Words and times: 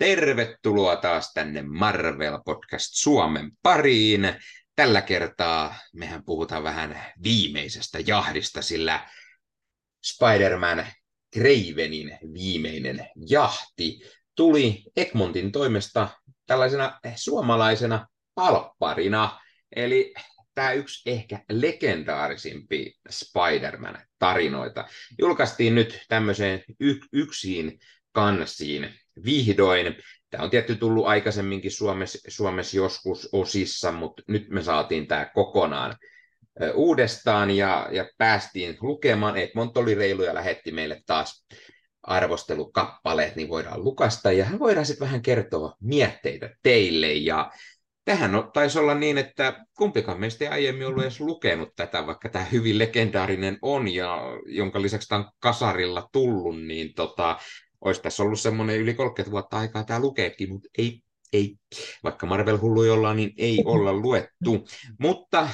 Tervetuloa 0.00 0.96
taas 0.96 1.32
tänne 1.32 1.62
Marvel 1.62 2.38
Podcast 2.44 2.88
Suomen 2.92 3.50
pariin. 3.62 4.34
Tällä 4.76 5.02
kertaa 5.02 5.74
mehän 5.92 6.24
puhutaan 6.24 6.62
vähän 6.62 7.02
viimeisestä 7.22 7.98
jahdista, 8.06 8.62
sillä 8.62 9.08
Spider-Man 10.06 10.86
Cravenin 11.34 12.18
viimeinen 12.34 13.08
jahti 13.28 14.00
tuli 14.34 14.84
Egmontin 14.96 15.52
toimesta 15.52 16.08
tällaisena 16.46 17.00
suomalaisena 17.16 18.06
palpparina. 18.34 19.40
Eli 19.76 20.14
tämä 20.54 20.72
yksi 20.72 21.10
ehkä 21.10 21.44
legendaarisimpi 21.52 22.94
Spider-Man-tarinoita. 23.10 24.88
Julkaistiin 25.18 25.74
nyt 25.74 26.04
tämmöiseen 26.08 26.64
y- 26.80 27.00
yksin 27.12 27.78
kansiin 28.12 28.94
vihdoin. 29.24 29.96
Tämä 30.30 30.44
on 30.44 30.50
tietty 30.50 30.76
tullut 30.76 31.06
aikaisemminkin 31.06 31.70
Suomessa, 31.70 32.18
Suomessa 32.28 32.76
joskus 32.76 33.28
osissa, 33.32 33.92
mutta 33.92 34.22
nyt 34.28 34.48
me 34.48 34.62
saatiin 34.62 35.06
tämä 35.06 35.30
kokonaan 35.34 35.96
uudestaan 36.74 37.50
ja, 37.50 37.88
ja 37.92 38.08
päästiin 38.18 38.76
lukemaan. 38.80 39.36
Edmont 39.36 39.76
oli 39.76 39.94
reilu 39.94 40.22
ja 40.22 40.34
lähetti 40.34 40.72
meille 40.72 41.02
taas 41.06 41.46
arvostelukappaleet, 42.02 43.36
niin 43.36 43.48
voidaan 43.48 43.84
lukasta 43.84 44.32
ja 44.32 44.46
voidaan 44.58 44.86
sitten 44.86 45.06
vähän 45.06 45.22
kertoa 45.22 45.74
mietteitä 45.80 46.50
teille. 46.62 47.12
Ja 47.12 47.50
tähän 48.04 48.30
taisi 48.52 48.78
olla 48.78 48.94
niin, 48.94 49.18
että 49.18 49.66
kumpikaan 49.76 50.20
meistä 50.20 50.44
ei 50.44 50.50
aiemmin 50.50 50.86
ollut 50.86 51.02
edes 51.02 51.20
lukenut 51.20 51.68
tätä, 51.76 52.06
vaikka 52.06 52.28
tämä 52.28 52.44
hyvin 52.44 52.78
legendaarinen 52.78 53.58
on 53.62 53.88
ja 53.88 54.22
jonka 54.46 54.82
lisäksi 54.82 55.08
tämä 55.08 55.18
on 55.18 55.30
kasarilla 55.38 56.08
tullut, 56.12 56.62
niin 56.62 56.94
tota, 56.94 57.38
olisi 57.80 58.02
tässä 58.02 58.22
ollut 58.22 58.40
semmoinen 58.40 58.76
yli 58.76 58.94
30 58.94 59.30
vuotta 59.30 59.58
aikaa 59.58 59.84
tämä 59.84 60.00
lukeekin, 60.00 60.52
mutta 60.52 60.68
ei, 60.78 61.02
ei, 61.32 61.56
vaikka 62.04 62.26
Marvel-hullu 62.26 62.92
ollaan, 62.92 63.16
niin 63.16 63.32
ei 63.36 63.62
olla 63.66 63.92
luettu. 63.92 64.68
Mutta 64.98 65.48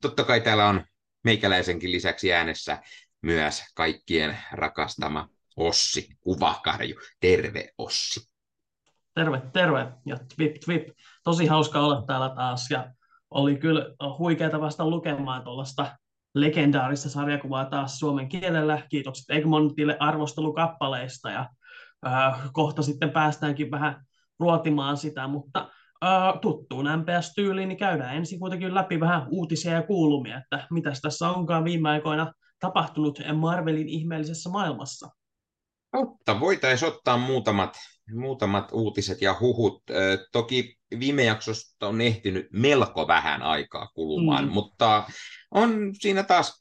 totta 0.00 0.24
kai 0.24 0.40
täällä 0.40 0.68
on 0.68 0.84
meikäläisenkin 1.24 1.92
lisäksi 1.92 2.32
äänessä 2.32 2.82
myös 3.22 3.62
kaikkien 3.74 4.38
rakastama 4.52 5.28
Ossi, 5.56 6.08
kuvakarju. 6.20 6.94
Terve 7.20 7.68
Ossi. 7.78 8.20
Terve, 9.14 9.42
terve 9.52 9.92
ja 10.06 10.16
twip, 10.36 10.54
twip. 10.64 10.88
Tosi 11.24 11.46
hauska 11.46 11.80
olla 11.80 12.04
täällä 12.06 12.34
taas 12.36 12.70
ja 12.70 12.94
oli 13.30 13.56
kyllä 13.56 13.94
huikeaa 14.18 14.60
vasta 14.60 14.90
lukemaan 14.90 15.44
tuollaista 15.44 15.96
legendaarista 16.34 17.08
sarjakuvaa 17.08 17.64
taas 17.64 17.98
suomen 17.98 18.28
kielellä. 18.28 18.82
Kiitokset 18.88 19.24
Egmontille 19.28 19.96
arvostelukappaleista 20.00 21.30
ja 21.30 21.48
äh, 22.06 22.40
kohta 22.52 22.82
sitten 22.82 23.10
päästäänkin 23.10 23.70
vähän 23.70 24.04
ruotimaan 24.38 24.96
sitä, 24.96 25.28
mutta 25.28 25.68
äh, 26.04 26.40
tuttuun 26.40 26.86
MPS-tyyliin 26.86 27.68
niin 27.68 27.78
käydään 27.78 28.16
ensin 28.16 28.40
kuitenkin 28.40 28.74
läpi 28.74 29.00
vähän 29.00 29.26
uutisia 29.30 29.72
ja 29.72 29.82
kuulumia, 29.82 30.38
että 30.38 30.66
mitä 30.70 30.92
tässä 31.02 31.30
onkaan 31.30 31.64
viime 31.64 31.88
aikoina 31.88 32.32
tapahtunut 32.60 33.18
Marvelin 33.34 33.88
ihmeellisessä 33.88 34.50
maailmassa. 34.50 35.08
Mutta 35.96 36.40
voitaisiin 36.40 36.92
ottaa 36.92 37.16
muutamat, 37.16 37.76
muutamat 38.12 38.68
uutiset 38.72 39.22
ja 39.22 39.36
huhut. 39.40 39.82
Toki 40.32 40.78
viime 41.00 41.24
jaksosta 41.24 41.88
on 41.88 42.00
ehtinyt 42.00 42.46
melko 42.52 43.06
vähän 43.06 43.42
aikaa 43.42 43.86
kulumaan, 43.94 44.44
mm. 44.44 44.52
mutta 44.52 45.04
on 45.50 45.94
siinä 46.00 46.22
taas 46.22 46.60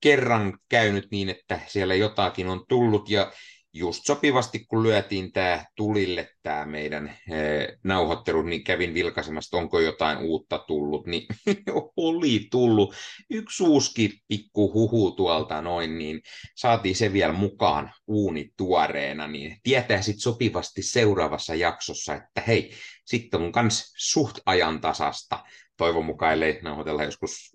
kerran 0.00 0.58
käynyt 0.68 1.06
niin, 1.10 1.28
että 1.28 1.60
siellä 1.66 1.94
jotakin 1.94 2.48
on 2.48 2.64
tullut 2.68 3.10
ja 3.10 3.32
just 3.74 4.06
sopivasti, 4.06 4.64
kun 4.68 4.82
lyötiin 4.82 5.32
tämä 5.32 5.64
tulille 5.76 6.28
tämä 6.42 6.66
meidän 6.66 7.08
e, 7.08 7.38
nauhoittelu, 7.84 8.42
niin 8.42 8.64
kävin 8.64 8.94
vilkaisemassa, 8.94 9.56
onko 9.56 9.80
jotain 9.80 10.18
uutta 10.18 10.58
tullut, 10.58 11.06
niin 11.06 11.26
oli 11.96 12.46
tullut 12.50 12.94
yksi 13.30 13.62
uusi 13.62 14.18
pikku 14.28 14.72
huhu 14.72 15.10
tuolta 15.10 15.62
noin, 15.62 15.98
niin 15.98 16.20
saatiin 16.56 16.96
se 16.96 17.12
vielä 17.12 17.32
mukaan 17.32 17.92
uuni 18.06 18.50
tuoreena, 18.56 19.26
niin 19.26 19.56
tietää 19.62 20.02
sitten 20.02 20.20
sopivasti 20.20 20.82
seuraavassa 20.82 21.54
jaksossa, 21.54 22.14
että 22.14 22.42
hei, 22.46 22.72
sitten 23.04 23.42
on 23.42 23.52
myös 23.62 23.92
suht 23.96 24.38
ajantasasta, 24.46 25.44
toivon 25.76 26.04
mukaan 26.04 26.42
ei 26.42 26.60
nauhoitella 26.62 27.04
joskus 27.04 27.50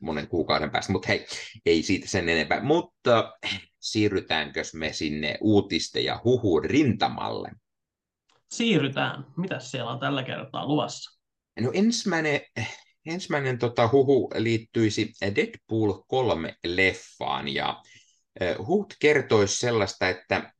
monen 0.00 0.28
kuukauden 0.28 0.70
päästä, 0.70 0.92
mutta 0.92 1.08
hei, 1.08 1.26
ei 1.66 1.82
siitä 1.82 2.08
sen 2.08 2.28
enempää. 2.28 2.62
Mutta 2.62 3.32
siirrytäänkö 3.80 4.62
me 4.74 4.92
sinne 4.92 5.38
uutisten 5.40 6.04
ja 6.04 6.20
huhun 6.24 6.64
rintamalle? 6.64 7.50
Siirrytään. 8.50 9.26
Mitä 9.36 9.60
siellä 9.60 9.90
on 9.90 10.00
tällä 10.00 10.22
kertaa 10.22 10.68
luvassa? 10.68 11.20
No 11.60 11.70
ensimmäinen, 11.74 12.40
ensimmäinen 13.06 13.58
tota, 13.58 13.88
huhu 13.92 14.30
liittyisi 14.34 15.12
Deadpool 15.36 15.92
3-leffaan 15.92 17.48
ja 17.48 17.82
Huut 18.66 18.94
kertoisi 19.00 19.58
sellaista, 19.58 20.08
että 20.08 20.52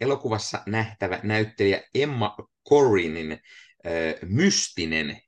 elokuvassa 0.00 0.62
nähtävä 0.66 1.20
näyttelijä 1.22 1.82
Emma 1.94 2.36
Corrinin 2.68 3.38
mystinen 4.22 5.20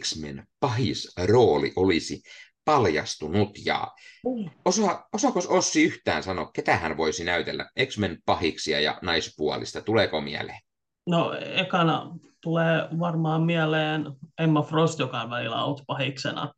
X-Men 0.00 0.46
pahisrooli 0.60 1.72
olisi 1.76 2.22
paljastunut. 2.68 3.50
Ja 3.64 3.88
mm. 4.24 4.50
osa, 4.64 5.08
osaako 5.12 5.40
Ossi 5.48 5.84
yhtään 5.84 6.22
sanoa, 6.22 6.50
ketä 6.52 6.76
hän 6.76 6.96
voisi 6.96 7.24
näytellä 7.24 7.70
X-Men 7.86 8.18
pahiksia 8.24 8.80
ja 8.80 8.98
naispuolista? 9.02 9.82
Tuleeko 9.82 10.20
mieleen? 10.20 10.60
No 11.06 11.34
ekana 11.34 12.18
tulee 12.42 12.88
varmaan 12.98 13.42
mieleen 13.42 14.06
Emma 14.38 14.62
Frost, 14.62 14.98
joka 14.98 15.20
on 15.20 15.30
välillä 15.30 15.64
ollut 15.64 15.82
pahiksena. 15.86 16.52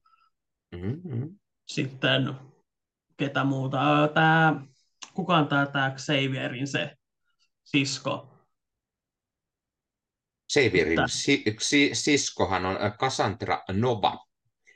Mm-hmm. 0.75 1.39
Sitten 1.67 2.35
ketä 3.17 3.45
muuta? 3.45 3.79
Tää, 4.15 4.63
kuka 5.15 5.37
on 5.37 5.49
tämä, 5.49 5.67
tämä 5.67 5.91
Xavierin 5.97 6.67
se 6.67 6.97
sisko? 7.65 8.29
Xavierin 10.53 10.99
si, 11.07 11.45
si, 11.61 11.91
siskohan 11.93 12.67
on 12.67 12.77
Cassandra 13.01 13.63
Nova. 13.73 14.30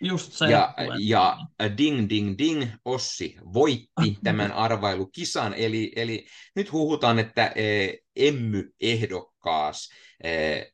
Just 0.05 0.33
se. 0.33 0.47
Ja, 0.47 0.75
ja 0.99 1.39
ding, 1.79 2.09
ding, 2.09 2.35
ding, 2.39 2.65
Ossi 2.85 3.37
voitti 3.55 4.17
tämän 4.25 4.53
arvailukisan. 4.53 5.55
Eli, 5.55 5.93
eli 5.97 6.27
nyt 6.57 6.73
huhutaan, 6.73 7.19
että 7.19 7.47
e, 7.47 7.93
Emmy-ehdokkaas 8.17 9.89
e, 10.25 10.31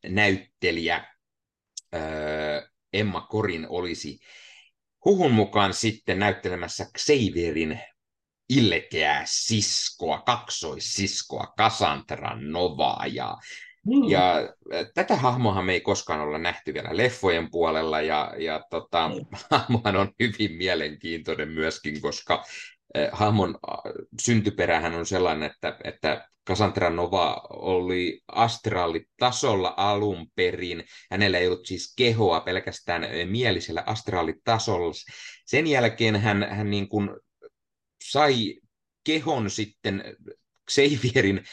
näyttelijä 0.09 1.07
e, 1.93 1.99
Emma 2.93 3.21
Korin 3.21 3.67
olisi 3.69 4.19
huhun 5.05 5.33
mukaan 5.33 5.75
sitten 5.75 6.19
näyttelemässä 6.19 6.87
Xavierin 6.99 7.81
illekeää 8.49 9.23
siskoa, 9.27 10.23
kaksoissiskoa, 10.23 11.55
Cassandra 11.59 12.37
Novaa. 12.41 13.07
Ja 13.13 13.37
Mm. 13.87 14.09
Ja 14.09 14.55
tätä 14.95 15.17
hahmoa 15.17 15.63
me 15.63 15.73
ei 15.73 15.81
koskaan 15.81 16.21
olla 16.21 16.39
nähty 16.39 16.75
vielä 16.75 16.89
leffojen 16.93 17.51
puolella, 17.51 18.01
ja, 18.01 18.35
ja 18.39 18.63
tota, 18.71 19.09
mm. 19.09 19.39
hahmohan 19.51 19.97
on 19.97 20.13
hyvin 20.21 20.57
mielenkiintoinen 20.57 21.49
myöskin, 21.49 22.01
koska 22.01 22.45
eh, 22.95 23.09
hahmon 23.13 23.59
syntyperähän 24.21 24.95
on 24.95 25.07
sellainen, 25.07 25.51
että, 25.51 25.77
että 25.85 26.29
Cassandra 26.49 26.91
Nova 26.91 27.43
oli 27.51 28.21
astraalitasolla 28.29 29.75
alun 29.77 30.27
perin. 30.35 30.85
Hänellä 31.11 31.39
ei 31.39 31.47
ollut 31.47 31.67
siis 31.67 31.95
kehoa 31.97 32.41
pelkästään 32.41 33.07
mielisellä 33.25 33.83
astraalitasolla. 33.87 34.93
Sen 35.47 35.67
jälkeen 35.67 36.17
hän, 36.17 36.49
hän 36.51 36.71
niin 36.71 36.89
kuin 36.89 37.11
sai 38.05 38.55
kehon 39.05 39.51
sitten 39.51 40.05
Xavierin 40.71 41.45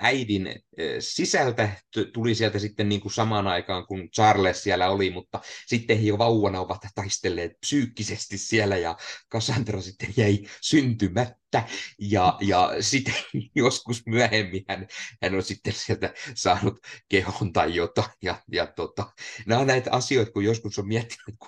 äidin 0.00 0.54
sisältä. 0.98 1.68
Tuli 2.12 2.34
sieltä 2.34 2.58
sitten 2.58 2.88
niin 2.88 3.00
kuin 3.00 3.12
samaan 3.12 3.46
aikaan, 3.46 3.86
kun 3.86 4.10
Charles 4.10 4.62
siellä 4.62 4.90
oli, 4.90 5.10
mutta 5.10 5.40
sitten 5.66 5.98
he 5.98 6.02
jo 6.02 6.18
vauvana 6.18 6.60
ovat 6.60 6.80
taistelleet 6.94 7.52
psyykkisesti 7.60 8.38
siellä 8.38 8.76
ja 8.76 8.96
Cassandra 9.32 9.80
sitten 9.80 10.14
jäi 10.16 10.38
syntymättä. 10.60 11.64
Ja, 11.98 12.36
ja 12.40 12.72
sitten 12.80 13.14
joskus 13.54 14.02
myöhemmin 14.06 14.64
hän, 14.68 14.86
hän 15.22 15.34
on 15.34 15.42
sitten 15.42 15.72
sieltä 15.72 16.14
saanut 16.34 16.78
kehon 17.08 17.52
tai 17.52 17.74
jotain. 17.74 18.10
Ja, 18.22 18.42
ja 18.52 18.66
tota, 18.66 19.12
nämä 19.46 19.60
on 19.60 19.66
näitä 19.66 19.90
asioita, 19.92 20.32
kun 20.32 20.44
joskus 20.44 20.78
on 20.78 20.88
miettinyt, 20.88 21.38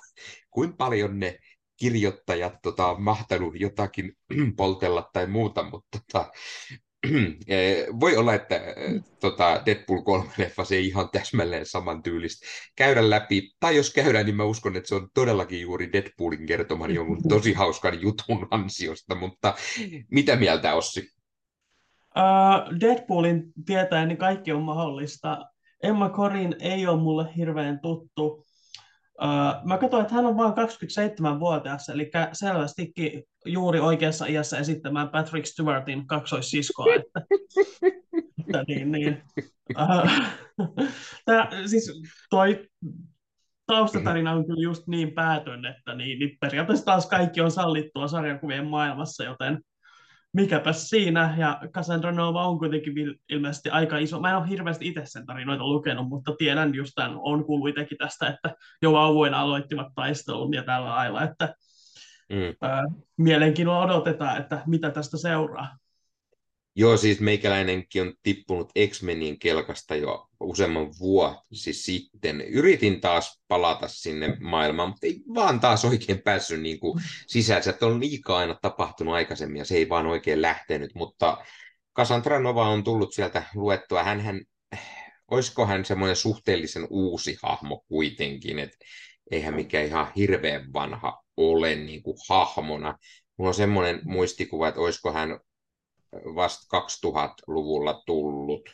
kuinka 0.50 0.76
paljon 0.76 1.18
ne 1.18 1.38
kirjoittajat 1.76 2.54
tota, 2.62 2.94
mahtanut 2.98 3.60
jotakin 3.60 4.16
poltella 4.56 5.10
tai 5.12 5.26
muuta, 5.26 5.62
mutta 5.62 5.98
tota, 5.98 6.32
voi 8.00 8.16
olla, 8.16 8.34
että 8.34 8.56
eh, 8.56 9.02
tota, 9.20 9.62
Deadpool 9.66 9.99
3-leffa 9.99 10.64
se 10.64 10.75
ei 10.76 10.87
ihan 10.87 11.08
täsmälleen 11.12 11.66
samantyylistä 11.66 12.46
käydä 12.76 13.10
läpi. 13.10 13.52
Tai 13.60 13.76
jos 13.76 13.93
käydään, 13.93 14.26
niin 14.26 14.37
mä 14.37 14.44
uskon, 14.44 14.76
että 14.76 14.88
se 14.88 14.94
on 14.94 15.08
todellakin 15.14 15.60
juuri 15.60 15.93
Deadpoolin 15.93 16.46
kertoman 16.46 16.94
jonkun 16.94 17.22
tosi 17.28 17.52
hauskan 17.52 18.02
jutun 18.02 18.49
ansiosta. 18.50 19.14
Mutta 19.14 19.54
mitä 20.10 20.37
mieltä 20.37 20.75
Ossi? 20.75 21.08
Uh, 22.16 22.81
Deadpoolin 22.81 23.52
tietäen 23.66 24.08
niin 24.08 24.19
kaikki 24.19 24.52
on 24.52 24.62
mahdollista. 24.62 25.46
Emma 25.82 26.08
Corin 26.10 26.56
ei 26.60 26.87
ole 26.87 27.00
mulle 27.00 27.26
hirveän 27.37 27.81
tuttu. 27.81 28.44
Uh, 29.22 29.66
mä 29.69 29.78
katsoin, 29.78 30.02
että 30.02 30.14
hän 30.14 30.26
on 30.26 30.36
vain 30.36 30.52
27-vuotias, 30.52 31.88
eli 31.88 32.10
selvästikin 32.32 33.24
juuri 33.46 33.80
oikeassa 33.80 34.26
iässä 34.26 34.58
esittämään 34.58 35.08
Patrick 35.08 35.46
Stewartin 35.46 36.06
kaksoissiskoa. 36.06 36.94
Että, 36.94 37.20
että 38.40 38.64
niin, 38.69 38.92
niin. 38.92 39.22
Uh, 39.78 40.10
tää, 41.24 41.50
siis 41.66 42.02
toi 42.30 42.69
taustatarina 43.66 44.32
on 44.32 44.46
kyllä 44.46 44.62
just 44.62 44.86
niin 44.86 45.12
päätön, 45.12 45.66
että 45.66 45.94
niin, 45.94 46.18
niin 46.18 46.36
periaatteessa 46.40 46.84
taas 46.84 47.06
kaikki 47.06 47.40
on 47.40 47.50
sallittua 47.50 48.08
sarjakuvien 48.08 48.66
maailmassa, 48.66 49.25
joten 49.25 49.60
mikäpä 50.32 50.73
siinä. 50.73 51.34
Ja 51.38 51.61
Cassandra 51.73 52.12
Nova 52.12 52.46
on 52.46 52.58
kuitenkin 52.58 52.94
ilmeisesti 53.29 53.70
aika 53.70 53.99
iso. 53.99 54.20
Mä 54.20 54.31
en 54.31 54.37
ole 54.37 54.49
hirveästi 54.49 54.88
itse 54.88 55.02
sen 55.05 55.26
tarinoita 55.26 55.69
lukenut, 55.69 56.08
mutta 56.08 56.34
tiedän 56.38 56.75
just 56.75 56.93
tämän, 56.94 57.19
on 57.23 57.44
kuullut 57.44 57.69
itsekin 57.69 57.99
tästä, 57.99 58.29
että 58.29 58.56
jo 58.82 58.93
vauvoina 58.93 59.40
aloittivat 59.40 59.88
taistelun 59.94 60.55
ja 60.55 60.62
tällä 60.62 60.88
lailla, 60.88 61.23
että 61.23 61.55
mm. 62.32 62.56
ää, 62.61 62.84
mielenkiinnolla 63.17 63.84
odotetaan, 63.84 64.37
että 64.37 64.62
mitä 64.67 64.90
tästä 64.90 65.19
seuraa. 65.19 65.81
Joo, 66.74 66.96
siis 66.96 67.20
meikäläinenkin 67.20 68.02
on 68.02 68.14
tippunut 68.22 68.72
X-Menin 68.88 69.38
kelkasta 69.38 69.94
jo 69.96 70.28
useamman 70.40 70.90
vuosi 71.00 71.72
sitten. 71.72 72.40
Yritin 72.40 73.00
taas 73.00 73.42
palata 73.48 73.88
sinne 73.88 74.36
maailmaan, 74.40 74.88
mutta 74.88 75.06
ei 75.06 75.20
vaan 75.34 75.60
taas 75.60 75.84
oikein 75.84 76.22
päässyt 76.22 76.60
niin 76.60 76.80
kuin 76.80 77.02
sisään. 77.26 77.62
Sieltä 77.62 77.86
on 77.86 78.00
liikaa 78.00 78.38
aina 78.38 78.58
tapahtunut 78.62 79.14
aikaisemmin 79.14 79.58
ja 79.58 79.64
se 79.64 79.76
ei 79.76 79.88
vaan 79.88 80.06
oikein 80.06 80.42
lähtenyt, 80.42 80.90
mutta 80.94 81.44
Cassandra 81.96 82.40
Nova 82.40 82.69
on 82.69 82.84
tullut 82.84 83.14
sieltä 83.14 83.42
luettua. 83.54 84.02
Hän, 84.02 84.20
hän, 84.20 84.40
olisiko 85.30 85.66
hän 85.66 85.84
semmoinen 85.84 86.16
suhteellisen 86.16 86.86
uusi 86.90 87.38
hahmo 87.42 87.84
kuitenkin, 87.88 88.58
että 88.58 88.76
eihän 89.30 89.54
mikään 89.54 89.86
ihan 89.86 90.12
hirveän 90.16 90.72
vanha 90.72 91.22
ole 91.36 91.75
niin 91.75 92.02
kuin 92.02 92.16
hahmona. 92.28 92.98
Mulla 93.36 93.48
on 93.48 93.54
semmoinen 93.54 94.00
muistikuva, 94.04 94.68
että 94.68 94.80
olisiko 94.80 95.12
hän 95.12 95.40
vasta 96.12 96.79
2000-luvulla 96.79 98.03
tullut. 98.06 98.70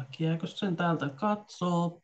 Äkkiäkö 0.00 0.46
sen 0.46 0.76
täältä 0.76 1.08
katsoo? 1.08 2.02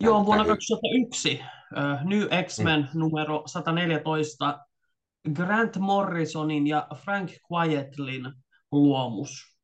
Joo, 0.00 0.26
vuonna 0.26 0.44
2001 0.44 1.40
uh, 1.72 2.08
New 2.08 2.44
X-Men 2.46 2.80
mm. 2.80 3.00
numero 3.00 3.42
114 3.46 4.58
Grant 5.32 5.76
Morrisonin 5.76 6.66
ja 6.66 6.88
Frank 7.04 7.30
Quietlin 7.52 8.32
luomus. 8.72 9.54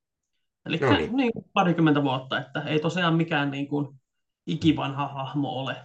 Eli 0.67 0.77
no 0.77 0.93
niin. 0.93 1.17
niin, 1.17 1.33
parikymmentä 1.53 2.03
vuotta, 2.03 2.41
että 2.41 2.61
ei 2.61 2.81
tosiaan 2.81 3.15
mikään 3.15 3.51
niin 3.51 3.69
kuin 3.69 4.01
ikivanha 4.47 5.09
hahmo 5.09 5.49
ole. 5.49 5.77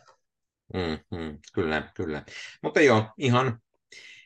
Mm, 0.73 1.17
mm, 1.17 1.39
kyllä, 1.53 1.91
kyllä. 1.95 2.23
Mutta 2.63 2.81
joo, 2.81 3.05
ihan 3.17 3.59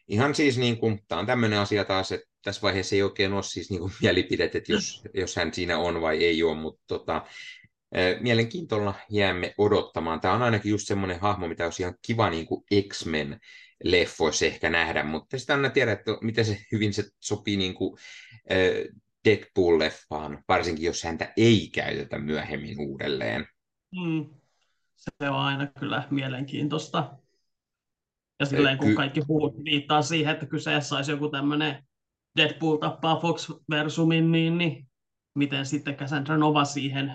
ihan 0.09 0.35
siis 0.35 0.57
niin 0.57 0.77
kuin, 0.77 0.99
tämä 1.07 1.19
on 1.21 1.25
tämmöinen 1.25 1.59
asia 1.59 1.85
taas, 1.85 2.11
että 2.11 2.27
tässä 2.43 2.61
vaiheessa 2.61 2.95
ei 2.95 3.03
oikein 3.03 3.33
ole 3.33 3.43
siis 3.43 3.69
niin 3.69 3.79
kuin 3.79 3.91
mielipidet, 4.01 4.55
että 4.55 4.71
jos, 4.71 5.03
jos 5.13 5.35
hän 5.35 5.53
siinä 5.53 5.77
on 5.77 6.01
vai 6.01 6.23
ei 6.23 6.43
ole, 6.43 6.57
mutta 6.57 6.83
tota, 6.87 7.25
mielenkiintoilla 8.19 8.93
jäämme 9.09 9.53
odottamaan. 9.57 10.21
Tämä 10.21 10.33
on 10.33 10.41
ainakin 10.41 10.69
just 10.69 10.87
semmoinen 10.87 11.19
hahmo, 11.19 11.47
mitä 11.47 11.65
olisi 11.65 11.83
ihan 11.83 11.95
kiva 12.01 12.29
niin 12.29 12.45
kuin 12.45 12.63
X-Men 12.89 13.39
leffoissa 13.83 14.45
ehkä 14.45 14.69
nähdä, 14.69 15.03
mutta 15.03 15.39
sitä 15.39 15.53
aina 15.53 15.69
tiedä, 15.69 15.91
että 15.91 16.11
miten 16.21 16.45
se 16.45 16.57
hyvin 16.71 16.93
se 16.93 17.03
sopii 17.19 17.57
niin 17.57 17.73
kuin, 17.73 17.99
Deadpool-leffaan, 19.27 20.43
varsinkin 20.47 20.85
jos 20.85 21.03
häntä 21.03 21.33
ei 21.37 21.69
käytetä 21.73 22.19
myöhemmin 22.19 22.79
uudelleen. 22.79 23.47
Mm. 23.91 24.25
Se 24.95 25.29
on 25.29 25.35
aina 25.35 25.67
kyllä 25.79 26.07
mielenkiintoista. 26.09 27.17
Ja 28.39 28.45
silleen, 28.45 28.77
kun 28.77 28.95
kaikki 28.95 29.21
puhut 29.27 29.63
viittaa 29.65 30.01
siihen, 30.01 30.33
että 30.33 30.45
kyseessä 30.45 30.95
olisi 30.95 31.11
joku 31.11 31.29
tämmöinen 31.29 31.83
Deadpool 32.37 32.77
tappaa 32.77 33.19
Fox-versumin, 33.19 34.31
niin, 34.31 34.57
niin 34.57 34.87
miten 35.35 35.65
sitten 35.65 35.95
Cassandra 35.95 36.37
Nova 36.37 36.65
siihen 36.65 37.13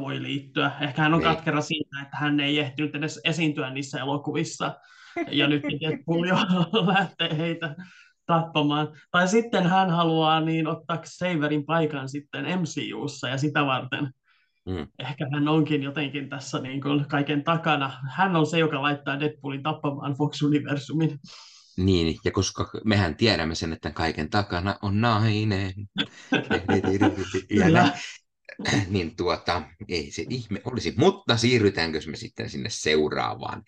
voi 0.00 0.22
liittyä. 0.22 0.70
Ehkä 0.80 1.02
hän 1.02 1.14
on 1.14 1.20
niin. 1.20 1.34
katkera 1.34 1.60
siitä, 1.60 2.02
että 2.02 2.16
hän 2.16 2.40
ei 2.40 2.58
ehtinyt 2.58 2.94
edes 2.94 3.20
esiintyä 3.24 3.70
niissä 3.70 4.00
elokuvissa. 4.00 4.76
Ja 5.30 5.46
nyt 5.46 5.62
Deadpool 5.62 6.24
jo 6.24 6.36
lähtee 6.94 7.36
heitä 7.38 7.76
tappamaan. 8.26 8.88
Tai 9.10 9.28
sitten 9.28 9.66
hän 9.66 9.90
haluaa 9.90 10.40
niin 10.40 10.66
ottaa 10.66 11.00
Saverin 11.04 11.66
paikan 11.66 12.08
sitten 12.08 12.44
MCUssa 12.44 13.28
ja 13.28 13.38
sitä 13.38 13.66
varten 13.66 14.10
Mm. 14.66 14.86
Ehkä 14.98 15.26
hän 15.32 15.48
onkin 15.48 15.82
jotenkin 15.82 16.28
tässä 16.28 16.60
niin 16.60 16.80
kuin 16.80 17.04
kaiken 17.08 17.44
takana. 17.44 18.00
Hän 18.10 18.36
on 18.36 18.46
se, 18.46 18.58
joka 18.58 18.82
laittaa 18.82 19.20
Deadpoolin 19.20 19.62
tappamaan 19.62 20.12
Fox-universumin. 20.12 21.18
Niin, 21.76 22.16
ja 22.24 22.30
koska 22.30 22.70
mehän 22.84 23.16
tiedämme 23.16 23.54
sen, 23.54 23.72
että 23.72 23.90
kaiken 23.90 24.30
takana 24.30 24.78
on 24.82 25.00
nainen. 25.00 25.72
ja 27.50 27.90
niin 28.88 29.16
tuota, 29.16 29.62
ei 29.88 30.10
se 30.10 30.26
ihme 30.30 30.60
olisi. 30.64 30.94
Mutta 30.96 31.36
siirrytäänkö 31.36 32.00
me 32.06 32.16
sitten 32.16 32.50
sinne 32.50 32.70
seuraavaan 32.70 33.62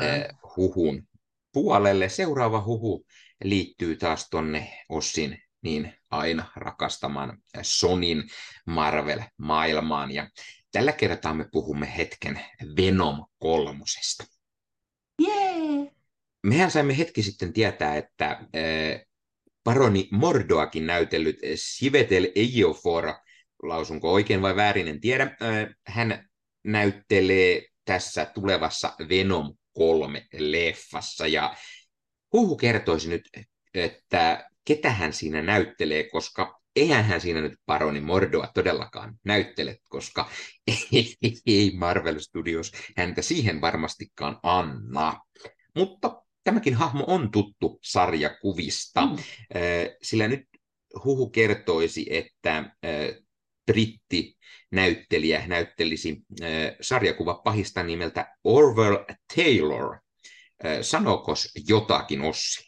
äh, 0.00 0.38
huhun 0.56 1.02
puolelle? 1.52 2.08
Seuraava 2.08 2.62
huhu 2.64 3.06
liittyy 3.44 3.96
taas 3.96 4.30
tonne 4.30 4.72
Ossin 4.88 5.38
niin 5.66 5.94
aina 6.10 6.46
rakastamaan 6.56 7.38
Sonin 7.62 8.24
Marvel-maailmaan. 8.66 10.10
Ja 10.10 10.30
tällä 10.72 10.92
kertaa 10.92 11.34
me 11.34 11.48
puhumme 11.52 11.96
hetken 11.96 12.40
Venom 12.76 13.26
kolmosesta. 13.38 14.24
Yeah. 15.22 15.88
Mehän 16.42 16.70
saimme 16.70 16.98
hetki 16.98 17.22
sitten 17.22 17.52
tietää, 17.52 17.96
että 17.96 18.30
äh, 18.30 19.06
paroni 19.64 20.08
Mordoakin 20.12 20.86
näytellyt 20.86 21.36
Sivetel 21.54 22.32
Ejiofor, 22.34 23.14
lausunko 23.62 24.12
oikein 24.12 24.42
vai 24.42 24.56
väärin, 24.56 24.88
en 24.88 25.00
tiedä, 25.00 25.22
äh, 25.24 25.76
hän 25.86 26.28
näyttelee 26.64 27.62
tässä 27.84 28.24
tulevassa 28.24 28.94
Venom 29.08 29.56
3 29.72 30.26
leffassa 30.38 31.26
ja 31.26 31.56
huhu 32.32 32.56
kertoisi 32.56 33.08
nyt, 33.08 33.28
että 33.74 34.50
ketä 34.66 34.90
hän 34.90 35.12
siinä 35.12 35.42
näyttelee, 35.42 36.08
koska 36.08 36.60
eihän 36.76 37.04
hän 37.04 37.20
siinä 37.20 37.40
nyt 37.40 37.54
paroni 37.66 38.00
Mordoa 38.00 38.50
todellakaan 38.54 39.14
näyttele, 39.24 39.78
koska 39.88 40.30
ei 41.46 41.72
Marvel 41.76 42.18
Studios 42.18 42.72
häntä 42.96 43.22
siihen 43.22 43.60
varmastikaan 43.60 44.38
anna. 44.42 45.20
Mutta 45.76 46.22
tämäkin 46.44 46.74
hahmo 46.74 47.04
on 47.06 47.30
tuttu 47.30 47.78
sarjakuvista, 47.82 49.06
mm. 49.06 49.16
sillä 50.02 50.28
nyt 50.28 50.44
huhu 51.04 51.30
kertoisi, 51.30 52.06
että 52.10 52.70
britti 53.66 54.36
näyttelijä 54.72 55.46
näyttelisi 55.46 56.22
sarjakuva 56.80 57.34
pahista 57.34 57.82
nimeltä 57.82 58.36
Orwell 58.44 58.96
Taylor. 59.36 59.98
Sanokos 60.82 61.52
jotakin 61.68 62.20
Ossi? 62.20 62.65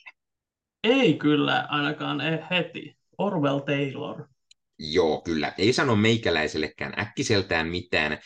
Ei 0.88 1.14
kyllä 1.14 1.66
ainakaan 1.68 2.20
heti. 2.50 2.98
Orwell 3.18 3.58
Taylor. 3.58 4.28
Joo, 4.78 5.20
kyllä. 5.20 5.52
Ei 5.58 5.72
sano 5.72 5.96
meikäläisellekään 5.96 7.00
äkkiseltään 7.00 7.68
mitään, 7.68 8.18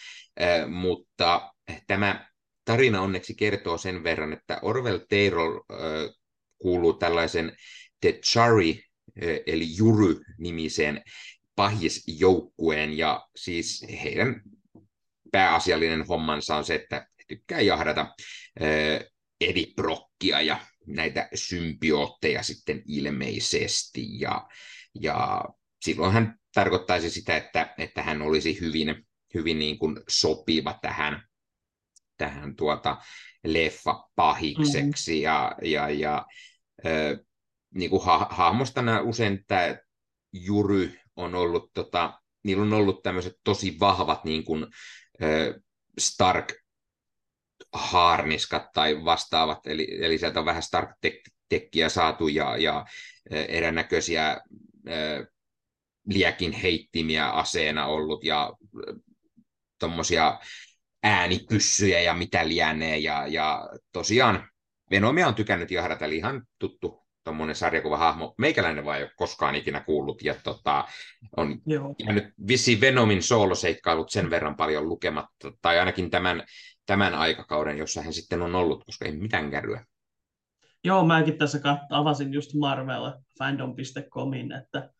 mutta 0.68 1.52
tämä 1.86 2.26
tarina 2.64 3.00
onneksi 3.00 3.34
kertoo 3.34 3.78
sen 3.78 4.04
verran, 4.04 4.32
että 4.32 4.58
Orwell 4.62 4.98
Taylor 4.98 5.64
kuuluu 6.58 6.92
tällaisen 6.92 7.56
The 8.00 8.12
Chari, 8.12 8.84
eli 9.46 9.76
Jury-nimiseen 9.76 11.02
pahisjoukkueen, 11.56 12.98
ja 12.98 13.26
siis 13.36 13.86
heidän 14.02 14.42
pääasiallinen 15.32 16.06
hommansa 16.06 16.56
on 16.56 16.64
se, 16.64 16.74
että 16.74 17.06
tykkää 17.28 17.60
jahdata 17.60 18.14
Ediprokkia 19.40 20.40
ja 20.40 20.58
näitä 20.86 21.28
symbiootteja 21.34 22.42
sitten 22.42 22.82
ilmeisesti, 22.86 24.20
ja, 24.20 24.48
ja 25.00 25.44
silloin 25.84 26.12
hän 26.12 26.38
tarkoittaisi 26.54 27.10
sitä, 27.10 27.36
että, 27.36 27.74
että 27.78 28.02
hän 28.02 28.22
olisi 28.22 28.60
hyvin, 28.60 29.06
hyvin 29.34 29.58
niin 29.58 29.78
kuin 29.78 30.00
sopiva 30.08 30.78
tähän, 30.82 31.22
tähän 32.18 32.56
tuota 32.56 32.96
leffa 33.44 34.08
pahikseksi, 34.16 35.12
mm-hmm. 35.12 35.22
ja, 35.22 35.54
ja, 35.62 35.90
ja 35.90 36.26
äh, 36.86 37.18
niin 37.74 37.90
kuin 37.90 38.04
ha- 38.04 38.28
hahmostana 38.30 39.00
usein 39.00 39.44
tämä 39.46 39.76
Jury 40.32 40.98
on 41.16 41.34
ollut, 41.34 41.70
tota, 41.74 42.20
niillä 42.44 42.62
on 42.62 42.72
ollut 42.72 43.02
tämmöiset 43.02 43.34
tosi 43.44 43.76
vahvat 43.80 44.24
niin 44.24 44.44
kuin, 44.44 44.66
äh, 45.22 45.62
Stark 45.98 46.61
haarniskat 47.72 48.72
tai 48.72 49.04
vastaavat, 49.04 49.66
eli, 49.66 49.98
eli 50.00 50.18
sieltä 50.18 50.40
on 50.40 50.46
vähän 50.46 50.62
Stark 50.62 50.90
Tekkiä 51.48 51.88
saatu 51.88 52.28
ja, 52.28 52.56
ja 52.56 52.86
erinäköisiä 53.30 54.40
liekin 56.06 56.52
heittimiä 56.52 57.30
aseena 57.30 57.86
ollut 57.86 58.24
ja 58.24 58.52
tuommoisia 59.78 60.38
äänipyssyjä 61.02 62.00
ja 62.00 62.14
mitä 62.14 62.48
lienee. 62.48 62.98
Ja, 62.98 63.26
ja 63.26 63.68
tosiaan 63.92 64.48
Venomia 64.90 65.28
on 65.28 65.34
tykännyt 65.34 65.70
jahdata, 65.70 66.04
eli 66.04 66.16
ihan 66.16 66.42
tuttu 66.58 67.02
tuommoinen 67.24 67.56
sarjakuvahahmo. 67.56 68.34
Meikäläinen 68.38 68.84
vaan 68.84 68.98
ei 68.98 69.02
ole 69.02 69.12
koskaan 69.16 69.54
ikinä 69.54 69.80
kuullut, 69.80 70.22
ja 70.22 70.34
tota, 70.34 70.84
on 71.36 71.62
Joo. 71.66 71.94
jäänyt 72.04 72.24
vissiin 72.48 72.80
Venomin 72.80 73.22
sooloseikkailut 73.22 74.10
sen 74.10 74.30
verran 74.30 74.56
paljon 74.56 74.88
lukematta, 74.88 75.52
tai 75.62 75.78
ainakin 75.78 76.10
tämän, 76.10 76.44
tämän 76.86 77.14
aikakauden, 77.14 77.78
jossa 77.78 78.02
hän 78.02 78.12
sitten 78.12 78.42
on 78.42 78.54
ollut, 78.54 78.84
koska 78.84 79.04
ei 79.04 79.16
mitään 79.16 79.50
kärryä. 79.50 79.84
Joo, 80.84 81.04
mäkin 81.04 81.38
tässä 81.38 81.60
avasin 81.90 82.32
just 82.32 82.54
Marvel 82.54 83.12
fandom.comin, 83.38 84.52
että 84.52 84.90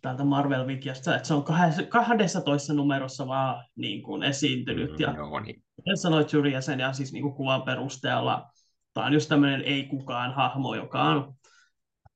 täältä 0.00 0.24
Marvel 0.24 0.66
Wikiasta, 0.66 1.16
että 1.16 1.28
se 1.28 1.34
on 1.34 1.44
12 1.88 2.74
numerossa 2.74 3.26
vaan 3.26 3.64
niin 3.76 4.02
kuin 4.02 4.22
esiintynyt. 4.22 4.90
Mm, 4.90 4.96
ja 4.98 5.14
joo, 5.16 5.40
niin. 5.40 5.62
sanoit 5.94 6.32
Juria 6.32 6.60
sen 6.60 6.80
ja 6.80 6.92
siis 6.92 7.12
niin 7.12 7.22
kuin 7.22 7.34
kuvan 7.34 7.62
perusteella, 7.62 8.46
tämä 8.94 9.06
on 9.06 9.12
just 9.12 9.28
tämmöinen 9.28 9.62
ei 9.62 9.84
kukaan 9.84 10.34
hahmo, 10.34 10.74
joka 10.74 11.02
on, 11.02 11.34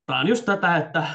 tämä 0.07 0.21
on 0.21 0.28
just 0.28 0.45
tätä, 0.45 0.76
että 0.76 1.07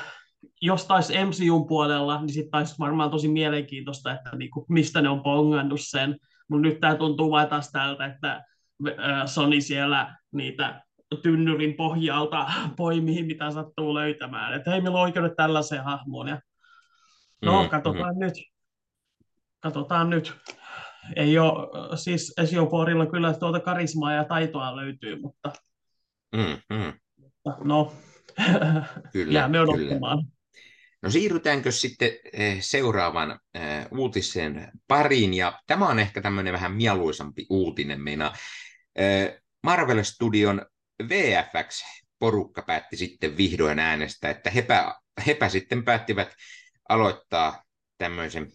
jos 0.61 0.85
taisi 0.85 1.13
MCUn 1.25 1.67
puolella, 1.67 2.21
niin 2.21 2.33
sitten 2.33 2.51
taisi 2.51 2.75
varmaan 2.79 3.11
tosi 3.11 3.27
mielenkiintoista, 3.27 4.13
että 4.13 4.35
niin 4.35 4.51
kuin, 4.51 4.65
mistä 4.69 5.01
ne 5.01 5.09
on 5.09 5.23
pongannut 5.23 5.81
sen. 5.83 6.17
Mutta 6.49 6.67
nyt 6.67 6.79
tämä 6.79 6.95
tuntuu 6.95 7.31
vaan 7.31 7.47
taas 7.47 7.71
tältä, 7.71 8.05
että 8.05 8.43
Sony 9.25 9.61
siellä 9.61 10.15
niitä 10.31 10.81
tynnyrin 11.23 11.73
pohjalta 11.73 12.51
poimii, 12.77 13.23
mitä 13.23 13.51
sattuu 13.51 13.93
löytämään. 13.93 14.53
Että 14.53 14.71
hei, 14.71 14.81
meillä 14.81 14.97
on 14.97 15.03
oikeudet 15.03 15.35
tällaiseen 15.35 15.83
hahmoon. 15.83 16.27
Ja 16.27 16.41
No, 17.41 17.63
mm, 17.63 17.69
katsotaan 17.69 18.15
mm. 18.15 18.19
nyt. 18.19 18.33
Katsotaan 19.59 20.09
nyt. 20.09 20.33
Ei 21.15 21.39
ole, 21.39 21.97
siis 21.97 22.33
Esioporilla 22.37 23.05
kyllä 23.05 23.33
tuota 23.33 23.59
karismaa 23.59 24.13
ja 24.13 24.23
taitoa 24.23 24.75
löytyy, 24.75 25.21
mutta 25.21 25.51
mm, 26.35 26.77
mm. 26.77 26.93
no, 27.63 27.93
kyllä, 29.13 29.33
jäämme 29.33 29.59
odottamaan. 29.59 30.17
Kyllä. 30.17 30.36
No 31.01 31.09
siirrytäänkö 31.09 31.71
sitten 31.71 32.09
eh, 32.33 32.57
seuraavan 32.61 33.39
eh, 33.53 33.85
uutisen 33.91 34.71
pariin, 34.87 35.33
ja 35.33 35.61
tämä 35.67 35.87
on 35.87 35.99
ehkä 35.99 36.21
tämmöinen 36.21 36.53
vähän 36.53 36.71
mieluisampi 36.71 37.45
uutinen. 37.49 38.01
Meina 38.01 38.33
eh, 38.95 39.41
Marvel 39.63 40.03
Studion 40.03 40.65
VFX-porukka 41.03 42.61
päätti 42.61 42.97
sitten 42.97 43.37
vihdoin 43.37 43.79
äänestä, 43.79 44.29
että 44.29 44.49
hepä, 44.49 44.95
hepä 45.27 45.49
sitten 45.49 45.83
päättivät 45.83 46.35
aloittaa 46.89 47.63
tämmöisen, 47.97 48.51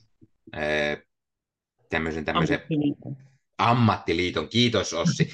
tämmöisen, 1.91 2.25
tämmöisen 2.25 2.61
ammattiliiton. 3.71 4.49
Kiitos 4.49 4.92
Ossi. 4.92 5.33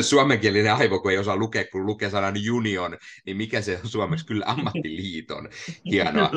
Suomenkielinen 0.00 0.74
aivo, 0.74 1.00
kun 1.00 1.10
ei 1.10 1.18
osaa 1.18 1.36
lukea, 1.36 1.64
kun 1.72 1.86
lukee 1.86 2.10
sanan 2.10 2.34
union, 2.52 2.98
niin 3.26 3.36
mikä 3.36 3.60
se 3.60 3.80
on 3.84 3.90
suomeksi? 3.90 4.26
Kyllä 4.26 4.44
ammattiliiton. 4.46 5.48
Hienoa. 5.90 6.30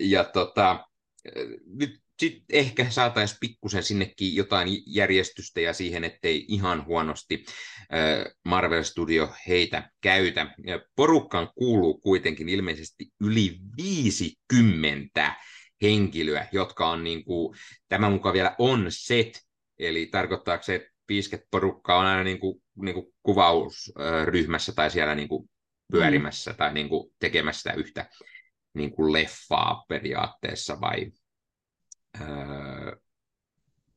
Ja 0.00 0.24
tota, 0.24 0.84
nyt 1.66 2.00
sitten 2.18 2.44
ehkä 2.48 2.90
saataisiin 2.90 3.38
pikkusen 3.40 3.82
sinnekin 3.82 4.34
jotain 4.34 4.68
järjestystä 4.86 5.60
ja 5.60 5.72
siihen, 5.72 6.04
ettei 6.04 6.44
ihan 6.48 6.86
huonosti 6.86 7.44
Marvel 8.44 8.82
Studio 8.82 9.32
heitä 9.48 9.90
käytä. 10.00 10.54
Porukkaan 10.96 11.50
kuuluu 11.54 12.00
kuitenkin 12.00 12.48
ilmeisesti 12.48 13.06
yli 13.20 13.56
50 13.76 15.36
henkilöä, 15.82 16.46
jotka 16.52 16.90
on 16.90 17.04
niin 17.04 17.24
kuin, 17.24 17.56
tämä 17.88 18.10
mukaan 18.10 18.32
vielä 18.32 18.54
on 18.58 18.86
set, 18.88 19.40
eli 19.80 20.06
tarkoittaako 20.06 20.62
se, 20.62 20.74
että 20.74 20.90
50 21.08 21.48
porukkaa 21.50 21.98
on 21.98 22.06
aina 22.06 22.24
niin 22.24 22.40
kuin, 22.40 22.62
niin 22.82 22.94
kuin 22.94 23.06
kuvausryhmässä 23.22 24.72
tai 24.72 24.90
siellä 24.90 25.14
niin 25.14 25.28
kuin 25.28 25.50
pyörimässä 25.92 26.50
mm. 26.50 26.56
tai 26.56 26.74
niin 26.74 26.88
kuin 26.88 27.12
tekemässä 27.18 27.72
yhtä 27.72 28.06
niin 28.74 28.92
kuin 28.92 29.12
leffaa 29.12 29.84
periaatteessa 29.88 30.80
vai 30.80 31.12
Öö... 32.20 32.96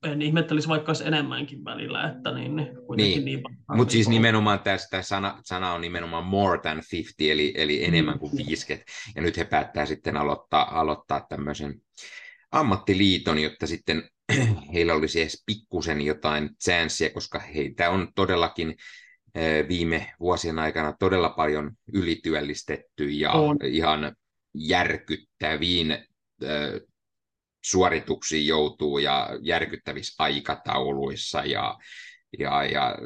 En 0.04 0.22
ihmettelisi 0.22 0.68
vaikka 0.68 0.90
olisi 0.90 1.08
enemmänkin 1.08 1.66
välillä, 1.66 2.10
että 2.10 2.32
niin, 2.32 2.56
niin, 2.56 2.76
niin. 2.96 3.26
niin 3.26 3.42
Mutta 3.76 3.92
siis 3.92 4.10
nimenomaan 4.10 4.60
tästä 4.60 5.02
sana, 5.02 5.40
sana 5.44 5.74
on 5.74 5.82
nimenomaan 5.82 6.26
more 6.26 6.60
than 6.60 6.82
50, 6.92 7.34
eli, 7.34 7.54
eli 7.56 7.86
enemmän 7.86 8.20
kuin 8.20 8.48
50. 8.48 8.92
Ja 9.16 9.22
nyt 9.22 9.38
he 9.38 9.44
päättää 9.44 9.86
sitten 9.86 10.18
aloittaa, 10.18 10.80
aloittaa 10.80 11.26
tämmöisen 11.30 11.82
ammattiliiton, 12.52 13.40
jotta 13.40 13.68
sitten 13.68 14.10
heillä 14.74 14.94
olisi 14.94 15.22
edes 15.22 15.44
pikkusen 15.46 16.02
jotain 16.02 16.50
chanssiä, 16.64 17.10
koska 17.10 17.40
heitä 17.40 17.90
on 17.90 18.08
todellakin 18.16 18.76
viime 19.68 20.14
vuosien 20.20 20.60
aikana 20.60 20.96
todella 21.00 21.30
paljon 21.30 21.72
ylityöllistetty 21.94 23.10
ja 23.10 23.32
on. 23.32 23.58
ihan 23.64 24.16
järkyttäviin 24.54 25.98
suorituksiin 27.66 28.48
joutuu 28.48 28.98
ja 28.98 29.30
järkyttävissä 29.42 30.24
aikatauluissa 30.24 31.46
ja, 31.46 31.78
ja, 32.40 32.64
ja 32.64 32.98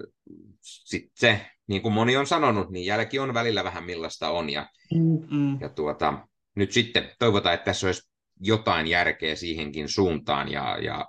sitten 0.61 1.11
se, 1.15 1.45
niin 1.67 1.81
kuin 1.81 1.93
moni 1.93 2.17
on 2.17 2.27
sanonut, 2.27 2.69
niin 2.69 2.85
jälki 2.85 3.19
on 3.19 3.33
välillä 3.33 3.63
vähän 3.63 3.83
millaista 3.83 4.29
on 4.29 4.49
ja, 4.49 4.69
Mm-mm. 4.93 5.57
ja 5.61 5.69
tuota, 5.69 6.27
nyt 6.55 6.71
sitten 6.71 7.09
toivotaan, 7.19 7.55
että 7.55 7.65
tässä 7.65 7.87
olisi 7.87 8.06
jotain 8.39 8.87
järkeä 8.87 9.35
siihenkin 9.35 9.89
suuntaan 9.89 10.51
ja, 10.51 10.77
ja 10.77 11.07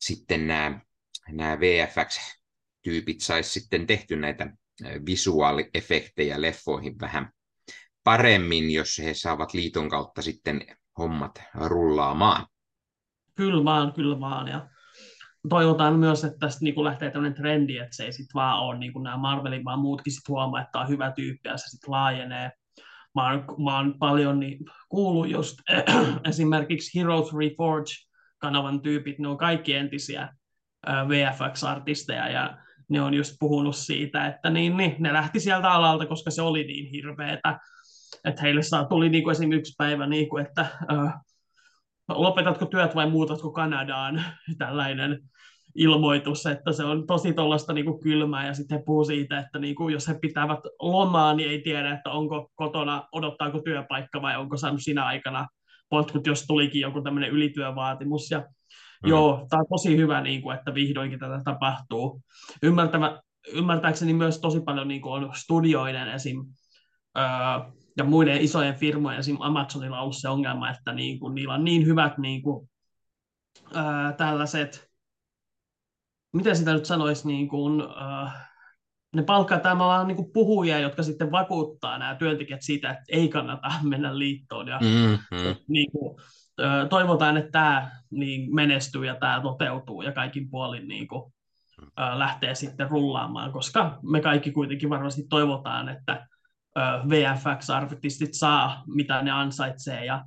sitten 0.00 0.46
nämä, 0.46 0.80
nämä 1.32 1.58
VFX-tyypit 1.60 3.20
saisi 3.20 3.50
sitten 3.50 3.86
tehty 3.86 4.16
näitä 4.16 4.56
visuaaliefektejä 5.06 6.42
leffoihin 6.42 7.00
vähän 7.00 7.30
paremmin, 8.04 8.70
jos 8.70 8.98
he 8.98 9.14
saavat 9.14 9.54
liiton 9.54 9.88
kautta 9.88 10.22
sitten 10.22 10.66
hommat 10.98 11.42
rullaamaan. 11.54 12.46
Kyllä 13.34 13.64
vaan, 13.64 13.92
kyllä 13.92 14.20
vaan. 14.20 14.48
Ja 14.48 14.68
toivotaan 15.48 15.98
myös, 15.98 16.24
että 16.24 16.38
tästä 16.38 16.64
niin 16.64 16.84
lähtee 16.84 17.10
tämmöinen 17.10 17.36
trendi, 17.36 17.78
että 17.78 17.96
se 17.96 18.04
ei 18.04 18.12
sitten 18.12 18.34
vaan 18.34 18.60
ole 18.60 18.78
niin 18.78 18.92
kuin 18.92 19.02
nämä 19.02 19.16
Marvelin, 19.16 19.64
vaan 19.64 19.78
muutkin 19.78 20.12
sitten 20.12 20.32
huomaa, 20.32 20.62
että 20.62 20.78
on 20.78 20.88
hyvä 20.88 21.12
tyyppi 21.12 21.48
ja 21.48 21.56
se 21.56 21.68
sitten 21.68 21.90
laajenee. 21.90 22.50
Mä 23.16 23.30
oon, 23.30 23.44
mä 23.64 23.76
oon 23.76 23.94
paljon 23.98 24.40
niin, 24.40 24.58
kuullut 24.88 25.30
just 25.30 25.58
esimerkiksi 26.28 26.98
Heroes 26.98 27.32
Reforge-kanavan 27.32 28.82
tyypit, 28.82 29.18
ne 29.18 29.28
on 29.28 29.38
kaikki 29.38 29.74
entisiä 29.74 30.28
VFX-artisteja 30.86 32.28
ja 32.28 32.58
ne 32.88 33.02
on 33.02 33.14
just 33.14 33.36
puhunut 33.40 33.76
siitä, 33.76 34.26
että 34.26 34.50
niin, 34.50 34.76
niin, 34.76 34.96
ne 34.98 35.12
lähti 35.12 35.40
sieltä 35.40 35.70
alalta, 35.70 36.06
koska 36.06 36.30
se 36.30 36.42
oli 36.42 36.64
niin 36.64 36.90
hirveetä. 36.90 37.58
Että 38.24 38.42
heille 38.42 38.62
saa, 38.62 38.84
tuli 38.84 39.08
niin 39.08 39.24
kuin 39.24 39.32
esimerkiksi 39.32 39.58
yksi 39.58 39.74
päivä, 39.78 40.06
niin 40.06 40.28
kuin, 40.28 40.46
että 40.46 40.60
äh, 40.60 41.14
lopetatko 42.08 42.66
työt 42.66 42.94
vai 42.94 43.10
muutatko 43.10 43.50
Kanadaan, 43.50 44.24
tällainen 44.58 45.18
ilmoitus, 45.76 46.46
että 46.46 46.72
se 46.72 46.84
on 46.84 47.06
tosi 47.06 47.32
tuollaista 47.32 47.72
niin 47.72 48.00
kylmää, 48.00 48.46
ja 48.46 48.54
sitten 48.54 48.78
he 48.78 48.84
puhuu 48.86 49.04
siitä, 49.04 49.38
että 49.38 49.58
niin 49.58 49.74
kuin, 49.74 49.92
jos 49.92 50.08
he 50.08 50.18
pitävät 50.20 50.60
lomaa, 50.80 51.34
niin 51.34 51.50
ei 51.50 51.62
tiedä, 51.62 51.94
että 51.94 52.10
onko 52.10 52.50
kotona, 52.54 53.08
odottaako 53.12 53.60
työpaikka 53.60 54.22
vai 54.22 54.36
onko 54.36 54.56
saanut 54.56 54.82
sinä 54.82 55.06
aikana 55.06 55.46
potkut, 55.88 56.26
jos 56.26 56.46
tulikin 56.46 56.80
joku 56.80 57.02
tämmöinen 57.02 57.30
ylityövaatimus, 57.30 58.30
ja 58.30 58.38
mm. 58.38 59.08
joo, 59.08 59.46
tämä 59.48 59.60
on 59.60 59.66
tosi 59.70 59.96
hyvä, 59.96 60.20
niin 60.20 60.42
kuin, 60.42 60.58
että 60.58 60.74
vihdoinkin 60.74 61.18
tätä 61.18 61.40
tapahtuu. 61.44 62.20
Ymmärtävä, 62.62 63.20
ymmärtääkseni 63.52 64.12
myös 64.12 64.40
tosi 64.40 64.60
paljon 64.60 64.88
niin 64.88 65.00
kuin 65.00 65.24
on 65.24 65.30
studioiden 65.34 66.08
esim. 66.08 66.44
Öö, 67.18 67.24
ja 67.96 68.04
muiden 68.04 68.40
isojen 68.40 68.74
firmojen, 68.74 69.18
esimerkiksi 69.18 69.46
Amazonilla 69.46 69.96
on 69.96 70.02
ollut 70.02 70.16
se 70.16 70.28
ongelma, 70.28 70.70
että 70.70 70.92
niin 70.92 71.18
kuin, 71.18 71.34
niillä 71.34 71.54
on 71.54 71.64
niin 71.64 71.86
hyvät 71.86 72.18
niin 72.18 72.42
kuin, 72.42 72.68
ää, 73.74 74.12
tällaiset, 74.12 74.90
miten 76.36 76.56
sitä 76.56 76.72
nyt 76.72 76.84
sanoisi, 76.84 77.26
niin 77.26 77.48
kuin, 77.48 77.80
ää, 77.80 78.46
ne 79.14 79.22
palkkaa 79.22 79.60
tavallaan 79.60 80.06
niin 80.06 80.16
kuin 80.16 80.32
puhujia, 80.32 80.78
jotka 80.78 81.02
sitten 81.02 81.30
vakuuttaa 81.30 81.98
nämä 81.98 82.14
työntekijät 82.14 82.62
siitä, 82.62 82.90
että 82.90 83.04
ei 83.08 83.28
kannata 83.28 83.68
mennä 83.90 84.18
liittoon. 84.18 84.68
Ja, 84.68 84.78
mm-hmm. 84.78 85.56
niin 85.68 85.90
kuin, 85.92 86.16
toivotaan, 86.90 87.36
että 87.36 87.50
tämä 87.50 87.90
niin 88.10 88.54
menestyy 88.54 89.06
ja 89.06 89.14
tämä 89.14 89.40
toteutuu 89.40 90.02
ja 90.02 90.12
kaikin 90.12 90.50
puolin 90.50 90.88
niin 90.88 91.08
kuin, 91.08 91.32
lähtee 92.14 92.54
sitten 92.54 92.90
rullaamaan, 92.90 93.52
koska 93.52 93.98
me 94.02 94.20
kaikki 94.20 94.50
kuitenkin 94.52 94.90
varmasti 94.90 95.26
toivotaan, 95.28 95.88
että 95.88 96.26
VFX-artistit 97.08 98.32
saa, 98.32 98.82
mitä 98.86 99.22
ne 99.22 99.30
ansaitsee 99.30 100.04
ja 100.04 100.24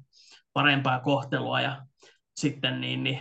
parempaa 0.54 1.00
kohtelua 1.00 1.62
ja 1.62 1.86
sitten 2.40 2.82
niin, 2.82 3.04
niin 3.04 3.20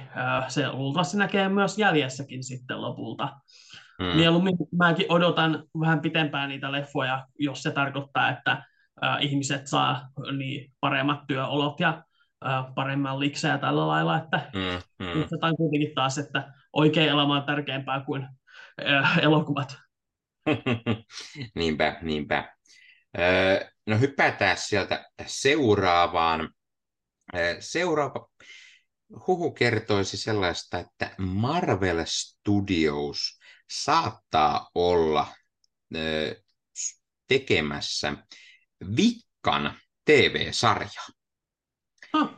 se 0.48 0.72
luultavasti 0.72 1.16
näkee 1.16 1.48
myös 1.48 1.78
jäljessäkin 1.78 2.44
sitten 2.44 2.80
lopulta. 2.82 3.28
Hmm. 4.02 4.16
Mieluummin 4.16 4.56
mäkin 4.78 5.06
odotan 5.08 5.64
vähän 5.80 6.00
pitempään 6.00 6.48
niitä 6.48 6.72
leffoja, 6.72 7.26
jos 7.38 7.62
se 7.62 7.70
tarkoittaa, 7.70 8.30
että 8.30 8.64
ihmiset 9.20 9.66
saa 9.66 10.08
niin 10.38 10.72
paremmat 10.80 11.26
työolot 11.26 11.80
ja 11.80 12.02
paremman 12.74 13.20
likseä 13.20 13.58
tällä 13.58 13.88
lailla, 13.88 14.16
että 14.16 14.50
mm, 14.54 15.06
mm. 15.06 15.24
kuitenkin 15.56 15.94
taas, 15.94 16.18
että 16.18 16.52
oikea 16.72 17.12
elämä 17.12 17.36
on 17.36 17.42
tärkeämpää 17.42 18.00
kuin 18.00 18.28
elokuvat. 19.22 19.76
niinpä, 21.58 21.98
niinpä. 22.02 22.54
No 23.86 23.98
hypätään 23.98 24.56
sieltä 24.56 25.04
seuraavaan. 25.26 26.48
Seuraava 27.60 28.28
huhu 29.26 29.50
kertoisi 29.50 30.16
sellaista, 30.16 30.78
että 30.78 31.14
Marvel 31.18 32.04
Studios 32.04 33.38
saattaa 33.70 34.70
olla 34.74 35.26
tekemässä 37.26 38.16
Vikkan 38.96 39.78
TV-sarja. 40.04 41.02
Huh. 42.16 42.30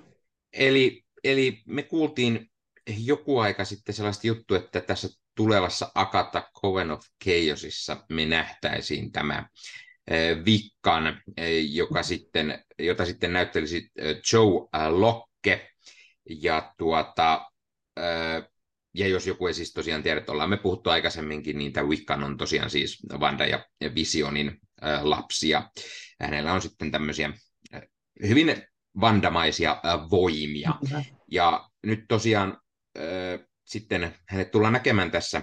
Eli, 0.53 1.05
eli 1.25 1.63
me 1.67 1.83
kuultiin 1.83 2.51
joku 2.99 3.39
aika 3.39 3.65
sitten 3.65 3.95
sellaista 3.95 4.27
juttu, 4.27 4.55
että 4.55 4.81
tässä 4.81 5.09
tulevassa 5.35 5.93
Akata 5.95 6.51
Coven 6.63 6.91
of 6.91 7.01
Chaosissa 7.25 8.05
me 8.09 8.27
nähtäisiin 8.27 9.13
tämä 9.13 9.49
Vikkan, 10.45 11.23
joka 11.71 12.03
sitten, 12.03 12.65
jota 12.79 13.07
sitten 13.07 13.33
näyttelisi 13.33 13.91
Joe 14.33 14.69
Locke. 14.91 15.70
Ja, 16.43 16.75
tuota, 16.79 17.51
ja 18.95 19.09
jos 19.09 19.27
joku 19.27 19.47
ei 19.47 19.55
siis 19.55 19.73
tosiaan 19.73 20.03
tiedä, 20.03 20.21
että 20.21 20.33
ollaan 20.33 20.51
me 20.51 20.57
puhuttu 20.57 20.91
aikaisemminkin, 20.91 21.59
niin 21.59 21.73
tämä 21.73 21.89
Wiccan 21.89 22.25
on 22.25 22.37
tosiaan 22.37 22.71
siis 22.71 22.99
Vanda 23.21 23.47
ja 23.47 23.65
Visionin 23.95 24.61
lapsia. 25.01 25.71
Hänellä 26.21 26.53
on 26.53 26.63
sitten 26.63 26.91
tämmöisiä 26.91 27.33
hyvin 28.29 28.63
vandamaisia 29.01 29.81
voimia. 30.11 30.75
Ja 31.31 31.69
nyt 31.83 32.05
tosiaan 32.09 32.59
sitten 33.65 34.15
hänet 34.29 34.51
tullaan 34.51 34.73
näkemään 34.73 35.11
tässä 35.11 35.43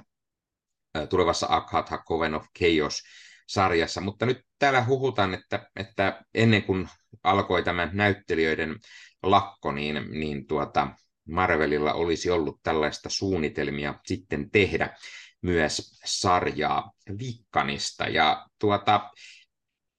tulevassa 1.10 1.48
Akhatha 1.50 2.04
Coven 2.10 2.36
of 2.36 2.46
Chaos 2.60 3.02
sarjassa, 3.48 4.02
mutta 4.02 4.26
nyt 4.26 4.38
täällä 4.60 4.86
huhutaan, 4.86 5.34
että, 5.34 5.70
että 5.76 6.22
ennen 6.34 6.64
kuin 6.64 6.90
alkoi 7.24 7.64
tämä 7.64 7.90
näyttelijöiden 7.94 8.76
lakko, 9.24 9.72
niin, 9.72 9.96
niin 10.12 10.48
tuota, 10.48 10.88
Marvelilla 11.30 11.94
olisi 11.94 12.30
ollut 12.30 12.60
tällaista 12.64 13.10
suunnitelmia 13.10 14.00
sitten 14.06 14.52
tehdä 14.52 14.98
myös 15.42 16.00
sarjaa 16.06 16.92
Vikkanista. 17.20 18.04
Ja 18.04 18.48
tuota, 18.60 19.12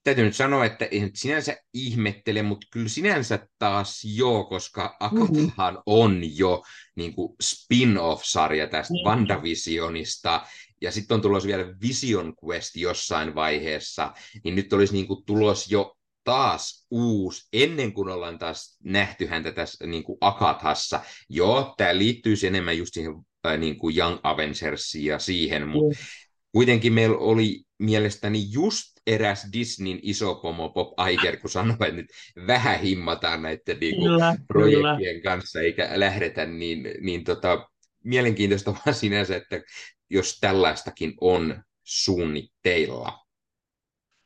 täytyy 0.05 0.25
nyt 0.25 0.37
sanoa, 0.37 0.65
että 0.65 0.85
ei 0.85 1.01
nyt 1.01 1.17
sinänsä 1.17 1.57
ihmettele, 1.75 2.43
mutta 2.43 2.67
kyllä 2.71 2.89
sinänsä 2.89 3.49
taas 3.59 4.01
joo, 4.05 4.45
koska 4.45 4.97
Akatahan 5.01 5.75
mm-hmm. 5.75 5.83
on 5.87 6.21
jo 6.37 6.63
niin 6.97 7.15
kuin 7.15 7.37
spin-off-sarja 7.43 8.67
tästä 8.67 8.95
mm-hmm. 8.95 9.09
WandaVisionista, 9.09 10.47
ja 10.81 10.93
sitten 10.93 11.15
on 11.15 11.21
tulossa 11.21 11.47
vielä 11.47 11.75
Vision 11.83 12.35
Quest 12.45 12.77
jossain 12.77 13.35
vaiheessa, 13.35 14.13
niin 14.45 14.55
nyt 14.55 14.73
olisi 14.73 14.93
niin 14.93 15.07
kuin 15.07 15.25
tulos 15.25 15.71
jo 15.71 15.98
taas 16.29 16.87
uusi, 16.91 17.49
ennen 17.53 17.93
kuin 17.93 18.09
ollaan 18.09 18.39
taas 18.39 18.79
nähty 18.85 19.27
häntä 19.27 19.53
tässä 19.53 19.87
niin 19.87 20.03
kuin 20.03 20.19
Akathassa. 20.21 21.01
Joo, 21.29 21.75
tämä 21.77 21.99
liittyy 21.99 22.35
enemmän 22.47 22.79
just 22.79 22.95
siihen 22.95 23.15
äh, 23.47 23.59
niin 23.59 23.79
kuin 23.79 23.99
Young 23.99 24.19
Avengersiin 24.23 25.05
ja 25.05 25.19
siihen, 25.19 25.69
mutta 25.69 25.99
mm. 25.99 26.05
kuitenkin 26.53 26.93
meillä 26.93 27.17
oli 27.19 27.63
mielestäni 27.79 28.47
just 28.51 28.85
eräs 29.07 29.47
Disneyn 29.53 29.99
iso 30.03 30.35
pomo 30.35 30.69
Bob 30.69 30.93
Iger, 31.11 31.37
kun 31.37 31.51
sanoi, 31.51 31.73
että 31.73 31.93
nyt 31.93 32.07
vähän 32.47 32.81
himmataan 32.81 33.43
näiden 33.43 33.79
niin 33.81 33.97
kuin, 33.97 34.11
kyllä, 34.11 34.37
projektien 34.49 35.21
kyllä. 35.21 35.23
kanssa, 35.23 35.61
eikä 35.61 35.91
lähdetä, 35.95 36.47
niin, 36.47 36.91
niin 37.01 37.25
tota, 37.25 37.69
mielenkiintoista 38.05 38.75
vaan 38.87 38.95
sinänsä, 38.95 39.37
että 39.37 39.61
jos 40.11 40.39
tällaistakin 40.41 41.15
on 41.21 41.63
suunnitteilla. 41.85 43.28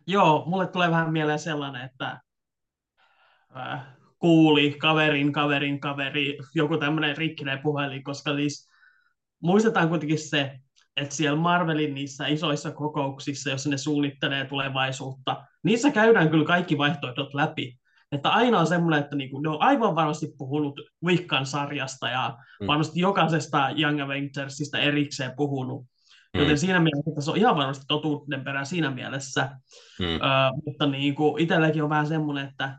Joo, 0.06 0.44
mulle 0.46 0.66
tulee 0.66 0.90
vähän 0.90 1.12
mieleen 1.12 1.38
sellainen, 1.38 1.84
että 1.84 2.20
äh, 3.56 3.86
kuuli 4.18 4.74
kaverin, 4.78 5.32
kaverin, 5.32 5.80
kaveri, 5.80 6.38
joku 6.54 6.78
tämmöinen 6.78 7.16
rikkinen 7.16 7.58
puhelin, 7.58 8.04
koska 8.04 8.34
siis 8.34 8.70
muistetaan 9.42 9.88
kuitenkin 9.88 10.18
se, 10.18 10.58
että 10.96 11.14
siellä 11.14 11.40
Marvelin 11.40 11.94
niissä 11.94 12.26
isoissa 12.26 12.70
kokouksissa, 12.70 13.50
jos 13.50 13.66
ne 13.66 13.76
suunnittelee 13.76 14.44
tulevaisuutta, 14.44 15.44
niissä 15.62 15.90
käydään 15.90 16.30
kyllä 16.30 16.44
kaikki 16.44 16.78
vaihtoehdot 16.78 17.34
läpi. 17.34 17.78
Että 18.12 18.30
aina 18.30 18.58
on 18.58 18.66
semmoinen, 18.66 19.00
että 19.00 19.16
niinku, 19.16 19.40
ne 19.40 19.48
on 19.48 19.62
aivan 19.62 19.94
varmasti 19.94 20.34
puhunut 20.38 20.80
Wiccan 21.04 21.46
sarjasta 21.46 22.08
ja 22.08 22.38
mm. 22.60 22.66
varmasti 22.66 23.00
jokaisesta 23.00 23.70
Young 23.78 24.00
Avengersista 24.00 24.78
erikseen 24.78 25.32
puhunut. 25.36 25.86
Mm. 26.34 26.40
Joten 26.40 26.58
siinä 26.58 26.80
mielessä 26.80 27.10
tässä 27.14 27.30
on 27.30 27.36
ihan 27.36 27.56
varmasti 27.56 27.84
totuuden 27.88 28.44
perä 28.44 28.64
siinä 28.64 28.90
mielessä. 28.90 29.58
Mm. 29.98 30.06
Ö, 30.06 30.18
mutta 30.66 30.86
niin 30.86 31.14
kuin 31.14 31.42
itselläkin 31.42 31.82
on 31.82 31.90
vähän 31.90 32.06
semmoinen, 32.06 32.48
että 32.48 32.78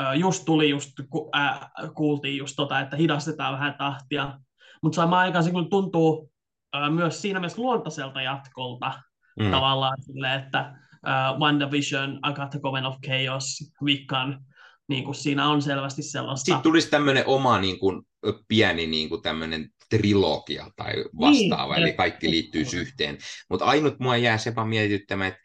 ö, 0.00 0.14
just 0.14 0.44
tuli, 0.44 0.70
just 0.70 0.92
ku, 1.10 1.30
äh, 1.36 1.70
kuultiin 1.94 2.36
just 2.36 2.56
tota, 2.56 2.80
että 2.80 2.96
hidastetaan 2.96 3.52
vähän 3.52 3.74
tahtia. 3.78 4.38
Mutta 4.82 4.96
samaan 4.96 5.22
aikaan 5.22 5.44
se 5.44 5.50
kyllä 5.50 5.68
tuntuu 5.70 6.32
ö, 6.76 6.90
myös 6.90 7.22
siinä 7.22 7.40
mielessä 7.40 7.62
luontaiselta 7.62 8.22
jatkolta 8.22 8.92
mm. 9.40 9.50
tavallaan 9.50 10.02
sille, 10.02 10.34
että 10.34 10.74
uh, 11.06 11.40
WandaVision, 11.40 12.18
Agatha 12.22 12.58
Coven 12.58 12.86
of 12.86 12.96
Chaos, 13.06 13.72
Wiccan, 13.82 14.44
niin 14.88 15.04
kuin 15.04 15.14
siinä 15.14 15.48
on 15.48 15.62
selvästi 15.62 16.02
sellaista. 16.02 16.44
Sitten 16.44 16.62
tulisi 16.62 16.90
tämmöinen 16.90 17.24
oma 17.26 17.58
niin 17.58 17.78
kuin, 17.78 18.02
pieni 18.48 18.86
niin 18.86 19.08
kuin 19.08 19.22
tämmöinen 19.22 19.68
trilogia 19.90 20.70
tai 20.76 20.92
vastaava, 21.20 21.74
niin, 21.74 21.82
eli 21.82 21.92
kaikki 21.92 22.30
liittyy 22.30 22.64
yhteen. 22.76 23.18
Mutta 23.50 23.64
ainut 23.64 23.98
mua 23.98 24.16
jää 24.16 24.38
se 24.38 24.54
vaan 24.54 24.68
mietityttämään, 24.68 25.28
että 25.28 25.40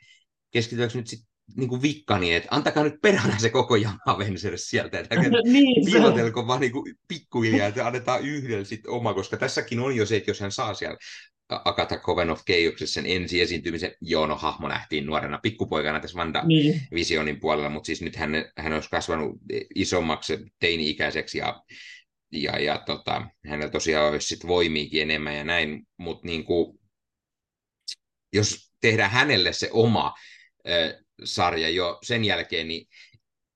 keskitytäänkö 0.51 0.97
nyt 0.97 1.07
sitten 1.07 1.29
niin 1.57 1.69
kuin 1.69 1.81
vikkani, 1.81 2.33
että 2.33 2.49
antakaa 2.51 2.83
nyt 2.83 3.01
perhana 3.01 3.39
se 3.39 3.49
koko 3.49 3.75
Young 3.75 3.97
Avengers 4.05 4.69
sieltä, 4.69 4.99
että 4.99 5.15
niin, 5.43 5.85
piilotelko 5.85 6.47
vaan 6.47 6.61
niin 6.61 6.71
kuin 6.71 6.95
pikkuhiljaa, 7.07 7.67
että 7.67 7.87
annetaan 7.87 8.21
yhdellä 8.21 8.65
sitten 8.65 8.91
oma, 8.91 9.13
koska 9.13 9.37
tässäkin 9.37 9.79
on 9.79 9.95
jo 9.95 10.05
se, 10.05 10.15
että 10.15 10.29
jos 10.29 10.39
hän 10.39 10.51
saa 10.51 10.73
siellä 10.73 10.97
Agatha 11.49 11.97
Coven 11.97 12.29
of 12.29 12.41
Chaosissa 12.45 12.93
sen 12.93 13.05
ensi 13.05 13.41
esiintymisen, 13.41 13.91
joo, 14.01 14.27
no 14.27 14.35
hahmo 14.35 14.67
nähtiin 14.67 15.05
nuorena 15.05 15.39
pikkupoikana 15.41 15.99
tässä 15.99 16.17
Vanda 16.17 16.43
niin. 16.45 16.81
Visionin 16.91 17.39
puolella, 17.39 17.69
mutta 17.69 17.87
siis 17.87 18.01
nyt 18.01 18.15
hän, 18.15 18.31
hän 18.57 18.73
olisi 18.73 18.89
kasvanut 18.89 19.37
isommaksi 19.75 20.37
teini-ikäiseksi 20.59 21.37
ja 21.37 21.63
ja, 22.43 22.59
ja 22.59 22.83
tota, 22.85 23.27
hänellä 23.47 23.71
tosiaan 23.71 24.09
olisi 24.09 24.27
sit 24.27 24.47
voimiikin 24.47 25.01
enemmän 25.01 25.35
ja 25.35 25.43
näin, 25.43 25.87
mutta 25.97 26.27
niin 26.27 26.45
kuin, 26.45 26.79
jos 28.33 28.71
tehdään 28.81 29.11
hänelle 29.11 29.53
se 29.53 29.69
oma 29.71 30.13
äh, 30.69 31.03
sarja 31.23 31.69
jo 31.69 31.99
sen 32.03 32.25
jälkeen, 32.25 32.67
niin 32.67 32.87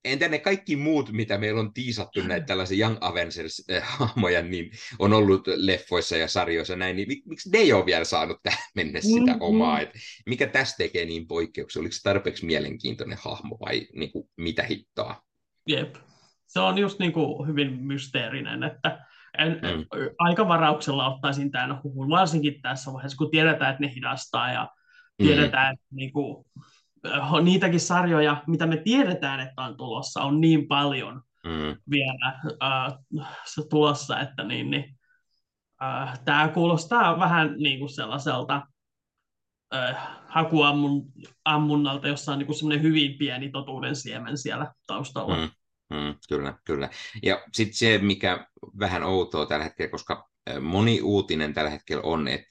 entä 0.06 0.28
ne 0.28 0.40
kaikki 0.40 0.76
muut, 0.76 1.12
mitä 1.12 1.38
meillä 1.38 1.60
on 1.60 1.74
tiisattu 1.74 2.22
näitä 2.22 2.46
tällaisia 2.46 2.88
Young 2.88 2.98
Avengers-hahmoja, 3.02 4.42
niin 4.42 4.72
on 5.00 5.14
ollut 5.14 5.48
leffoissa 5.48 6.18
ja 6.18 6.28
sarjoissa 6.28 6.76
näin, 6.76 6.96
niin 6.96 7.08
miksi 7.26 7.50
ne 7.50 7.60
ei 7.60 7.74
ole 7.74 7.86
vielä 7.86 8.06
saanut 8.06 8.38
tähän 8.44 8.64
mennessä 8.76 9.10
sitä 9.10 9.32
mm-hmm. 9.32 9.42
omaa? 9.42 9.80
Et 9.82 9.90
mikä 10.26 10.48
tästä 10.48 10.78
tekee 10.78 11.06
niin 11.06 11.28
poikkeuksia? 11.28 11.80
Oliko 11.80 11.94
se 11.94 12.02
tarpeeksi 12.04 12.46
mielenkiintoinen 12.46 13.18
hahmo 13.22 13.58
vai 13.60 13.88
niin 13.96 14.12
kuin, 14.12 14.30
mitä 14.38 14.64
hittoa? 14.64 15.22
Jep 15.68 15.96
se 16.50 16.60
on 16.60 16.78
just 16.78 17.00
niin 17.00 17.12
kuin 17.12 17.48
hyvin 17.48 17.84
mysteerinen, 17.84 18.64
että 18.64 19.06
en, 19.38 19.52
mm. 19.52 19.86
aika 20.20 20.48
varauksella 20.48 21.14
ottaisin 21.14 21.52
tämän 21.52 21.84
huhun, 21.84 22.10
varsinkin 22.10 22.62
tässä 22.62 22.94
vaiheessa, 22.94 23.18
kun 23.18 23.32
tiedetään, 23.32 23.72
että 23.72 23.84
ne 23.84 23.94
hidastaa 23.96 24.52
ja 24.52 24.64
mm. 24.64 25.26
tiedetään, 25.26 25.68
mm. 25.68 25.74
että 25.74 25.86
niin 25.92 26.14
kuin, 26.14 26.46
niitäkin 27.44 27.80
sarjoja, 27.80 28.44
mitä 28.48 28.66
me 28.66 28.78
tiedetään, 28.78 29.40
että 29.40 29.62
on 29.62 29.78
tulossa, 29.78 30.22
on 30.22 30.42
niin 30.42 30.68
paljon 30.68 31.22
mm. 31.44 31.78
vielä 31.90 32.40
äh, 32.64 32.94
tulossa, 33.70 34.20
että 34.20 34.44
niin, 34.44 34.72
niin, 34.72 34.98
äh, 35.84 36.20
tämä 36.26 36.48
kuulostaa 36.48 37.20
vähän 37.20 37.56
niin 37.58 37.80
kuin 37.80 37.90
sellaiselta 37.90 38.62
äh, 39.74 40.08
hakuammunnalta, 40.28 42.08
jossa 42.08 42.32
on 42.32 42.40
niin 42.40 42.56
semmoinen 42.56 42.84
hyvin 42.84 43.18
pieni 43.18 43.50
totuuden 43.50 43.96
siemen 43.96 44.38
siellä 44.38 44.74
taustalla. 44.88 45.38
Mm. 45.38 45.50
Mm, 45.90 46.16
kyllä, 46.30 46.54
kyllä. 46.66 46.90
Ja 47.24 47.44
sitten 47.54 47.78
se, 47.78 47.98
mikä 47.98 48.48
vähän 48.80 49.04
outoa 49.04 49.46
tällä 49.46 49.64
hetkellä, 49.64 49.92
koska 49.92 50.30
moni 50.62 51.02
uutinen 51.02 51.54
tällä 51.54 51.70
hetkellä 51.70 52.04
on, 52.04 52.28
että 52.28 52.50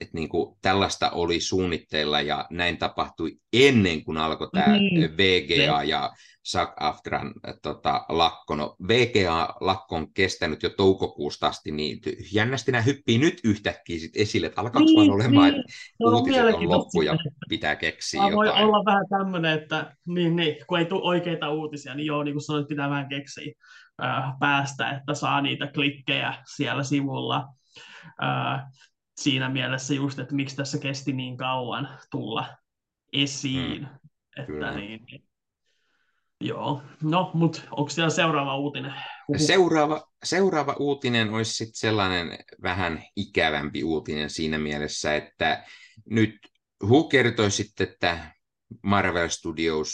että 0.00 0.14
niin 0.14 0.28
kuin 0.28 0.58
tällaista 0.62 1.10
oli 1.10 1.40
suunnitteilla 1.40 2.20
ja 2.20 2.46
näin 2.50 2.78
tapahtui 2.78 3.36
ennen 3.52 4.04
kuin 4.04 4.18
alkoi 4.18 4.50
tämä 4.52 4.66
mm. 4.66 5.16
VGA 5.16 5.82
ja 5.82 6.10
SAG 6.42 6.72
Aftran 6.80 7.34
tota, 7.62 8.04
lakko. 8.08 8.56
No, 8.56 8.76
VGA-lakko 8.88 9.96
on 9.96 10.12
kestänyt 10.12 10.62
jo 10.62 10.70
toukokuusta 10.70 11.46
asti, 11.48 11.70
niin 11.70 12.00
jännästi 12.32 12.72
nämä 12.72 12.82
hyppii 12.82 13.18
nyt 13.18 13.40
yhtäkkiä 13.44 13.98
sit 13.98 14.16
esille, 14.16 14.46
että 14.46 14.60
alkaako 14.60 14.84
niin, 14.84 14.96
vaan 14.96 15.10
olemaan, 15.10 15.52
niin. 15.52 15.60
että 15.60 16.16
uutiset 16.16 16.44
on, 16.44 16.54
on 16.54 16.68
loppu 16.68 17.02
ja 17.02 17.16
pitää 17.48 17.76
keksiä 17.76 18.20
jotain. 18.20 18.36
Voi 18.36 18.48
olla 18.48 18.84
vähän 18.84 19.06
tämmöinen, 19.08 19.62
että 19.62 19.96
niin, 20.06 20.36
niin, 20.36 20.56
kun 20.66 20.78
ei 20.78 20.84
tule 20.84 21.02
oikeita 21.02 21.50
uutisia, 21.50 21.94
niin 21.94 22.06
joo, 22.06 22.22
niin 22.22 22.34
kuin 22.34 22.42
sanoit, 22.42 22.68
pitää 22.68 22.90
vähän 22.90 23.08
keksiä 23.08 23.52
äh, 24.02 24.24
päästä, 24.40 24.90
että 24.90 25.14
saa 25.14 25.40
niitä 25.40 25.66
klikkejä 25.66 26.34
siellä 26.56 26.82
sivulla. 26.82 27.48
Äh, 28.22 28.62
siinä 29.16 29.48
mielessä 29.48 29.94
just, 29.94 30.18
että 30.18 30.34
miksi 30.34 30.56
tässä 30.56 30.78
kesti 30.78 31.12
niin 31.12 31.36
kauan 31.36 31.88
tulla 32.10 32.46
esiin. 33.12 33.80
Mm, 33.80 33.88
että 34.36 34.70
niin, 34.70 35.04
niin, 35.04 35.29
joo, 36.40 36.82
no, 37.02 37.30
mutta 37.34 37.62
onko 37.70 37.90
siellä 37.90 38.10
seuraava 38.10 38.56
uutinen? 38.56 38.94
Seuraava, 39.36 40.06
seuraava 40.24 40.76
uutinen 40.78 41.34
olisi 41.34 41.52
sitten 41.52 41.76
sellainen 41.76 42.38
vähän 42.62 43.04
ikävämpi 43.16 43.84
uutinen 43.84 44.30
siinä 44.30 44.58
mielessä, 44.58 45.16
että 45.16 45.64
nyt 46.10 46.38
Hu 46.88 47.08
kertoi 47.08 47.50
sitten, 47.50 47.88
että 47.88 48.34
Marvel 48.82 49.28
Studios 49.28 49.90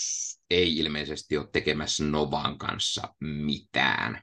ei 0.50 0.76
ilmeisesti 0.76 1.37
ole 1.37 1.48
tekemässä 1.52 2.04
Novan 2.04 2.59
kanssa 2.59 3.14
mitään. 3.20 4.20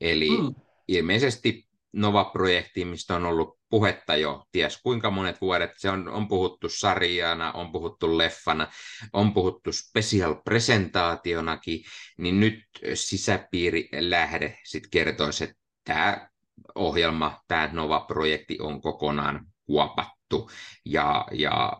Eli 0.00 0.30
mm. 0.30 0.54
ilmeisesti 0.88 1.67
Nova-projekti, 1.98 2.84
mistä 2.84 3.16
on 3.16 3.26
ollut 3.26 3.58
puhetta 3.70 4.16
jo 4.16 4.44
ties 4.52 4.82
kuinka 4.82 5.10
monet 5.10 5.40
vuodet. 5.40 5.70
Se 5.76 5.90
on, 5.90 6.08
on 6.08 6.28
puhuttu 6.28 6.68
sarjana, 6.68 7.52
on 7.52 7.72
puhuttu 7.72 8.18
leffana, 8.18 8.68
on 9.12 9.34
puhuttu 9.34 9.70
special-presentaationakin, 9.72 11.84
niin 12.18 12.40
nyt 12.40 12.64
sisäpiiri 12.94 13.88
lähde 13.98 14.58
sitten 14.64 14.90
kertoisi, 14.90 15.44
että 15.44 15.56
tämä 15.84 16.28
ohjelma, 16.74 17.40
tämä 17.48 17.70
Nova-projekti 17.72 18.58
on 18.60 18.80
kokonaan 18.80 19.46
kuopattu 19.66 20.50
ja, 20.84 21.26
ja 21.32 21.72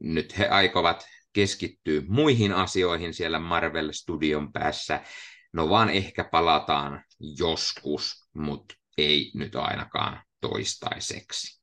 nyt 0.00 0.38
he 0.38 0.48
aikovat 0.48 1.06
keskittyä 1.32 2.02
muihin 2.08 2.52
asioihin 2.52 3.14
siellä 3.14 3.38
Marvel 3.38 3.92
Studion 3.92 4.52
päässä. 4.52 5.00
No 5.52 5.68
vaan 5.68 5.90
ehkä 5.90 6.24
palataan 6.24 7.04
joskus, 7.38 8.28
mutta 8.34 8.81
ei 8.98 9.30
nyt 9.34 9.56
ainakaan 9.56 10.22
toistaiseksi. 10.40 11.62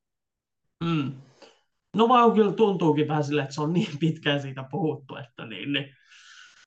Mm. 0.84 1.22
No 1.96 2.10
vaan 2.10 2.32
kyllä 2.32 2.54
tuntuukin 2.54 3.08
vähän 3.08 3.24
silleen, 3.24 3.44
että 3.44 3.56
se 3.56 3.62
on 3.62 3.74
niin 3.74 3.98
pitkään 4.00 4.42
siitä 4.42 4.66
puhuttu, 4.72 5.16
että 5.16 5.46
niin, 5.46 5.74
niin 5.74 5.96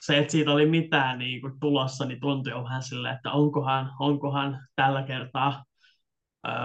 se, 0.01 0.19
että 0.19 0.33
siitä 0.33 0.53
oli 0.53 0.67
mitään 0.67 1.19
niin 1.19 1.41
kuin 1.41 1.61
tulossa, 1.61 2.05
niin 2.05 2.21
tuntui 2.21 2.53
jo 2.53 2.65
vähän 2.65 2.83
silleen, 2.83 3.17
että 3.17 3.31
onkohan, 3.31 3.93
onkohan 4.01 4.67
tällä 4.77 5.03
kertaa. 5.03 5.65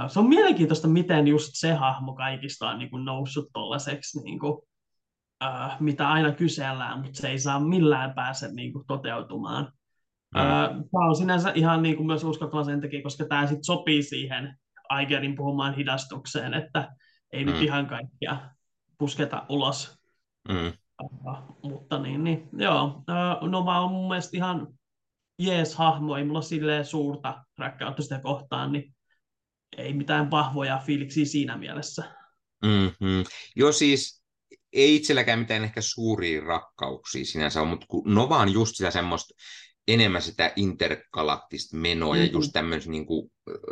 Se 0.07 0.19
on 0.19 0.29
mielenkiintoista, 0.29 0.87
miten 0.87 1.27
just 1.27 1.49
se 1.53 1.73
hahmo 1.73 2.13
kaikista 2.13 2.69
on 2.69 2.79
niin 2.79 2.89
kuin 2.89 3.05
noussut 3.05 3.49
tuollaiseksi, 3.53 4.21
niin 4.23 4.39
mitä 5.79 6.09
aina 6.09 6.31
kysellään, 6.31 6.99
mutta 6.99 7.21
se 7.21 7.29
ei 7.29 7.39
saa 7.39 7.59
millään 7.59 8.13
pääse 8.13 8.53
niin 8.53 8.73
kuin 8.73 8.87
toteutumaan. 8.87 9.73
Mm. 10.35 10.41
Tämä 10.91 11.05
on 11.09 11.15
sinänsä 11.15 11.51
ihan 11.55 11.83
niin 11.83 11.95
kuin 11.95 12.07
myös 12.07 12.23
uskottava 12.23 12.63
sen 12.63 12.81
takia, 12.81 13.03
koska 13.03 13.25
tämä 13.25 13.47
sit 13.47 13.59
sopii 13.61 14.03
siihen 14.03 14.57
Aigerin 14.89 15.35
puhumaan 15.35 15.75
hidastukseen, 15.75 16.53
että 16.53 16.95
ei 17.33 17.45
mm. 17.45 17.51
nyt 17.51 17.61
ihan 17.61 17.87
kaikkia 17.87 18.37
pusketa 18.97 19.45
ulos. 19.49 19.97
Mm. 20.47 20.73
Mutta 21.63 21.99
niin, 21.99 22.23
niin 22.23 22.49
joo, 22.53 23.03
Nova 23.41 23.79
on 23.79 23.91
mun 23.91 24.07
mielestä 24.07 24.37
ihan 24.37 24.67
jees 25.39 25.75
hahmo, 25.75 26.17
ei 26.17 26.23
mulla 26.23 26.41
silleen 26.41 26.85
suurta 26.85 27.43
rakkautta 27.57 28.01
sitä 28.01 28.19
kohtaan, 28.19 28.71
niin 28.71 28.95
ei 29.77 29.93
mitään 29.93 30.31
vahvoja 30.31 30.81
fiiliksiä 30.85 31.25
siinä 31.25 31.57
mielessä. 31.57 32.03
Mm-hmm. 32.65 33.23
Joo 33.55 33.71
siis 33.71 34.23
ei 34.73 34.95
itselläkään 34.95 35.39
mitään 35.39 35.63
ehkä 35.63 35.81
suuria 35.81 36.41
rakkauksia 36.41 37.25
sinänsä 37.25 37.61
ole, 37.61 37.69
mutta 37.69 37.85
Nova 38.05 38.37
on 38.37 38.53
just 38.53 38.75
sitä 38.75 38.91
semmoista 38.91 39.33
enemmän 39.87 40.21
sitä 40.21 40.53
intergalaktista 40.55 41.77
menoa 41.77 42.13
mm-hmm. 42.13 42.25
ja 42.25 42.31
just 42.31 42.49
tämmöisen 42.53 42.91
niin 42.91 43.05
kuin, 43.05 43.31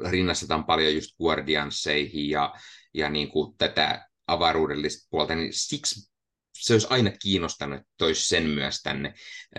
rinnastetaan 0.10 0.66
paljon 0.66 0.96
just 0.96 1.18
Guardianseihin 1.18 2.30
ja, 2.30 2.54
ja 2.94 3.10
niin 3.10 3.28
kuin, 3.28 3.58
tätä 3.58 4.08
avaruudellista 4.28 5.08
puolta, 5.10 5.36
niin 5.36 5.54
siksi 5.54 6.12
se 6.60 6.74
olisi 6.74 6.88
aina 6.90 7.12
kiinnostanut, 7.22 7.80
että 7.80 7.92
toisi 7.98 8.28
sen 8.28 8.44
myös 8.44 8.82
tänne 8.82 9.14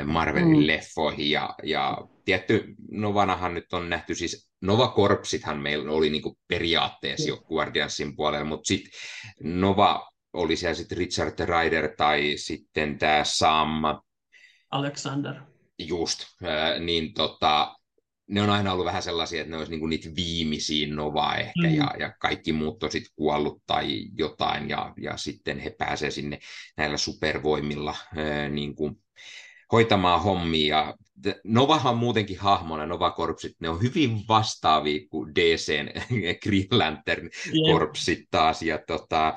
Marvelin 0.05 0.57
mm. 0.57 0.66
leffoihin. 0.66 1.31
Ja, 1.31 1.55
ja 1.62 1.99
tietty, 2.25 2.75
Novanahan 2.90 3.55
nyt 3.55 3.73
on 3.73 3.88
nähty 3.88 4.14
siis, 4.14 4.51
Nova 4.61 4.92
Corpsithan 4.97 5.59
meillä 5.59 5.92
oli 5.92 6.11
niin 6.11 6.23
kuin 6.23 6.38
periaatteessa 6.49 7.29
jo 7.29 7.37
Guardiansin 7.37 8.16
puolella, 8.16 8.45
mutta 8.45 8.66
sitten 8.66 8.90
Nova 9.42 10.11
oli 10.33 10.57
siellä 10.57 10.75
sitten 10.75 10.99
Richard 10.99 11.35
Ryder 11.38 11.88
tai 11.97 12.35
sitten 12.37 12.99
tämä 12.99 13.25
Sam 13.25 13.83
Alexander 14.71 15.35
Just, 15.79 16.25
niin 16.81 17.15
tota, 17.15 17.77
ne 18.29 18.43
on 18.43 18.51
aina 18.51 18.73
ollut 18.73 18.87
vähän 18.87 19.03
sellaisia, 19.03 19.41
että 19.41 19.51
ne 19.51 19.57
olisi 19.57 19.71
niinku 19.71 19.87
niitä 19.87 20.09
viimeisiä 20.17 20.95
Novaa 20.95 21.37
ehkä, 21.37 21.69
mm. 21.69 21.75
ja, 21.75 21.91
ja 21.99 22.12
kaikki 22.21 22.53
muut 22.53 22.83
on 22.83 22.91
sitten 22.91 23.12
kuollut 23.17 23.62
tai 23.67 24.03
jotain, 24.19 24.69
ja, 24.69 24.93
ja 25.01 25.17
sitten 25.17 25.59
he 25.59 25.71
pääsevät 25.71 26.15
sinne 26.15 26.39
näillä 26.77 26.97
supervoimilla 26.97 27.95
ää, 28.17 28.49
niinku, 28.49 28.99
hoitamaan 29.73 30.23
hommia. 30.23 30.95
Novahan 31.45 31.93
on 31.93 31.99
muutenkin 31.99 32.39
hahmona, 32.39 32.87
Nova 32.87 33.11
Korpsit, 33.11 33.57
ne 33.61 33.69
on 33.69 33.83
hyvin 33.83 34.29
vastaavia 34.29 35.01
kuin 35.11 35.35
DCn 35.35 35.89
Green 36.43 36.67
Lantern 36.71 37.31
Korpsit 37.71 38.25
taas, 38.31 38.62
ja 38.62 38.79
tota, 38.87 39.35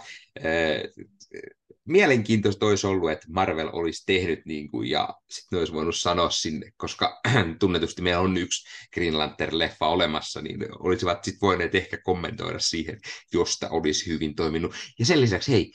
mielenkiintoista 1.90 2.66
olisi 2.66 2.88
ollut, 2.88 3.12
että 3.12 3.28
Marvel 3.30 3.70
olisi 3.74 4.04
tehnyt 4.06 4.46
niin 4.46 4.70
kuin, 4.70 4.90
ja 4.90 5.10
sitten 5.30 5.60
olisi 5.60 5.74
voinut 5.74 5.96
sanoa 5.96 6.30
sinne, 6.30 6.72
koska 6.78 7.22
tunnetusti 7.60 8.02
meillä 8.02 8.20
on 8.20 8.38
yksi 8.38 8.68
Green 8.94 9.14
Lantern-leffa 9.14 9.88
olemassa, 9.88 10.42
niin 10.42 10.66
olisivat 10.80 11.24
sitten 11.24 11.42
voineet 11.42 11.76
ehkä 11.76 11.98
kommentoida 12.04 12.60
siihen, 12.60 13.00
josta 13.34 13.70
olisi 13.70 14.08
hyvin 14.08 14.36
toiminut. 14.36 14.76
Ja 15.00 15.06
sen 15.06 15.22
lisäksi, 15.22 15.52
hei, 15.52 15.72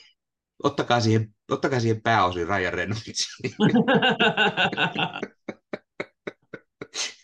ottakaa 0.63 0.99
siihen, 0.99 1.35
ottakaa 1.51 1.79
siihen 1.79 2.01
pääosin 2.01 2.47
Ryan 2.47 2.73
Reynolds. 2.73 3.03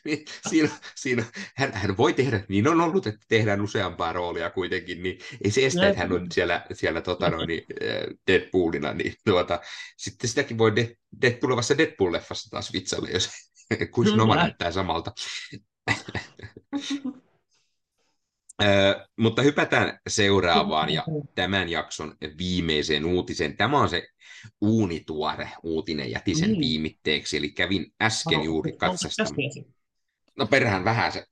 niin 0.06 0.26
siinä, 0.50 0.70
siinä 0.96 1.24
hän, 1.56 1.74
hän, 1.74 1.98
voi 1.98 2.14
tehdä, 2.14 2.44
niin 2.48 2.68
on 2.68 2.82
ollut, 2.82 3.08
että 3.08 3.26
tehdään 3.28 3.62
useampaa 3.62 4.14
roolia 4.14 4.50
kuitenkin, 4.50 5.04
niin 5.04 5.20
ei 5.44 5.52
se 5.52 5.66
estä, 5.66 5.88
että 5.88 6.00
hän 6.00 6.12
on 6.12 6.28
siellä, 6.32 6.66
siellä 6.74 7.02
tota, 7.02 7.30
no, 7.30 7.46
niin, 7.46 7.64
Deadpoolina, 8.28 8.94
niin 8.94 9.14
tuota, 9.26 9.60
sitten 9.98 10.30
sitäkin 10.30 10.58
voi 10.58 10.76
de, 10.76 10.96
de, 11.22 11.32
tulevassa 11.32 11.74
Deadpool-leffassa 11.78 12.50
taas 12.50 12.74
vitsalle, 12.74 13.10
jos 13.10 13.30
kuin 13.94 14.18
Nova 14.18 14.36
näyttää 14.36 14.72
samalta. 14.72 15.12
Ö, 18.64 19.08
mutta 19.18 19.42
hypätään 19.42 20.00
seuraavaan 20.08 20.90
ja 20.90 21.04
tämän 21.36 21.70
jakson 21.70 22.16
viimeiseen 22.38 23.06
uutiseen. 23.06 23.58
Tämä 23.58 23.80
on 23.80 23.90
se 23.90 24.08
uunituore 24.62 25.50
uutinen 25.64 26.12
jätisen 26.12 26.50
mm. 26.50 26.60
viimitteeksi, 26.60 27.38
eli 27.38 27.50
kävin 27.50 27.94
äsken 28.02 28.44
juuri 28.44 28.72
katsastamaan. 28.72 29.36
No 30.38 30.48
perään 30.48 30.86
vähän 30.86 31.12
se. 31.12 31.26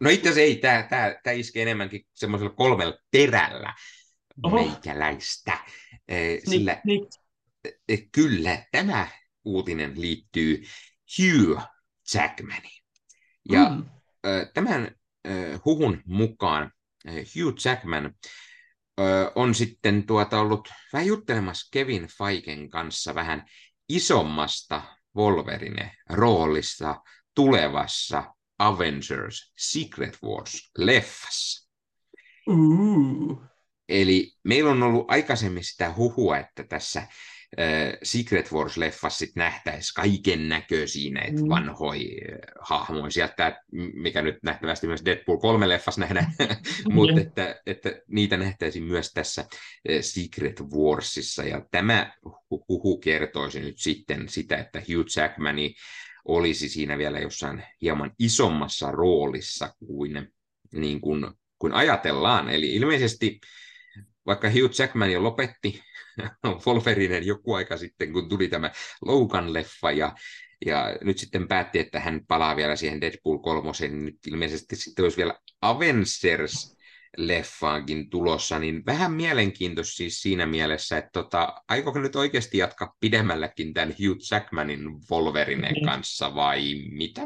No 0.00 0.10
itse 0.10 0.28
asiassa 0.28 0.40
ei, 0.40 0.56
tämä, 0.56 0.82
tämä, 0.82 1.14
tämä 1.22 1.34
iskee 1.34 1.62
enemmänkin 1.62 2.04
semmoisella 2.14 2.54
kolmella 2.54 2.98
terällä 3.10 3.74
Oho. 4.42 4.56
meikäläistä. 4.56 5.58
Sillä, 6.44 6.80
niin, 6.84 7.06
niin. 7.88 8.10
Kyllä, 8.12 8.64
tämä 8.72 9.08
uutinen 9.44 10.00
liittyy 10.00 10.62
Hugh 11.18 11.62
Jackmaniin. 12.14 12.82
Ja 13.50 13.68
mm. 13.68 13.84
tämän 14.54 14.94
huhun 15.64 16.02
mukaan 16.06 16.72
Hugh 17.06 17.56
Jackman 17.64 18.14
on 19.34 19.54
sitten 19.54 20.06
tuota 20.06 20.40
ollut 20.40 20.68
vähän 20.92 21.06
juttelemassa 21.06 21.68
Kevin 21.72 22.08
Feigen 22.18 22.70
kanssa 22.70 23.14
vähän 23.14 23.44
isommasta 23.88 24.82
Wolverine-roolista 25.16 27.02
tulevassa 27.34 28.34
Avengers 28.58 29.52
Secret 29.58 30.18
Wars-leffassa. 30.24 31.68
Uh. 32.46 33.42
Eli 33.88 34.32
meillä 34.44 34.70
on 34.70 34.82
ollut 34.82 35.10
aikaisemmin 35.10 35.64
sitä 35.64 35.94
huhua, 35.96 36.38
että 36.38 36.64
tässä 36.64 37.00
äh, 37.00 37.08
Secret 38.02 38.52
Wars-leffassa 38.52 39.18
sit 39.18 39.36
nähtäisi 39.36 39.94
kaiken 39.94 40.48
näköisiä 40.48 41.12
näitä 41.12 41.42
mm. 41.42 41.48
vanhoja 41.48 42.00
äh, 42.00 42.38
hahmoja 42.60 43.10
sieltä, 43.10 43.62
mikä 43.94 44.22
nyt 44.22 44.36
nähtävästi 44.42 44.86
myös 44.86 45.04
Deadpool 45.04 45.38
3-leffassa 45.38 46.00
nähdään, 46.00 46.32
mutta 46.94 47.20
että, 47.20 47.60
että 47.66 47.92
niitä 48.08 48.36
nähtäisiin 48.36 48.84
myös 48.84 49.12
tässä 49.12 49.40
äh, 49.40 49.48
Secret 50.00 50.60
Warsissa, 50.60 51.42
ja 51.42 51.66
tämä 51.70 52.12
huhu 52.68 52.98
kertoisi 52.98 53.60
nyt 53.60 53.78
sitten 53.78 54.28
sitä, 54.28 54.56
että 54.56 54.78
Hugh 54.78 55.06
Jackmani 55.16 55.74
olisi 56.24 56.68
siinä 56.68 56.98
vielä 56.98 57.18
jossain 57.18 57.62
hieman 57.80 58.12
isommassa 58.18 58.90
roolissa 58.90 59.74
kuin, 59.86 60.32
niin 60.72 61.00
kuin, 61.00 61.26
kuin 61.58 61.72
ajatellaan. 61.72 62.50
Eli 62.50 62.74
ilmeisesti 62.74 63.40
vaikka 64.26 64.48
Hugh 64.50 64.80
Jackman 64.80 65.12
jo 65.12 65.22
lopetti 65.22 65.82
Wolverinen 66.66 67.26
joku 67.26 67.54
aika 67.54 67.76
sitten, 67.76 68.12
kun 68.12 68.28
tuli 68.28 68.48
tämä 68.48 68.70
Logan-leffa, 69.04 69.92
ja, 69.96 70.14
ja 70.66 70.98
nyt 71.00 71.18
sitten 71.18 71.48
päätti, 71.48 71.78
että 71.78 72.00
hän 72.00 72.20
palaa 72.28 72.56
vielä 72.56 72.76
siihen 72.76 73.00
Deadpool 73.00 73.38
3, 73.38 73.70
niin 73.80 74.04
nyt 74.04 74.18
ilmeisesti 74.26 74.76
sitten 74.76 75.02
olisi 75.02 75.16
vielä 75.16 75.34
Avengers 75.60 76.76
leffaankin 77.16 78.10
tulossa, 78.10 78.58
niin 78.58 78.86
vähän 78.86 79.12
mielenkiintoista 79.12 79.96
siis 79.96 80.22
siinä 80.22 80.46
mielessä, 80.46 80.98
että 80.98 81.10
tota, 81.12 81.54
aikooko 81.68 81.98
nyt 81.98 82.16
oikeasti 82.16 82.58
jatkaa 82.58 82.94
pidemmälläkin 83.00 83.74
tämän 83.74 83.88
Hugh 83.88 84.18
Jackmanin 84.30 84.90
Wolverinen 85.10 85.74
mm. 85.74 85.84
kanssa 85.84 86.34
vai 86.34 86.74
mitä? 86.90 87.22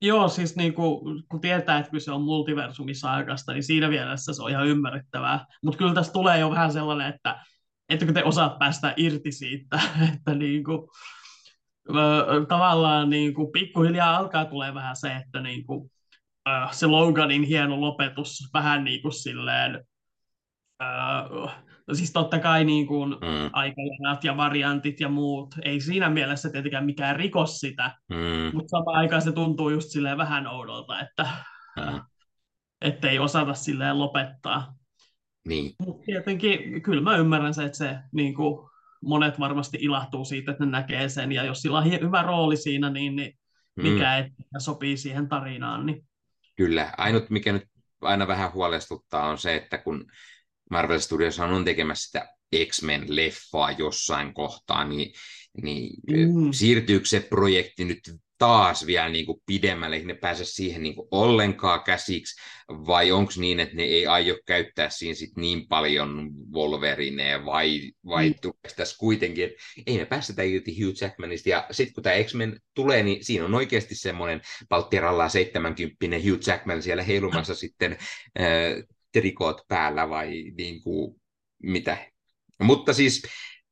Joo, 0.00 0.28
siis 0.28 0.56
niin 0.56 0.74
kuin, 0.74 1.22
kun 1.28 1.40
tietää, 1.40 1.78
että 1.78 1.98
se 1.98 2.12
on 2.12 2.22
multiversumissa 2.22 3.12
aikasta, 3.12 3.52
niin 3.52 3.62
siinä 3.62 3.88
mielessä 3.88 4.32
se 4.32 4.42
on 4.42 4.50
ihan 4.50 4.66
ymmärrettävää. 4.66 5.46
Mutta 5.64 5.78
kyllä 5.78 5.94
tässä 5.94 6.12
tulee 6.12 6.38
jo 6.38 6.50
vähän 6.50 6.72
sellainen, 6.72 7.08
että 7.14 8.04
kun 8.04 8.14
te 8.14 8.24
osaat 8.24 8.58
päästä 8.58 8.94
irti 8.96 9.32
siitä, 9.32 9.80
että 10.14 10.34
niin 10.34 10.64
kuin, 10.64 10.88
tavallaan 12.48 13.10
niin 13.10 13.34
kuin, 13.34 13.52
pikkuhiljaa 13.52 14.16
alkaa 14.16 14.44
tulee 14.44 14.74
vähän 14.74 14.96
se, 14.96 15.16
että 15.16 15.40
niin 15.40 15.66
kuin, 15.66 15.90
se 16.70 16.86
Loganin 16.86 17.42
hieno 17.42 17.80
lopetus 17.80 18.50
vähän 18.54 18.84
niin 18.84 19.02
kuin 19.02 19.12
silleen, 19.12 19.84
No 21.88 21.94
siis 21.94 22.12
totta 22.12 22.38
kai 22.38 22.64
niin 22.64 22.86
kuin 22.86 23.10
mm. 23.10 23.50
aikajanat 23.52 24.24
ja 24.24 24.36
variantit 24.36 25.00
ja 25.00 25.08
muut, 25.08 25.54
ei 25.62 25.80
siinä 25.80 26.10
mielessä 26.10 26.50
tietenkään 26.50 26.84
mikään 26.84 27.16
rikos 27.16 27.60
sitä, 27.60 27.96
mm. 28.08 28.56
mutta 28.56 28.68
samaan 28.68 28.98
aikaan 28.98 29.22
se 29.22 29.32
tuntuu 29.32 29.70
just 29.70 29.90
silleen 29.90 30.18
vähän 30.18 30.46
oudolta, 30.46 31.00
että 31.00 31.26
mm. 31.76 32.00
ettei 32.80 33.18
osata 33.18 33.54
silleen 33.54 33.98
lopettaa. 33.98 34.74
Niin. 35.48 35.72
Mutta 35.86 36.04
tietenkin 36.04 36.82
kyllä 36.82 37.02
mä 37.02 37.16
ymmärrän 37.16 37.54
se, 37.54 37.64
että 37.64 37.78
se 37.78 37.98
niin 38.12 38.34
kuin, 38.34 38.68
monet 39.04 39.40
varmasti 39.40 39.78
ilahtuu 39.80 40.24
siitä, 40.24 40.50
että 40.50 40.64
ne 40.64 40.70
näkee 40.70 41.08
sen, 41.08 41.32
ja 41.32 41.44
jos 41.44 41.62
sillä 41.62 41.78
on 41.78 41.90
hyvä 41.90 42.22
rooli 42.22 42.56
siinä, 42.56 42.90
niin, 42.90 43.16
niin 43.16 43.38
mikä 43.76 44.18
mm. 44.20 44.26
et, 44.26 44.32
sopii 44.58 44.96
siihen 44.96 45.28
tarinaan. 45.28 45.86
Niin. 45.86 46.06
Kyllä, 46.58 46.94
ainut 46.96 47.30
mikä 47.30 47.52
nyt 47.52 47.64
aina 48.00 48.28
vähän 48.28 48.52
huolestuttaa 48.52 49.28
on 49.28 49.38
se, 49.38 49.56
että 49.56 49.78
kun 49.78 50.12
Marvel 50.70 50.98
Studios 50.98 51.38
on 51.38 51.64
tekemässä 51.64 52.06
sitä 52.06 52.34
X-Men-leffaa 52.66 53.78
jossain 53.78 54.34
kohtaa, 54.34 54.84
niin, 54.84 55.12
niin 55.62 55.96
mm. 56.10 56.52
siirtyykö 56.52 57.06
se 57.06 57.20
projekti 57.20 57.84
nyt 57.84 58.00
taas 58.38 58.86
vielä 58.86 59.08
niin 59.08 59.26
kuin 59.26 59.42
pidemmälle, 59.46 59.96
eikä 59.96 60.08
ne 60.08 60.14
pääse 60.14 60.44
siihen 60.44 60.82
niin 60.82 60.94
kuin 60.94 61.08
ollenkaan 61.10 61.82
käsiksi, 61.82 62.40
vai 62.68 63.12
onko 63.12 63.32
niin, 63.36 63.60
että 63.60 63.76
ne 63.76 63.82
ei 63.82 64.06
aio 64.06 64.38
käyttää 64.46 64.90
siinä 64.90 65.14
sit 65.14 65.36
niin 65.36 65.68
paljon 65.68 66.30
Wolverineja, 66.52 67.44
vai, 67.44 67.92
vai 68.06 68.28
mm. 68.28 68.34
tulee 68.42 68.74
tässä 68.76 68.96
kuitenkin, 68.98 69.44
että 69.44 69.56
ei 69.86 69.98
me 69.98 70.04
päästetä 70.04 70.42
irti 70.42 70.84
Hugh 70.84 71.02
Jackmanista, 71.02 71.48
ja 71.48 71.66
sitten 71.70 71.94
kun 71.94 72.02
tämä 72.02 72.24
X-Men 72.24 72.60
tulee, 72.74 73.02
niin 73.02 73.24
siinä 73.24 73.44
on 73.44 73.54
oikeasti 73.54 73.94
semmoinen 73.94 74.40
Palttiralla 74.68 75.28
70 75.28 76.16
Hugh 76.16 76.48
Jackman 76.48 76.82
siellä 76.82 77.02
heilumassa 77.02 77.54
sitten 77.54 77.92
äh, 78.40 78.48
trikoot 79.12 79.60
päällä 79.68 80.08
vai 80.08 80.28
niin 80.58 80.82
kuin, 80.82 81.20
mitä. 81.62 81.98
Mutta 82.62 82.92
siis 82.92 83.22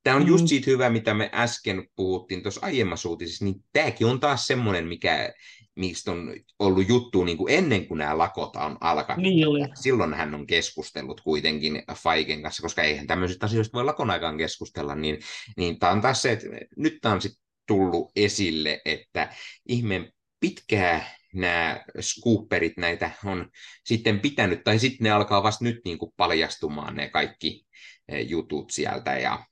tämä 0.06 0.16
on 0.16 0.26
just 0.26 0.44
mm. 0.44 0.48
siitä 0.48 0.70
hyvä, 0.70 0.90
mitä 0.90 1.14
me 1.14 1.30
äsken 1.32 1.88
puhuttiin 1.96 2.42
tuossa 2.42 2.66
aiemmassa 2.66 3.08
uutisessa, 3.08 3.44
niin 3.44 3.64
tämäkin 3.72 4.06
on 4.06 4.20
taas 4.20 4.46
semmoinen, 4.46 4.86
mikä, 4.86 5.32
mistä 5.76 6.10
on 6.10 6.34
ollut 6.58 6.88
juttu 6.88 7.24
niin 7.24 7.36
kuin 7.36 7.54
ennen 7.54 7.86
kuin 7.86 7.98
nämä 7.98 8.18
lakot 8.18 8.56
on 8.56 8.76
alkanut. 8.80 9.22
Niin 9.22 9.48
oli. 9.48 9.60
Silloin 9.74 10.14
hän 10.14 10.34
on 10.34 10.46
keskustellut 10.46 11.20
kuitenkin 11.20 11.82
Faiken 11.94 12.42
kanssa, 12.42 12.62
koska 12.62 12.82
eihän 12.82 13.06
tämmöisistä 13.06 13.46
asioista 13.46 13.72
voi 13.72 13.84
lakon 13.84 14.10
aikaan 14.10 14.38
keskustella, 14.38 14.94
niin, 14.94 15.18
niin 15.56 15.78
tämä 15.78 15.92
on 15.92 16.00
taas 16.00 16.22
se, 16.22 16.32
että 16.32 16.46
nyt 16.76 16.98
tämä 17.00 17.14
on 17.14 17.22
sitten 17.22 17.42
tullut 17.66 18.12
esille, 18.16 18.80
että 18.84 19.34
ihmeen 19.68 20.12
pitkää 20.40 21.16
nämä 21.34 21.84
scooperit 22.00 22.76
näitä 22.76 23.10
on 23.24 23.50
sitten 23.84 24.20
pitänyt, 24.20 24.64
tai 24.64 24.78
sitten 24.78 25.04
ne 25.04 25.10
alkaa 25.10 25.42
vasta 25.42 25.64
nyt 25.64 25.80
niin 25.84 25.98
kuin 25.98 26.12
paljastumaan 26.16 26.96
ne 26.96 27.08
kaikki 27.08 27.66
eh, 28.08 28.28
jutut 28.28 28.70
sieltä, 28.70 29.18
ja 29.18 29.44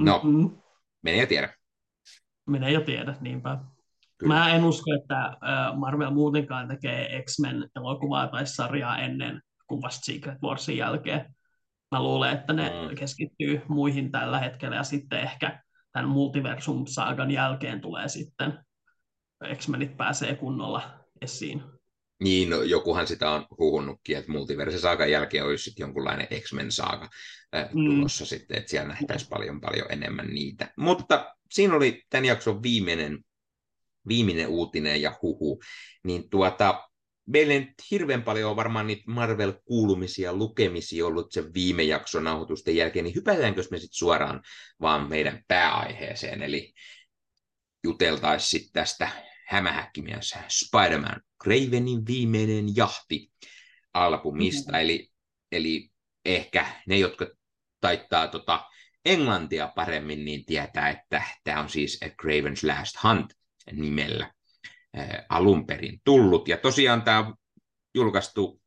no, 0.00 0.20
mm-hmm. 0.24 0.62
menee 1.02 1.20
ja 1.20 1.26
tiedä. 1.26 1.54
Menee 2.46 2.70
ja 2.70 2.80
tiedä, 2.80 3.14
niinpä. 3.20 3.58
Kyllä. 4.18 4.34
Mä 4.34 4.54
en 4.54 4.64
usko, 4.64 4.90
että 5.02 5.36
Marvel 5.74 6.10
muutenkaan 6.10 6.68
tekee 6.68 7.22
X-Men-elokuvaa 7.22 8.28
tai 8.28 8.46
sarjaa 8.46 8.98
ennen 8.98 9.42
kuin 9.66 9.82
vasta 9.82 10.04
Secret 10.04 10.42
Warsin 10.42 10.76
jälkeen. 10.76 11.34
Mä 11.90 12.02
luulen, 12.02 12.34
että 12.34 12.52
ne 12.52 12.70
mm. 12.70 12.96
keskittyy 12.96 13.62
muihin 13.68 14.12
tällä 14.12 14.38
hetkellä 14.38 14.76
ja 14.76 14.82
sitten 14.82 15.20
ehkä 15.20 15.62
tämän 15.92 16.10
Multiversum-saagan 16.10 17.30
jälkeen 17.30 17.80
tulee 17.80 18.08
sitten 18.08 18.58
X-Menit 19.54 19.96
pääsee 19.96 20.36
kunnolla 20.36 20.82
esiin. 21.20 21.62
Niin, 22.20 22.50
no, 22.50 22.62
jokuhan 22.62 23.06
sitä 23.06 23.30
on 23.30 23.46
huhunnutkin, 23.58 24.16
että 24.16 24.32
multiversiosaakan 24.32 25.10
jälkeen 25.10 25.44
olisi 25.44 25.64
sitten 25.64 25.84
jonkunlainen 25.84 26.26
X-Men-saaga 26.40 27.08
äh, 27.56 27.68
tulossa 27.70 28.24
mm. 28.24 28.28
sitten, 28.28 28.58
että 28.58 28.70
siellä 28.70 28.88
nähtäisiin 28.88 29.30
paljon 29.30 29.60
paljon 29.60 29.86
enemmän 29.92 30.26
niitä. 30.26 30.72
Mutta 30.76 31.34
siinä 31.50 31.74
oli 31.74 32.02
tämän 32.10 32.24
jakson 32.24 32.62
viimeinen, 32.62 33.18
viimeinen 34.08 34.48
uutinen 34.48 35.02
ja 35.02 35.18
huhu, 35.22 35.62
niin 36.04 36.30
tuota, 36.30 36.88
meillä 37.26 37.52
ei 37.52 37.60
nyt 37.60 37.74
hirveän 37.90 38.22
paljon 38.22 38.50
on 38.50 38.56
varmaan 38.56 38.86
niitä 38.86 39.04
Marvel-kuulumisia 39.06 40.32
lukemisia 40.32 41.06
ollut 41.06 41.32
sen 41.32 41.54
viime 41.54 41.82
jakson 41.82 42.24
nauhoitusten 42.24 42.76
jälkeen, 42.76 43.04
niin 43.04 43.14
hypätäänkö 43.14 43.62
me 43.70 43.78
sitten 43.78 43.98
suoraan 43.98 44.42
vaan 44.80 45.08
meidän 45.08 45.42
pääaiheeseen, 45.48 46.42
eli 46.42 46.72
juteltaisiin 47.84 48.50
sitten 48.50 48.72
tästä 48.72 49.08
hämähäkkimies 49.46 50.34
Spider-Man 50.48 51.20
Cravenin 51.42 52.06
viimeinen 52.06 52.76
jahti 52.76 53.32
albumista, 53.94 54.72
mm-hmm. 54.72 54.82
eli, 54.82 55.10
eli 55.52 55.90
ehkä 56.24 56.66
ne, 56.86 56.98
jotka 56.98 57.26
taittaa 57.80 58.28
tota 58.28 58.64
englantia 59.04 59.68
paremmin, 59.68 60.24
niin 60.24 60.44
tietää, 60.44 60.88
että 60.88 61.22
tämä 61.44 61.60
on 61.60 61.68
siis 61.68 62.00
A 62.02 62.06
Craven's 62.06 62.68
Last 62.68 62.94
Hunt 63.02 63.34
nimellä 63.72 64.32
äh, 64.98 65.08
alun 65.28 65.66
perin 65.66 66.00
tullut. 66.04 66.48
Ja 66.48 66.56
tosiaan 66.56 67.02
tämä 67.02 67.18
on 67.18 67.34
julkaistu 67.94 68.62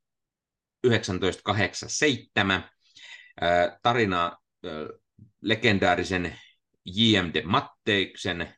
1987. 0.82 2.56
Äh, 3.44 3.80
tarina 3.84 4.26
äh, 4.66 4.72
legendaarisen 5.42 6.40
J.M. 6.86 7.34
de 7.34 7.42
Matteiksen 7.46 8.54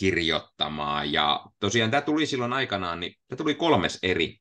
äh, 0.00 0.10
kirjoittamaa. 0.10 1.04
Ja 1.04 1.46
tosiaan 1.60 1.90
tämä 1.90 2.00
tuli 2.00 2.26
silloin 2.26 2.52
aikanaan, 2.52 3.00
niin 3.00 3.14
tämä 3.28 3.36
tuli 3.36 3.54
kolmes 3.54 3.98
eri 4.02 4.36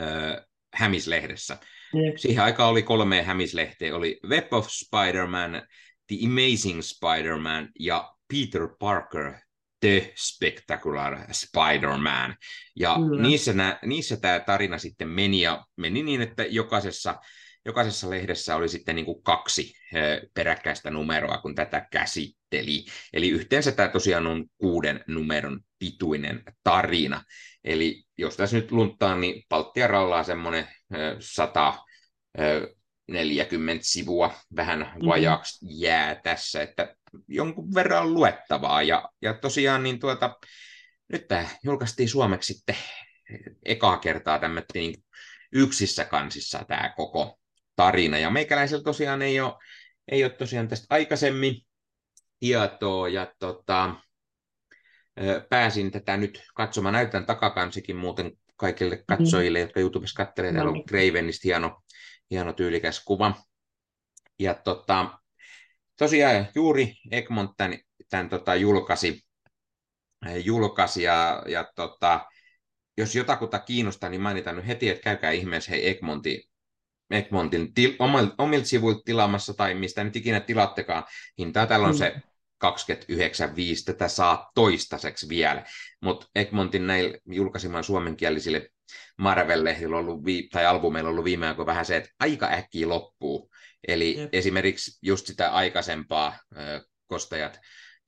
äh, 0.00 0.46
hämislehdessä. 0.74 1.58
Yep. 1.94 2.16
Siihen 2.16 2.44
aikaan 2.44 2.70
oli 2.70 2.82
kolme 2.82 3.22
hämislehteä. 3.22 3.96
Oli 3.96 4.20
Web 4.28 4.52
of 4.52 4.68
Spider-Man, 4.68 5.62
The 6.06 6.16
Amazing 6.26 6.82
Spider-Man 6.82 7.68
ja 7.78 8.14
Peter 8.32 8.68
Parker, 8.78 9.32
The 9.80 10.12
Spectacular 10.16 11.18
Spider-Man. 11.32 12.36
Ja 12.76 12.96
mm. 12.98 13.22
niissä, 13.22 13.52
nä, 13.52 13.78
niissä 13.84 14.16
tämä 14.16 14.40
tarina 14.40 14.78
sitten 14.78 15.08
meni 15.08 15.40
ja 15.40 15.64
meni 15.76 16.02
niin, 16.02 16.22
että 16.22 16.44
jokaisessa 16.44 17.20
jokaisessa 17.66 18.10
lehdessä 18.10 18.56
oli 18.56 18.68
sitten 18.68 18.96
niin 18.96 19.06
kuin 19.06 19.22
kaksi 19.22 19.74
peräkkäistä 20.34 20.90
numeroa, 20.90 21.38
kun 21.38 21.54
tätä 21.54 21.86
käsitteli. 21.90 22.84
Eli 23.12 23.28
yhteensä 23.28 23.72
tämä 23.72 23.88
tosiaan 23.88 24.26
on 24.26 24.46
kuuden 24.58 25.04
numeron 25.06 25.60
pituinen 25.78 26.42
tarina. 26.64 27.24
Eli 27.64 28.04
jos 28.18 28.36
tässä 28.36 28.56
nyt 28.56 28.72
lunttaan, 28.72 29.20
niin 29.20 29.42
Palttia 29.48 29.86
rallaa 29.86 30.24
semmoinen 30.24 30.68
140 31.20 33.84
sivua, 33.86 34.34
vähän 34.56 34.92
mhm. 34.96 35.06
vajaaksi 35.06 35.66
jää 35.70 36.14
tässä, 36.14 36.62
että 36.62 36.96
jonkun 37.28 37.74
verran 37.74 38.14
luettavaa. 38.14 38.82
Ja, 38.82 39.08
ja 39.22 39.34
tosiaan 39.34 39.82
niin 39.82 40.00
tuota, 40.00 40.36
nyt 41.12 41.28
tämä 41.28 41.46
julkaistiin 41.64 42.08
suomeksi 42.08 42.54
sitten 42.54 42.76
ekaa 43.64 43.98
kertaa 43.98 44.38
tämmöinen 44.38 44.66
niin 44.74 45.04
yksissä 45.52 46.04
kansissa 46.04 46.64
tämä 46.68 46.92
koko 46.96 47.38
tarina. 47.76 48.18
Ja 48.18 48.30
meikäläisellä 48.30 48.84
tosiaan 48.84 49.22
ei 49.22 49.40
ole 49.40 49.54
ei 50.08 50.24
ole 50.24 50.32
tosiaan 50.32 50.68
tästä 50.68 50.86
aikaisemmin 50.90 51.66
tietoa, 52.40 53.08
ja 53.08 53.34
tota, 53.38 53.94
pääsin 55.48 55.90
tätä 55.90 56.16
nyt 56.16 56.42
katsomaan. 56.54 56.92
Näytän 56.92 57.26
takakansikin 57.26 57.96
muuten 57.96 58.32
kaikille 58.56 58.94
mm-hmm. 58.94 59.16
katsojille, 59.16 59.60
jotka 59.60 59.80
YouTubessa 59.80 60.24
katselee. 60.24 60.52
Täällä 60.52 60.70
on 60.70 60.84
Cravenista 60.84 61.42
hieno, 61.44 61.82
hieno 62.30 62.52
tyylikäs 62.52 63.04
kuva. 63.04 63.34
Ja 64.38 64.54
tota, 64.54 65.18
tosiaan 65.98 66.46
juuri 66.54 66.94
Egmont 67.10 67.50
tämän, 67.56 67.78
tämän 68.10 68.28
tota, 68.28 68.54
julkaisi, 68.54 69.24
julkaisi 70.44 71.02
ja, 71.02 71.42
ja 71.46 71.72
tota, 71.74 72.26
jos 72.96 73.14
jotakuta 73.14 73.58
kiinnostaa, 73.58 74.10
niin 74.10 74.20
mainitaan 74.20 74.56
nyt 74.56 74.66
heti, 74.66 74.88
että 74.88 75.02
käykää 75.02 75.30
ihmeessä 75.30 75.70
hei 75.70 75.88
Egmontin, 75.88 76.42
Egmontin 77.14 77.74
til, 77.74 77.96
omilta 78.38 78.66
sivuilta 78.66 79.02
tilaamassa 79.04 79.54
tai 79.54 79.74
mistä 79.74 80.04
nyt 80.04 80.16
ikinä 80.16 80.40
tilattekaan. 80.40 81.04
Hintaa 81.38 81.66
täällä 81.66 81.86
on 81.86 81.94
mm. 81.94 81.98
se 81.98 82.14
29.5, 82.64 82.70
tätä 83.84 84.08
saa 84.08 84.50
toistaiseksi 84.54 85.28
vielä, 85.28 85.64
mutta 86.02 86.26
Egmontin 86.34 86.86
näillä 86.86 87.18
julkaisemaan 87.26 87.84
suomenkielisille 87.84 88.68
Marvel-lehdillä 89.18 89.96
ollut, 89.96 90.24
vi- 90.24 90.48
tai 90.52 90.66
albumeilla 90.66 91.10
ollut 91.10 91.24
viime 91.24 91.46
aikoina 91.46 91.66
vähän 91.66 91.84
se, 91.84 91.96
että 91.96 92.10
aika 92.20 92.46
äkkiä 92.46 92.88
loppuu. 92.88 93.50
Eli 93.88 94.18
Jep. 94.18 94.28
esimerkiksi 94.32 94.98
just 95.02 95.26
sitä 95.26 95.50
aikaisempaa 95.50 96.28
äh, 96.28 96.80
kostajat 97.06 97.60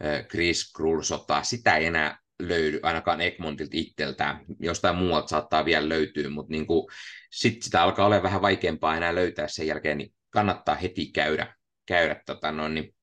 äh, 0.04 0.26
Chris 0.26 0.72
Krull 0.72 1.02
sotaa, 1.02 1.42
sitä 1.42 1.76
ei 1.76 1.86
enää 1.86 2.18
löydy 2.42 2.80
ainakaan 2.82 3.20
Egmontilta 3.20 3.70
itseltään. 3.74 4.40
Jostain 4.60 4.96
muualta 4.96 5.28
saattaa 5.28 5.64
vielä 5.64 5.88
löytyä, 5.88 6.28
mutta 6.28 6.52
niin 6.52 6.66
sitten 7.30 7.62
sitä 7.62 7.82
alkaa 7.82 8.06
olla 8.06 8.22
vähän 8.22 8.42
vaikeampaa 8.42 8.96
enää 8.96 9.14
löytää 9.14 9.48
sen 9.48 9.66
jälkeen, 9.66 9.98
niin 9.98 10.14
kannattaa 10.30 10.74
heti 10.74 11.06
käydä, 11.06 11.54
käydä 11.86 12.22
tota 12.26 12.52
noin, 12.52 12.74
niin 12.74 12.94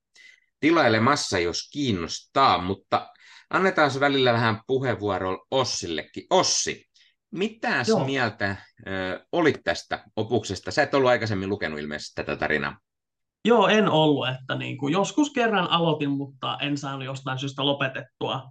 tilailemassa, 0.59 1.39
jos 1.39 1.69
kiinnostaa, 1.73 2.61
mutta 2.61 3.09
annetaan 3.49 3.91
se 3.91 3.99
välillä 3.99 4.33
vähän 4.33 4.61
puheenvuoro 4.67 5.45
Ossillekin. 5.51 6.25
Ossi, 6.29 6.89
mitä 7.31 7.83
mieltä 8.05 8.55
ö, 8.87 9.25
olit 9.31 9.57
tästä 9.63 10.03
opuksesta? 10.15 10.71
Sä 10.71 10.83
et 10.83 10.93
ollut 10.93 11.09
aikaisemmin 11.09 11.49
lukenut 11.49 11.79
ilmeisesti 11.79 12.15
tätä 12.15 12.35
tarinaa. 12.35 12.77
Joo, 13.45 13.67
en 13.67 13.89
ollut. 13.89 14.27
Että 14.27 14.55
niin 14.55 14.77
kuin, 14.77 14.93
joskus 14.93 15.33
kerran 15.33 15.69
aloitin, 15.69 16.09
mutta 16.09 16.57
en 16.61 16.77
saanut 16.77 17.05
jostain 17.05 17.39
syystä 17.39 17.65
lopetettua. 17.65 18.41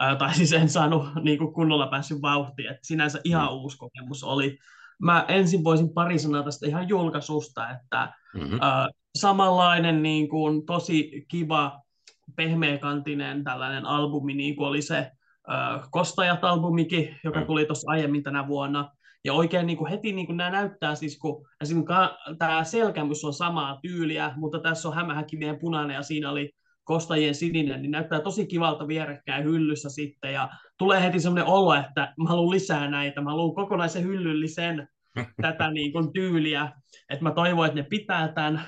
Ää, 0.00 0.16
tai 0.16 0.34
siis 0.34 0.52
en 0.52 0.68
saanut 0.68 1.08
niin 1.22 1.38
kuin 1.38 1.54
kunnolla 1.54 1.86
päässyt 1.86 2.22
vauhtiin. 2.22 2.70
Että 2.70 2.86
sinänsä 2.86 3.20
ihan 3.24 3.48
mm. 3.48 3.54
uusi 3.54 3.78
kokemus 3.78 4.24
oli. 4.24 4.58
Mä 4.98 5.24
ensin 5.28 5.64
voisin 5.64 5.94
pari 5.94 6.18
sanaa 6.18 6.42
tästä 6.42 6.66
ihan 6.66 6.88
julkaisusta, 6.88 7.70
että 7.70 8.12
mm-hmm. 8.34 8.58
ää, 8.60 8.88
samanlainen 9.18 10.02
niin 10.02 10.28
kuin, 10.28 10.66
tosi 10.66 11.26
kiva, 11.28 11.80
pehmeäkantinen 12.36 13.44
tällainen 13.44 13.86
albumi, 13.86 14.34
niin 14.34 14.56
kuin 14.56 14.68
oli 14.68 14.82
se 14.82 15.10
Kostajat-albumikin, 15.90 17.18
joka 17.24 17.40
mm. 17.40 17.46
tuli 17.46 17.66
tuossa 17.66 17.90
aiemmin 17.90 18.22
tänä 18.22 18.46
vuonna. 18.46 18.90
Ja 19.24 19.32
oikein 19.32 19.66
niin 19.66 19.76
kuin 19.76 19.90
heti 19.90 20.12
niin 20.12 20.26
kuin 20.26 20.36
nämä 20.36 20.50
näyttää 20.50 20.94
siis, 20.94 21.18
kun 21.18 21.46
tämä 22.38 22.64
selkämys 22.64 23.24
on 23.24 23.32
samaa 23.32 23.78
tyyliä, 23.82 24.32
mutta 24.36 24.60
tässä 24.60 24.88
on 24.88 24.94
hämähäkimien 24.94 25.58
punainen 25.58 25.94
ja 25.94 26.02
siinä 26.02 26.30
oli 26.30 26.50
kostajien 26.86 27.34
sininen, 27.34 27.82
niin 27.82 27.90
näyttää 27.90 28.20
tosi 28.20 28.46
kivalta 28.46 28.88
vierekkäin 28.88 29.44
hyllyssä 29.44 29.90
sitten. 29.90 30.32
Ja 30.32 30.48
tulee 30.78 31.02
heti 31.02 31.20
semmoinen 31.20 31.46
olo, 31.46 31.74
että 31.74 32.14
mä 32.18 32.28
haluan 32.28 32.50
lisää 32.50 32.90
näitä, 32.90 33.20
mä 33.20 33.30
haluan 33.30 33.54
kokonaisen 33.54 34.02
hyllyllisen 34.02 34.88
tätä 35.42 35.70
niin 35.70 35.92
kuin, 35.92 36.12
tyyliä. 36.12 36.72
Että 37.10 37.22
mä 37.22 37.30
toivon, 37.30 37.66
että 37.66 37.80
ne 37.80 37.86
pitää 37.90 38.28
tämän. 38.28 38.62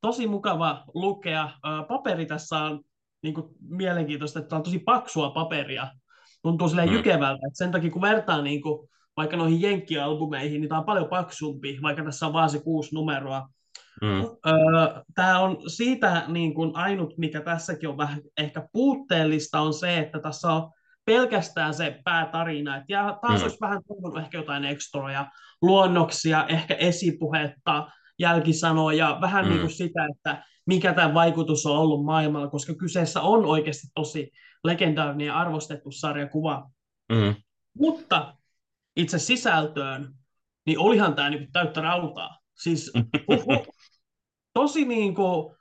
tosi 0.00 0.26
mukava 0.26 0.84
lukea. 0.94 1.50
paperi 1.88 2.26
tässä 2.26 2.58
on 2.58 2.80
niin 3.22 3.34
kuin, 3.34 3.46
mielenkiintoista, 3.68 4.38
että 4.38 4.56
on 4.56 4.62
tosi 4.62 4.78
paksua 4.78 5.30
paperia. 5.30 5.88
Tuntuu 6.42 6.68
silleen 6.68 6.88
mm. 6.88 6.94
jykevältä. 6.94 7.46
Että 7.46 7.58
sen 7.58 7.70
takia 7.70 7.90
kun 7.90 8.02
vertaa 8.02 8.42
niin 8.42 8.62
kuin, 8.62 8.88
vaikka 9.16 9.36
noihin 9.36 9.62
jenkkialbumeihin, 9.62 10.60
niin 10.60 10.68
tämä 10.68 10.78
on 10.78 10.84
paljon 10.84 11.08
paksumpi, 11.08 11.78
vaikka 11.82 12.04
tässä 12.04 12.26
on 12.26 12.32
vaan 12.32 12.50
se 12.50 12.60
kuusi 12.60 12.94
numeroa. 12.94 13.48
Mm. 14.02 14.22
Tämä 15.14 15.38
on 15.38 15.58
siitä 15.66 16.24
niin 16.28 16.54
kuin 16.54 16.76
ainut, 16.76 17.18
mikä 17.18 17.40
tässäkin 17.40 17.88
on 17.88 17.96
vähän 17.96 18.20
ehkä 18.36 18.68
puutteellista, 18.72 19.60
on 19.60 19.74
se, 19.74 19.98
että 19.98 20.20
tässä 20.20 20.52
on 20.52 20.70
pelkästään 21.04 21.74
se 21.74 22.00
päätarina. 22.04 22.76
Et 22.76 22.84
ja 22.88 23.18
taas 23.22 23.38
mm. 23.38 23.42
olisi 23.42 23.60
vähän 23.60 23.82
toivonut 23.88 24.18
ehkä 24.18 24.38
jotain 24.38 24.64
ekstroja, 24.64 25.30
luonnoksia, 25.62 26.46
ehkä 26.46 26.74
esipuhetta, 26.74 27.90
jälkisanoja, 28.18 29.18
vähän 29.20 29.44
mm. 29.44 29.50
niin 29.50 29.60
kuin 29.60 29.72
sitä, 29.72 30.08
että 30.16 30.44
mikä 30.66 30.94
tämä 30.94 31.14
vaikutus 31.14 31.66
on 31.66 31.76
ollut 31.76 32.04
maailmalla, 32.04 32.48
koska 32.48 32.74
kyseessä 32.74 33.20
on 33.20 33.44
oikeasti 33.44 33.86
tosi 33.94 34.30
legendaarinen 34.64 35.26
ja 35.26 35.38
arvostettu 35.38 35.90
sarjakuva. 35.90 36.70
Mm. 37.12 37.34
Mutta 37.78 38.34
itse 38.96 39.18
sisältöön, 39.18 40.14
niin 40.66 40.78
olihan 40.78 41.14
tämä 41.14 41.30
niin 41.30 41.52
täyttä 41.52 41.80
rautaa. 41.80 42.38
Siis 42.62 42.92
uhu, 43.28 43.66
tosi 44.54 44.84
niin 44.84 45.14
kuin, 45.14 45.56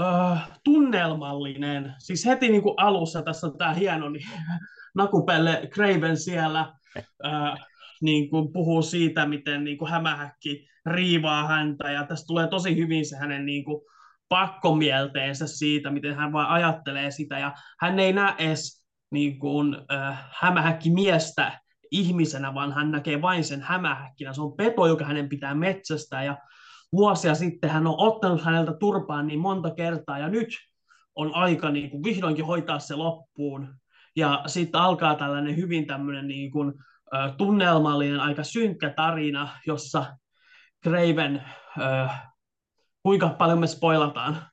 uh, 0.00 0.38
tunnelmallinen. 0.64 1.94
Siis 1.98 2.26
heti 2.26 2.48
niin 2.48 2.62
kuin 2.62 2.74
alussa 2.76 3.22
tässä 3.22 3.46
on 3.46 3.58
tämä 3.58 3.72
hieno 3.72 4.08
niin, 4.08 4.28
nakupelle 4.94 5.68
Craven 5.72 6.16
siellä 6.16 6.74
uh, 7.04 7.58
niin 8.02 8.30
kuin 8.30 8.52
puhuu 8.52 8.82
siitä, 8.82 9.26
miten 9.26 9.64
niin 9.64 9.78
kuin 9.78 9.90
hämähäkki 9.90 10.68
riivaa 10.86 11.48
häntä 11.48 11.90
ja 11.90 12.06
tässä 12.06 12.26
tulee 12.26 12.46
tosi 12.46 12.76
hyvin 12.76 13.06
se 13.06 13.16
hänen 13.16 13.46
niin 13.46 13.64
kuin, 13.64 13.82
pakkomielteensä 14.28 15.46
siitä, 15.46 15.90
miten 15.90 16.14
hän 16.14 16.32
vaan 16.32 16.50
ajattelee 16.50 17.10
sitä 17.10 17.38
ja 17.38 17.54
hän 17.80 17.98
ei 17.98 18.12
näe 18.12 18.34
edes 18.38 18.86
niin 19.10 19.38
kuin, 19.38 19.76
uh, 19.76 20.16
hämähäkki 20.40 20.90
miestä 20.90 21.60
ihmisenä, 21.90 22.54
vaan 22.54 22.72
hän 22.72 22.90
näkee 22.90 23.22
vain 23.22 23.44
sen 23.44 23.62
hämähäkkinä. 23.62 24.32
Se 24.32 24.40
on 24.40 24.56
peto, 24.56 24.86
joka 24.86 25.04
hänen 25.04 25.28
pitää 25.28 25.54
metsästää 25.54 26.24
ja 26.24 26.38
vuosia 26.92 27.34
sitten 27.34 27.70
hän 27.70 27.86
on 27.86 27.94
ottanut 27.98 28.44
häneltä 28.44 28.72
turpaan 28.72 29.26
niin 29.26 29.40
monta 29.40 29.74
kertaa 29.74 30.18
ja 30.18 30.28
nyt 30.28 30.48
on 31.14 31.34
aika 31.34 31.70
niin 31.70 31.90
kuin 31.90 32.04
vihdoinkin 32.04 32.46
hoitaa 32.46 32.78
se 32.78 32.94
loppuun. 32.94 33.74
Ja 34.16 34.42
sitten 34.46 34.80
alkaa 34.80 35.14
tällainen 35.14 35.56
hyvin 35.56 35.86
tämmöinen 35.86 36.28
niin 36.28 36.50
kuin, 36.50 36.72
tunnelmallinen, 37.36 38.20
aika 38.20 38.44
synkkä 38.44 38.90
tarina, 38.90 39.48
jossa 39.66 40.16
Craven, 40.84 41.44
kuinka 43.02 43.28
paljon 43.28 43.58
me 43.58 43.66
spoilataan? 43.66 44.46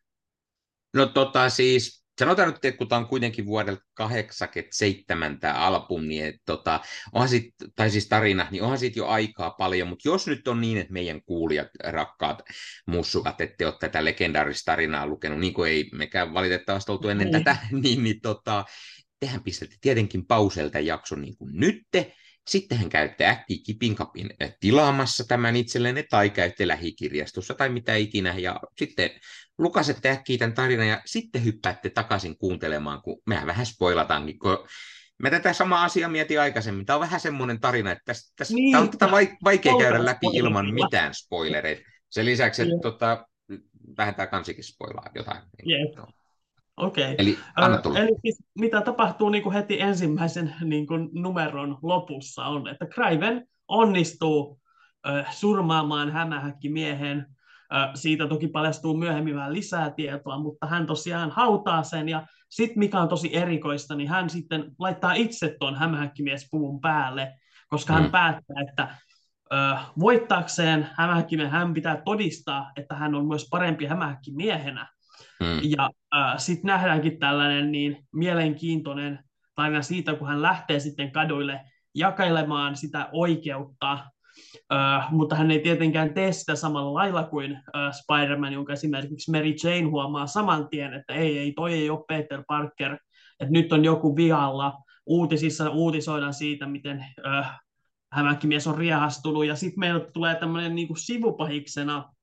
No 0.93 1.05
tota 1.05 1.49
siis 1.49 2.05
sanotaan 2.19 2.47
nyt, 2.47 2.65
että 2.65 2.77
kun 2.77 2.87
tämä 2.87 2.99
on 2.99 3.07
kuitenkin 3.07 3.45
vuodelta 3.45 3.81
87 3.93 5.39
tämä 5.39 5.53
albumi, 5.53 6.07
niin 6.07 6.25
että 6.25 6.41
tota, 6.45 6.79
onhan 7.13 7.29
sit, 7.29 7.53
tai 7.75 7.89
siis 7.89 8.07
tarina, 8.07 8.47
niin 8.51 8.63
onhan 8.63 8.79
siitä 8.79 8.99
jo 8.99 9.07
aikaa 9.07 9.51
paljon, 9.51 9.87
mutta 9.87 10.09
jos 10.09 10.27
nyt 10.27 10.47
on 10.47 10.61
niin, 10.61 10.77
että 10.77 10.93
meidän 10.93 11.21
kuulijat, 11.21 11.67
rakkaat 11.83 12.41
mussukat, 12.87 13.41
ette 13.41 13.65
ole 13.65 13.75
tätä 13.79 14.05
legendaarista 14.05 14.71
tarinaa 14.71 15.07
lukenut, 15.07 15.39
niin 15.39 15.53
kuin 15.53 15.71
ei 15.71 15.89
mekään 15.93 16.33
valitettavasti 16.33 16.91
oltu 16.91 17.09
ennen 17.09 17.31
niin. 17.31 17.43
tätä, 17.43 17.57
niin, 17.83 18.03
niin 18.03 18.21
tota, 18.21 18.65
tehän 19.19 19.43
pistätte 19.43 19.75
tietenkin 19.81 20.25
pauselta 20.25 20.79
jakson 20.79 21.21
niin 21.21 21.37
kuin 21.37 21.51
nytte, 21.53 22.13
sitten 22.47 22.77
hän 22.77 22.89
käytte 22.89 23.25
äkkiä 23.25 23.57
kipinkapin 23.65 24.29
eh, 24.39 24.55
tilaamassa 24.59 25.23
tämän 25.27 25.55
itsellenne 25.55 26.03
tai 26.09 26.29
käytte 26.29 26.67
lähikirjastossa 26.67 27.53
tai 27.53 27.69
mitä 27.69 27.95
ikinä 27.95 28.35
ja 28.37 28.59
sitten 28.77 29.09
lukasette 29.59 30.09
äkkiä 30.09 30.37
tämän 30.37 30.53
tarinan 30.53 30.87
ja 30.87 31.01
sitten 31.05 31.45
hyppäätte 31.45 31.89
takaisin 31.89 32.37
kuuntelemaan, 32.37 33.01
kun 33.01 33.21
mehän 33.25 33.47
vähän 33.47 33.65
spoilataankin, 33.65 34.39
kun 34.39 34.57
Mä 35.23 35.29
tätä 35.29 35.53
samaa 35.53 35.83
asiaa 35.83 36.09
mietin 36.09 36.41
aikaisemmin. 36.41 36.85
Tämä 36.85 36.95
on 36.95 37.01
vähän 37.01 37.19
semmoinen 37.19 37.59
tarina, 37.59 37.91
että 37.91 38.03
tässä, 38.05 38.33
tässä 38.35 38.53
niin, 38.53 38.71
tämä 38.71 38.83
on 38.83 38.89
tätä 38.89 39.11
vaikea 39.43 39.73
käydä 39.79 40.05
läpi 40.05 40.27
ilman 40.33 40.73
mitään 40.73 41.13
spoilereita. 41.13 41.81
Sen 42.09 42.25
lisäksi, 42.25 42.61
että 42.61 42.75
tota, 42.81 43.25
vähentää 43.97 44.27
kansikin 44.27 44.63
spoilaa 44.63 45.09
jotain. 45.15 45.41
Okei. 46.77 47.03
Okay. 47.03 47.15
Eli, 47.17 47.37
Eli 47.95 48.15
siis, 48.21 48.43
mitä 48.59 48.81
tapahtuu 48.81 49.29
niin 49.29 49.43
kuin 49.43 49.53
heti 49.53 49.81
ensimmäisen 49.81 50.55
niin 50.63 50.87
kuin 50.87 51.09
numeron 51.13 51.77
lopussa 51.81 52.45
on, 52.45 52.67
että 52.67 52.85
Kraven 52.85 53.47
onnistuu 53.67 54.59
äh, 55.07 55.35
surmaamaan 55.35 56.11
hämähäkkimiehen. 56.11 57.25
Siitä 57.95 58.27
toki 58.27 58.47
paljastuu 58.47 58.97
myöhemmin 58.97 59.35
vähän 59.35 59.53
lisää 59.53 59.89
tietoa, 59.89 60.39
mutta 60.39 60.67
hän 60.67 60.87
tosiaan 60.87 61.31
hautaa 61.31 61.83
sen. 61.83 62.09
Ja 62.09 62.27
sitten 62.49 62.79
mikä 62.79 62.99
on 62.99 63.09
tosi 63.09 63.35
erikoista, 63.35 63.95
niin 63.95 64.09
hän 64.09 64.29
sitten 64.29 64.71
laittaa 64.79 65.13
itse 65.13 65.55
tuon 65.59 65.75
hämähäkkimiespuvun 65.75 66.81
päälle, 66.81 67.33
koska 67.69 67.93
hän 67.93 68.03
mm. 68.03 68.11
päättää, 68.11 68.61
että 68.69 68.87
äh, 69.53 69.91
voittaakseen 69.99 70.87
hämähäkkimiehen 70.93 71.51
hän 71.51 71.73
pitää 71.73 72.01
todistaa, 72.05 72.71
että 72.75 72.95
hän 72.95 73.15
on 73.15 73.27
myös 73.27 73.47
parempi 73.51 73.85
hämähäkkimiehenä 73.85 74.87
Mm. 75.39 75.59
Ja 75.77 75.89
sitten 76.37 76.67
nähdäänkin 76.67 77.19
tällainen 77.19 77.71
niin 77.71 78.07
mielenkiintoinen 78.13 79.19
tarina 79.55 79.81
siitä, 79.81 80.13
kun 80.13 80.27
hän 80.27 80.41
lähtee 80.41 80.79
sitten 80.79 81.11
kaduille 81.11 81.61
jakailemaan 81.95 82.75
sitä 82.75 83.09
oikeutta 83.11 84.05
Uh, 84.55 85.11
mutta 85.11 85.35
hän 85.35 85.51
ei 85.51 85.59
tietenkään 85.59 86.13
tee 86.13 86.31
sitä 86.31 86.55
samalla 86.55 86.93
lailla 86.93 87.23
kuin 87.23 87.51
uh, 87.51 87.93
Spider-Man, 87.93 88.53
jonka 88.53 88.73
esimerkiksi 88.73 89.31
Mary 89.31 89.53
Jane 89.63 89.81
huomaa 89.89 90.27
saman 90.27 90.69
tien, 90.69 90.93
että 90.93 91.13
ei, 91.13 91.37
ei, 91.39 91.51
toi 91.51 91.73
ei 91.73 91.89
ole 91.89 92.05
Peter 92.07 92.43
Parker, 92.47 92.97
että 93.39 93.53
nyt 93.53 93.73
on 93.73 93.85
joku 93.85 94.15
vialla. 94.15 94.73
Uutisissa 95.05 95.69
uutisoidaan 95.69 96.33
siitä, 96.33 96.65
miten 96.65 97.05
uh, 97.39 97.45
hämähäkkimies 98.11 98.67
on 98.67 98.77
riehastunut, 98.77 99.45
ja 99.45 99.55
sitten 99.55 99.79
meillä 99.79 99.99
tulee 99.99 100.35
tämmöinen 100.35 100.75
niin 100.75 100.97
sivupahiksena 100.97 102.13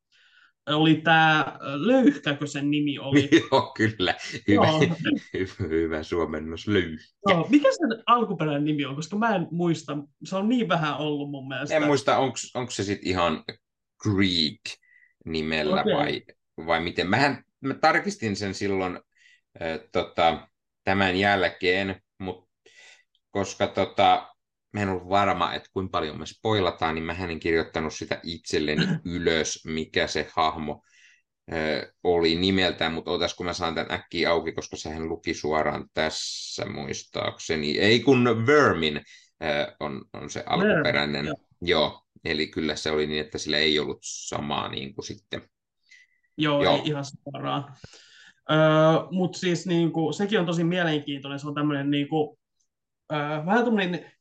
oli 0.67 0.95
tämä 0.95 1.59
Löyhkäkö 1.61 2.47
sen 2.47 2.71
nimi 2.71 2.99
oli? 2.99 3.29
Joo, 3.51 3.73
kyllä. 3.77 4.15
Hyvä, 4.49 4.67
Joo. 4.67 4.81
hyvä 5.69 6.03
suomennos, 6.03 6.69
Löyhkä. 6.69 7.05
Joo, 7.29 7.47
mikä 7.51 7.69
sen 7.73 8.03
alkuperäinen 8.07 8.65
nimi 8.65 8.85
on, 8.85 8.97
koska 8.97 9.17
mä 9.17 9.37
en 9.37 9.49
muista. 9.51 9.99
Se 10.25 10.37
on 10.37 10.49
niin 10.49 10.69
vähän 10.69 10.97
ollut 10.97 11.31
mun 11.31 11.49
mielestä. 11.49 11.77
En 11.77 11.87
muista, 11.87 12.19
onko 12.55 12.71
se 12.71 12.85
sitten 12.85 13.09
ihan 13.09 13.45
Greek 14.03 14.61
nimellä 15.25 15.81
okay. 15.81 15.95
vai, 15.95 16.23
vai 16.67 16.81
miten. 16.81 17.11
Mähän 17.11 17.45
mä 17.61 17.75
tarkistin 17.75 18.37
sen 18.37 18.55
silloin 18.55 19.01
äh, 19.63 19.79
tota, 19.93 20.49
tämän 20.85 21.17
jälkeen, 21.17 22.03
mutta 22.19 22.51
koska 23.31 23.67
tota, 23.67 24.36
mä 24.73 24.81
en 24.81 24.89
ollut 24.89 25.09
varma, 25.09 25.55
että 25.55 25.69
kuinka 25.73 25.91
paljon 25.91 26.19
me 26.19 26.27
spoilataan, 26.27 26.95
niin 26.95 27.05
mä 27.05 27.13
en 27.13 27.41
kirjoittanut 27.41 27.95
sitä 27.95 28.21
itselleni 28.23 28.87
ylös, 29.17 29.65
mikä 29.65 30.07
se 30.07 30.29
hahmo 30.37 30.83
ö, 31.53 31.93
oli 32.05 32.35
nimeltään, 32.35 32.93
mutta 32.93 33.11
otas 33.11 33.35
kun 33.35 33.47
mä 33.47 33.53
saan 33.53 33.75
tämän 33.75 33.93
äkkiä 33.93 34.31
auki, 34.31 34.53
koska 34.53 34.77
sehän 34.77 35.09
luki 35.09 35.35
suoraan 35.35 35.89
tässä 35.95 36.67
muistaakseni. 36.67 37.79
Ei 37.79 38.01
kun 38.01 38.47
Vermin 38.47 38.97
ö, 39.43 39.75
on, 39.81 40.05
on 40.13 40.31
se 40.31 40.45
alkuperäinen. 40.47 41.13
Vermin, 41.13 41.27
joo. 41.27 41.37
joo, 41.61 42.03
eli 42.25 42.47
kyllä 42.47 42.77
se 42.77 42.91
oli 42.91 43.07
niin, 43.07 43.21
että 43.21 43.39
sillä 43.39 43.59
ei 43.59 43.79
ollut 43.79 43.99
samaa 44.03 44.69
niin 44.69 44.95
kuin 44.95 45.05
sitten. 45.05 45.43
Joo, 46.39 46.65
joo. 46.65 46.77
Ei 46.77 46.83
ihan 46.85 47.05
suoraan. 47.05 47.77
Öö, 48.51 48.59
Mutta 49.11 49.39
siis 49.39 49.67
niin 49.67 49.93
kuin, 49.93 50.15
sekin 50.15 50.41
on 50.41 50.47
tosi 50.47 50.65
mielenkiintoinen. 50.65 51.39
Se 51.39 51.49
on 51.49 51.55
tämmöinen 51.55 51.91
niin 51.91 52.09
kuin, 52.09 52.39
öö, 53.13 53.47
vähän 53.47 53.65
tämmöinen 53.65 54.13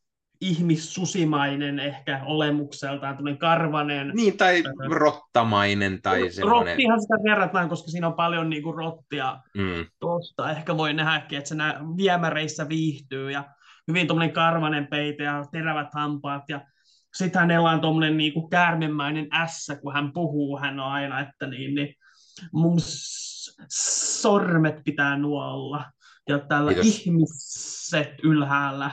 ihmissusimainen 0.42 1.80
ehkä 1.80 2.22
olemukseltaan, 2.26 3.16
tämmöinen 3.16 3.40
karvanen. 3.40 4.12
Niin, 4.16 4.38
tai 4.38 4.64
äh, 4.66 4.90
rottamainen. 4.90 6.02
Tai 6.02 6.30
semmoinen... 6.30 6.68
Rottihan 6.68 7.02
sitä 7.02 7.16
verrataan, 7.24 7.70
koska 7.70 7.92
siinä 7.92 8.08
on 8.08 8.14
paljon 8.14 8.50
niin 8.50 8.64
kuin 8.64 8.76
rottia 8.76 9.38
mm. 9.58 9.86
tuosta. 10.00 10.52
Ehkä 10.52 10.78
voi 10.78 10.94
nähdäkin, 10.94 11.38
että 11.38 11.50
se 11.50 11.56
nää 11.56 11.82
viemäreissä 11.98 12.70
viihtyy 12.70 13.32
ja 13.32 13.44
hyvin 13.88 14.08
tuommoinen 14.08 14.34
karvanen 14.34 14.88
peite 14.88 15.24
ja 15.24 15.46
terävät 15.52 15.88
hampaat 15.94 16.44
ja 16.50 16.62
sitten 17.16 17.40
hänellä 17.40 17.70
on 17.70 17.82
tuommoinen 17.82 18.18
niin 18.18 18.34
kuin 18.34 18.50
käärmemäinen 18.50 19.28
ässä, 19.34 19.76
kun 19.76 19.94
hän 19.94 20.14
puhuu, 20.14 20.60
hän 20.60 20.80
on 20.80 20.92
aina, 20.92 21.20
että 21.20 21.48
niin, 21.48 21.76
niin 21.76 21.96
mun 22.52 22.78
sormet 23.70 24.76
pitää 24.86 25.18
nuolla 25.18 25.86
ja 26.30 26.40
täällä 26.40 26.74
Kiitos. 26.74 27.00
ihmiset 27.00 28.14
ylhäällä 28.24 28.92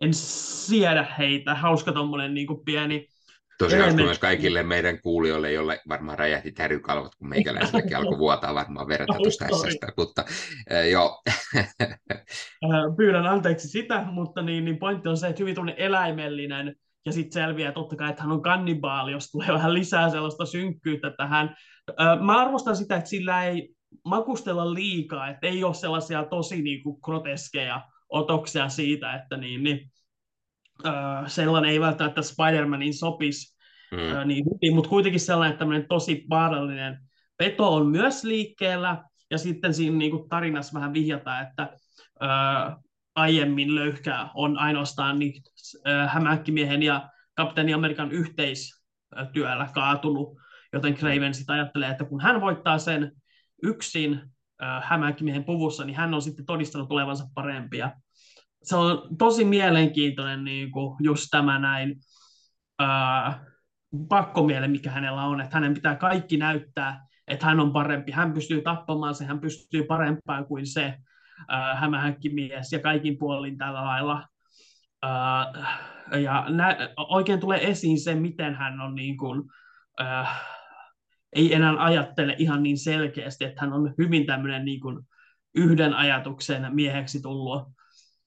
en 0.00 0.14
siedä 0.14 1.06
heitä. 1.18 1.54
Hauska 1.54 1.92
tuommoinen 1.92 2.34
niin 2.34 2.46
pieni 2.64 3.06
Tosi 3.60 3.78
hauska 3.78 4.02
myös 4.02 4.18
kaikille 4.18 4.62
meidän 4.62 5.00
kuulijoille, 5.00 5.52
joille 5.52 5.80
varmaan 5.88 6.18
räjähti 6.18 6.52
tärykalvot, 6.52 7.14
kun 7.14 7.28
meikäläisellekin 7.28 7.96
alkoi 7.96 8.18
vuotaa 8.18 8.54
varmaan 8.54 8.88
verta 8.88 9.14
tuosta 9.16 9.44
ässästä, 9.44 9.92
mutta 9.96 10.24
äh, 10.72 10.88
joo. 10.88 11.22
Pyydän 12.96 13.26
anteeksi 13.26 13.68
sitä, 13.68 14.04
mutta 14.12 14.42
niin, 14.42 14.64
niin 14.64 14.78
pointti 14.78 15.08
on 15.08 15.16
se, 15.16 15.28
että 15.28 15.42
hyvin 15.42 15.54
tuonne 15.54 15.74
eläimellinen, 15.78 16.74
ja 17.06 17.12
sitten 17.12 17.32
selviää 17.32 17.72
totta 17.72 17.96
kai, 17.96 18.10
että 18.10 18.22
hän 18.22 18.32
on 18.32 18.42
kannibaali, 18.42 19.12
jos 19.12 19.30
tulee 19.30 19.48
vähän 19.48 19.74
lisää 19.74 20.10
sellaista 20.10 20.46
synkkyyttä 20.46 21.10
tähän. 21.10 21.56
Mä 22.20 22.40
arvostan 22.40 22.76
sitä, 22.76 22.96
että 22.96 23.10
sillä 23.10 23.44
ei 23.44 23.74
makustella 24.04 24.74
liikaa, 24.74 25.28
että 25.28 25.46
ei 25.46 25.64
ole 25.64 25.74
sellaisia 25.74 26.24
tosi 26.24 26.62
niin 26.62 26.82
kuin, 26.82 26.96
groteskeja 27.02 27.82
otoksia 28.10 28.68
siitä, 28.68 29.14
että 29.14 29.36
niin, 29.36 29.62
niin, 29.62 29.92
äh, 30.86 31.26
sellainen 31.26 31.70
ei 31.70 31.80
välttämättä 31.80 32.20
Spider-Manin 32.20 32.94
sopisi 32.94 33.56
mm. 33.92 33.98
äh, 33.98 34.26
niin 34.26 34.44
hyvin, 34.44 34.74
mutta 34.74 34.90
kuitenkin 34.90 35.20
sellainen 35.20 35.58
tämmöinen 35.58 35.88
tosi 35.88 36.24
vaarallinen 36.30 36.98
peto 37.36 37.74
on 37.74 37.86
myös 37.86 38.24
liikkeellä, 38.24 39.04
ja 39.30 39.38
sitten 39.38 39.74
siinä 39.74 39.96
niin 39.96 40.10
kuin 40.10 40.28
tarinassa 40.28 40.74
vähän 40.74 40.92
vihjataan, 40.92 41.46
että 41.48 41.62
äh, 42.22 42.76
aiemmin 43.14 43.74
löyhkä 43.74 44.28
on 44.34 44.58
ainoastaan 44.58 45.18
niin, 45.18 45.42
äh, 45.88 46.12
hämähäkkimiehen 46.14 46.82
ja 46.82 47.08
kapteeni 47.34 47.74
Amerikan 47.74 48.12
yhteistyöllä 48.12 49.68
kaatunut, 49.74 50.38
joten 50.72 50.94
Craven 50.94 51.34
sitten 51.34 51.54
ajattelee, 51.54 51.90
että 51.90 52.04
kun 52.04 52.20
hän 52.20 52.40
voittaa 52.40 52.78
sen 52.78 53.12
yksin, 53.62 54.20
hämähäkkimiehen 54.82 55.44
puvussa, 55.44 55.84
niin 55.84 55.96
hän 55.96 56.14
on 56.14 56.22
sitten 56.22 56.46
todistanut 56.46 56.88
tulevansa 56.88 57.24
parempia. 57.34 57.92
Se 58.62 58.76
on 58.76 59.16
tosi 59.18 59.44
mielenkiintoinen 59.44 60.44
niin 60.44 60.70
kuin 60.70 60.96
just 61.00 61.26
tämä 61.30 61.58
näin 61.58 61.96
pakkomiele, 64.08 64.68
mikä 64.68 64.90
hänellä 64.90 65.22
on, 65.22 65.40
että 65.40 65.56
hänen 65.56 65.74
pitää 65.74 65.96
kaikki 65.96 66.36
näyttää, 66.36 67.06
että 67.28 67.46
hän 67.46 67.60
on 67.60 67.72
parempi, 67.72 68.12
hän 68.12 68.32
pystyy 68.32 68.62
tappamaan 68.62 69.14
se, 69.14 69.24
hän 69.24 69.40
pystyy 69.40 69.84
parempaan 69.84 70.46
kuin 70.46 70.66
se 70.66 70.94
ää, 71.48 71.74
hämähäkkimies 71.74 72.72
ja 72.72 72.78
kaikin 72.78 73.18
puolin 73.18 73.58
tällä 73.58 73.84
lailla. 73.84 74.26
Ää, 75.02 75.52
ja 76.22 76.44
nä- 76.48 76.88
oikein 76.96 77.40
tulee 77.40 77.70
esiin 77.70 78.00
se, 78.00 78.14
miten 78.14 78.54
hän 78.54 78.80
on 78.80 78.94
niin 78.94 79.16
kuin, 79.16 79.42
ää, 79.98 80.36
ei 81.32 81.54
enää 81.54 81.84
ajattele 81.84 82.34
ihan 82.38 82.62
niin 82.62 82.78
selkeästi, 82.78 83.44
että 83.44 83.60
hän 83.60 83.72
on 83.72 83.94
hyvin 83.98 84.26
tämmöinen 84.26 84.64
niin 84.64 84.80
kuin 84.80 84.98
yhden 85.54 85.94
ajatuksen 85.94 86.74
mieheksi 86.74 87.22
tullut. 87.22 87.62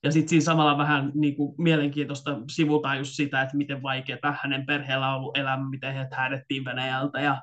Ja 0.03 0.11
sitten 0.11 0.29
siinä 0.29 0.43
samalla 0.43 0.77
vähän 0.77 1.11
niin 1.15 1.35
kuin 1.35 1.55
mielenkiintoista 1.57 2.37
sivutaan 2.51 2.97
just 2.97 3.11
sitä, 3.11 3.41
että 3.41 3.57
miten 3.57 3.83
vaikeaa 3.83 4.37
hänen 4.41 4.65
perheellä 4.65 5.09
on 5.09 5.15
ollut 5.15 5.37
elämä, 5.37 5.69
miten 5.69 5.93
he 5.93 6.07
häädettiin 6.11 6.65
Venäjältä 6.65 7.21
ja 7.21 7.41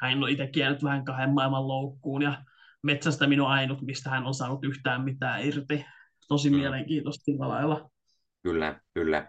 hän 0.00 0.22
on 0.22 0.28
itse 0.28 0.50
jäänyt 0.56 0.84
vähän 0.84 1.04
kahden 1.04 1.34
maailman 1.34 1.68
loukkuun 1.68 2.22
ja 2.22 2.42
metsästä 2.82 3.26
minun 3.26 3.48
ainut, 3.48 3.82
mistä 3.82 4.10
hän 4.10 4.26
on 4.26 4.34
saanut 4.34 4.64
yhtään 4.64 5.04
mitään 5.04 5.44
irti. 5.44 5.84
Tosi 6.28 6.50
mm. 6.50 6.56
mielenkiintoista 6.56 7.24
sillä 7.24 7.48
lailla. 7.48 7.90
Kyllä, 8.42 8.80
kyllä. 8.94 9.28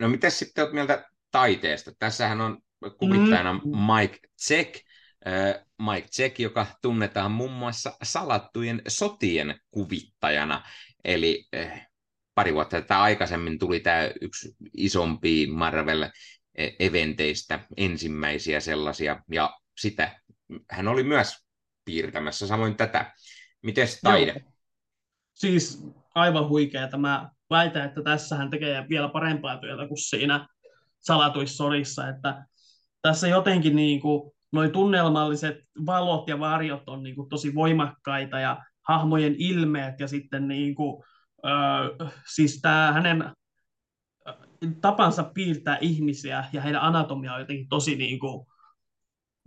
no 0.00 0.08
mitä 0.08 0.30
sitten 0.30 0.64
olet 0.64 0.74
mieltä 0.74 1.08
taiteesta? 1.30 1.90
Tässähän 1.98 2.40
on 2.40 2.58
kuvittajana 2.98 3.52
mm. 3.52 3.60
Mike 3.64 4.18
äh, 5.26 5.54
Mike 5.78 6.08
Zeck, 6.16 6.40
joka 6.40 6.66
tunnetaan 6.82 7.30
muun 7.30 7.52
muassa 7.52 7.92
salattujen 8.02 8.82
sotien 8.88 9.60
kuvittajana. 9.70 10.62
Eli 11.04 11.44
pari 12.34 12.54
vuotta 12.54 12.80
tätä 12.80 13.02
aikaisemmin 13.02 13.58
tuli 13.58 13.80
tämä 13.80 14.10
yksi 14.20 14.56
isompi 14.76 15.46
Marvel-eventeistä, 15.46 17.60
ensimmäisiä 17.76 18.60
sellaisia, 18.60 19.22
ja 19.32 19.60
sitä 19.78 20.20
hän 20.70 20.88
oli 20.88 21.02
myös 21.02 21.46
piirtämässä, 21.84 22.46
samoin 22.46 22.76
tätä. 22.76 23.12
Miten 23.62 23.88
taide? 24.02 24.32
Joo. 24.32 24.52
Siis 25.34 25.84
aivan 26.14 26.48
huikeaa. 26.48 26.98
Mä 26.98 27.30
väitän, 27.50 27.84
että 27.84 28.02
tässä 28.02 28.36
hän 28.36 28.50
tekee 28.50 28.86
vielä 28.88 29.08
parempaa 29.08 29.58
työtä 29.58 29.88
kuin 29.88 30.02
siinä 30.02 30.48
salatuissa 30.98 31.56
sodissa, 31.56 32.08
että 32.08 32.44
tässä 33.02 33.28
jotenkin 33.28 33.76
niin 33.76 34.00
kuin, 34.00 34.32
noi 34.52 34.70
tunnelmalliset 34.70 35.56
valot 35.86 36.28
ja 36.28 36.40
varjot 36.40 36.88
on 36.88 37.02
niin 37.02 37.14
kuin, 37.14 37.28
tosi 37.28 37.54
voimakkaita 37.54 38.40
ja 38.40 38.64
hahmojen 38.88 39.34
ilmeet 39.38 40.00
ja 40.00 40.08
sitten 40.08 40.48
niin 40.48 40.74
kuin, 40.74 41.04
ö, 41.44 41.50
siis 42.34 42.60
tämä 42.62 42.92
hänen 42.92 43.32
tapansa 44.80 45.24
piirtää 45.34 45.78
ihmisiä 45.80 46.44
ja 46.52 46.60
heidän 46.62 46.82
anatomia 46.82 47.34
on 47.34 47.40
jotenkin 47.40 47.68
tosi 47.68 47.96
niin 47.96 48.18
kuin, 48.18 48.46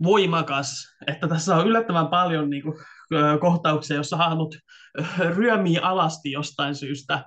voimakas, 0.02 0.96
että 1.06 1.28
tässä 1.28 1.56
on 1.56 1.66
yllättävän 1.66 2.08
paljon 2.08 2.50
niin 2.50 2.62
kuin, 2.62 2.74
kohtauksia, 3.40 3.96
jossa 3.96 4.16
hahmot 4.16 4.54
ryömii 5.36 5.78
alasti 5.78 6.32
jostain 6.32 6.74
syystä 6.74 7.24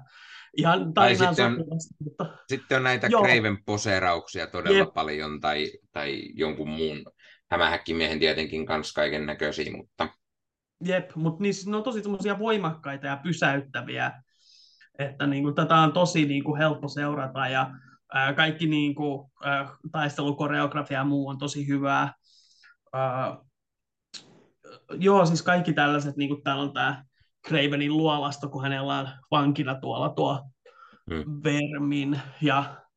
ihan 0.58 0.93
tarinaan 0.93 1.36
sitten 1.36 1.45
on, 1.45 1.66
mutta... 2.03 2.26
sitten 2.47 2.78
on 2.78 2.84
näitä 2.84 3.08
Joo. 3.08 3.24
Kreiven 3.24 3.58
poseerauksia 3.66 4.47
todella 4.47 4.78
Jep. 4.78 4.93
paljon, 4.93 5.39
tai, 5.39 5.72
tai 5.91 6.22
jonkun 6.34 6.70
muun 6.70 7.05
hämähäkkimiehen 7.51 8.20
tietenkin 8.20 8.66
kanssa 8.66 8.93
kaiken 8.93 9.26
näköisiä, 9.26 9.72
mutta... 9.78 10.10
Jep, 10.86 11.16
mutta 11.16 11.43
niissä 11.43 11.72
ne 11.72 11.78
on 11.78 11.84
tosi 11.84 12.03
voimakkaita 12.39 13.08
ja 13.08 13.20
pysäyttäviä, 13.24 14.12
että 14.99 15.28
niin 15.28 15.43
kuin, 15.43 15.55
tätä 15.55 15.76
on 15.76 15.93
tosi 15.93 16.26
niin 16.26 16.43
kuin, 16.43 16.58
helppo 16.58 16.88
seurata, 16.88 17.47
ja 17.47 17.72
ää, 18.14 18.34
kaikki 18.34 18.68
niin 18.68 18.95
kuin, 18.95 19.32
ää, 19.43 19.70
taistelukoreografia 19.91 20.97
ja 20.97 21.03
muu 21.03 21.28
on 21.28 21.38
tosi 21.38 21.68
hyvää. 21.68 22.14
Ää, 22.93 23.38
joo, 24.91 25.26
siis 25.26 25.41
kaikki 25.41 25.74
tällaiset, 25.74 26.18
niin 26.18 26.30
kuin 26.30 26.43
täällä 26.43 26.64
on 26.64 26.74
tämä 26.74 27.03
Cravenin 27.48 27.98
luolasta, 27.98 28.48
kun 28.48 28.64
hänellä 28.64 29.00
on 29.00 29.08
vankina 29.32 29.76
tuolla 29.76 30.10
tuo 30.10 30.50
hmm. 31.10 31.43
Vermin. 31.43 32.22
Ja 32.41 32.88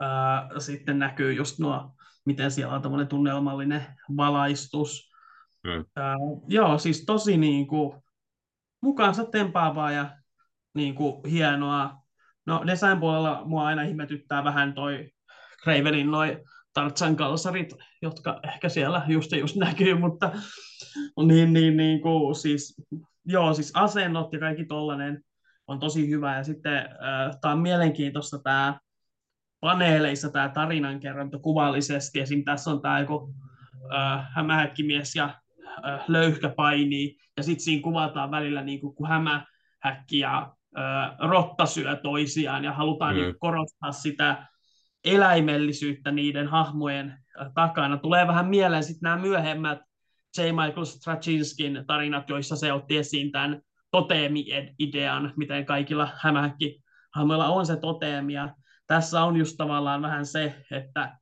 Ää, 0.00 0.48
sitten 0.58 0.98
näkyy 0.98 1.32
just 1.32 1.58
nuo, 1.58 1.94
miten 2.24 2.50
siellä 2.50 2.74
on 2.74 2.82
tämmöinen 2.82 3.08
tunnelmallinen 3.08 3.86
valaistus. 4.16 5.10
Hmm. 5.68 5.84
Ää, 5.96 6.14
joo, 6.48 6.78
siis 6.78 7.04
tosi 7.04 7.36
niin 7.36 7.66
kuin, 7.66 8.02
mukaansa 8.82 9.24
tempaavaa 9.24 9.92
ja 9.92 10.10
niin 10.74 10.94
kuin, 10.94 11.30
hienoa. 11.30 11.94
No 12.46 12.62
design 12.66 13.00
puolella 13.00 13.42
mua 13.44 13.66
aina 13.66 13.82
ihmetyttää 13.82 14.44
vähän 14.44 14.74
toi 14.74 15.10
Cravenin 15.62 16.10
noin 16.10 16.38
Tartsan 16.72 17.16
kalsarit, 17.16 17.74
jotka 18.02 18.40
ehkä 18.42 18.68
siellä 18.68 19.02
just 19.08 19.32
just 19.32 19.56
näkyy, 19.56 19.98
mutta 19.98 20.32
niin, 21.26 21.52
niin, 21.52 21.76
niin 21.76 22.00
kuin, 22.00 22.34
siis, 22.34 22.76
joo, 23.24 23.54
siis 23.54 23.70
asennot 23.74 24.32
ja 24.32 24.38
kaikki 24.38 24.64
tollanen 24.64 25.24
on 25.66 25.80
tosi 25.80 26.08
hyvä. 26.10 26.36
Ja 26.36 26.44
sitten 26.44 26.76
äh, 26.76 27.36
tämä 27.40 27.54
on 27.54 27.60
mielenkiintoista 27.60 28.38
tämä 28.38 28.78
paneeleissa 29.60 30.30
tämä 30.30 30.48
tarinankerronta 30.48 31.38
kuvallisesti. 31.38 32.20
Esim. 32.20 32.44
tässä 32.44 32.70
on 32.70 32.82
tämä 32.82 33.00
joku 33.00 33.34
äh, 33.94 34.26
hämähäkkimies 34.34 35.16
ja 35.16 35.24
äh, 35.86 36.04
löyhkä 36.08 36.48
painii, 36.48 37.16
ja 37.36 37.42
sitten 37.42 37.64
siinä 37.64 37.82
kuvataan 37.82 38.30
välillä 38.30 38.62
niin 38.62 38.80
kuin, 38.80 38.94
kun 38.94 39.08
hämähäkki 39.08 40.18
ja 40.18 40.52
äh, 40.78 41.16
rotta 41.18 41.66
syö 41.66 41.96
toisiaan, 41.96 42.64
ja 42.64 42.72
halutaan 42.72 43.14
mm. 43.14 43.20
niin 43.20 43.38
korostaa 43.38 43.92
sitä 43.92 44.46
eläimellisyyttä 45.04 46.10
niiden 46.10 46.48
hahmojen 46.48 47.10
äh, 47.40 47.50
takana. 47.54 47.96
Tulee 47.96 48.26
vähän 48.26 48.46
mieleen 48.46 48.84
sitten 48.84 49.00
nämä 49.02 49.22
myöhemmät 49.22 49.78
J. 50.38 50.42
Michael 50.42 50.84
Straczynskin 50.84 51.84
tarinat, 51.86 52.30
joissa 52.30 52.56
se 52.56 52.72
otti 52.72 52.96
esiin 52.96 53.32
tämän 53.32 53.60
toteemi-idean, 53.90 55.32
miten 55.36 55.66
kaikilla 55.66 56.08
hämähäkki 56.16 56.82
hahmoilla 57.14 57.48
on 57.48 57.66
se 57.66 57.76
toteemi. 57.76 58.32
Ja 58.32 58.54
tässä 58.86 59.24
on 59.24 59.36
just 59.36 59.56
tavallaan 59.56 60.02
vähän 60.02 60.26
se, 60.26 60.64
että 60.70 61.18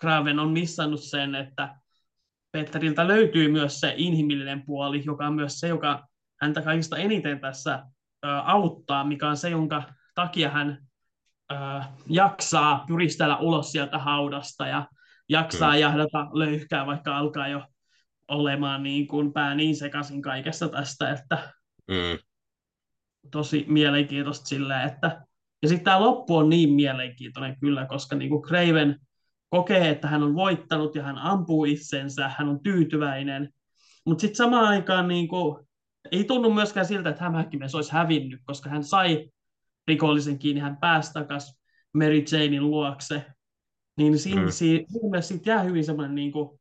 Graven 0.00 0.38
on 0.38 0.50
missannut 0.50 1.02
sen, 1.02 1.34
että 1.34 1.76
Petteriltä 2.52 3.08
löytyy 3.08 3.48
myös 3.48 3.80
se 3.80 3.94
inhimillinen 3.96 4.62
puoli, 4.66 5.02
joka 5.04 5.26
on 5.26 5.34
myös 5.34 5.60
se, 5.60 5.68
joka 5.68 6.06
häntä 6.40 6.62
kaikista 6.62 6.96
eniten 6.96 7.40
tässä 7.40 7.86
auttaa, 8.44 9.04
mikä 9.04 9.28
on 9.28 9.36
se, 9.36 9.50
jonka 9.50 9.82
takia 10.14 10.50
hän 10.50 10.78
jaksaa 12.06 12.84
pyristellä 12.86 13.36
ulos 13.36 13.72
sieltä 13.72 13.98
haudasta 13.98 14.66
ja 14.66 14.86
jaksaa 15.28 15.72
mm. 15.72 15.78
jahdata 15.78 16.28
löyhkää, 16.32 16.86
vaikka 16.86 17.16
alkaa 17.16 17.48
jo 17.48 17.62
olemaan 18.32 18.82
niin 18.82 19.06
kuin 19.06 19.32
pää 19.32 19.54
niin 19.54 19.76
sekaisin 19.76 20.22
kaikesta 20.22 20.68
tästä, 20.68 21.10
että 21.10 21.52
mm. 21.88 22.18
tosi 23.30 23.64
mielenkiintoista 23.68 24.46
silleen, 24.46 24.88
että 24.88 25.26
ja 25.62 25.68
sitten 25.68 25.84
tämä 25.84 26.00
loppu 26.00 26.36
on 26.36 26.48
niin 26.48 26.72
mielenkiintoinen 26.72 27.56
kyllä, 27.60 27.86
koska 27.86 28.16
niin 28.16 28.30
kuin 28.30 28.42
Craven 28.42 28.98
kokee, 29.50 29.90
että 29.90 30.08
hän 30.08 30.22
on 30.22 30.34
voittanut 30.34 30.94
ja 30.94 31.02
hän 31.02 31.18
ampuu 31.18 31.64
itsensä, 31.64 32.28
hän 32.38 32.48
on 32.48 32.62
tyytyväinen, 32.62 33.48
mutta 34.06 34.20
sitten 34.20 34.36
samaan 34.36 34.64
aikaan 34.64 35.08
niin 35.08 35.28
kuin, 35.28 35.66
ei 36.12 36.24
tunnu 36.24 36.50
myöskään 36.50 36.86
siltä, 36.86 37.10
että 37.10 37.24
hämähäkkimies 37.24 37.74
olisi 37.74 37.92
hävinnyt, 37.92 38.40
koska 38.44 38.70
hän 38.70 38.84
sai 38.84 39.30
rikollisen 39.86 40.38
kiinni, 40.38 40.60
hän 40.60 40.76
pääsi 40.76 41.12
takaisin 41.12 41.54
Mary 41.94 42.24
Janein 42.32 42.70
luokse. 42.70 43.26
Niin 43.96 44.18
siinä, 44.18 44.42
mm. 44.42 44.50
siinä, 44.50 45.20
siitä 45.20 45.50
jää 45.50 45.62
hyvin 45.62 45.84
semmoinen 45.84 46.14
niin 46.14 46.32
kuin, 46.32 46.60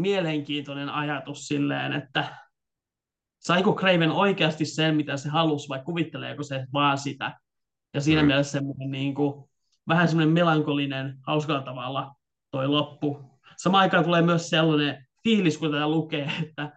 mielenkiintoinen 0.00 0.88
ajatus 0.88 1.48
silleen, 1.48 1.92
että 1.92 2.36
saiko 3.38 3.74
Craven 3.74 4.10
oikeasti 4.10 4.64
sen, 4.64 4.96
mitä 4.96 5.16
se 5.16 5.28
halusi, 5.28 5.68
vai 5.68 5.82
kuvitteleeko 5.84 6.42
se 6.42 6.66
vaan 6.72 6.98
sitä. 6.98 7.38
Ja 7.94 8.00
siinä 8.00 8.22
mm. 8.22 8.26
mielessä 8.26 8.52
semmoinen 8.52 8.90
niin 8.90 9.14
kuin, 9.14 9.50
vähän 9.88 10.08
semmoinen 10.08 10.34
melankolinen, 10.34 11.16
hauskalla 11.26 11.62
tavalla 11.62 12.14
toi 12.50 12.68
loppu. 12.68 13.40
Samaan 13.56 13.82
aikaan 13.82 14.04
tulee 14.04 14.22
myös 14.22 14.50
sellainen 14.50 15.06
fiilis, 15.24 15.58
kun 15.58 15.70
tätä 15.70 15.88
lukee, 15.88 16.32
että 16.42 16.72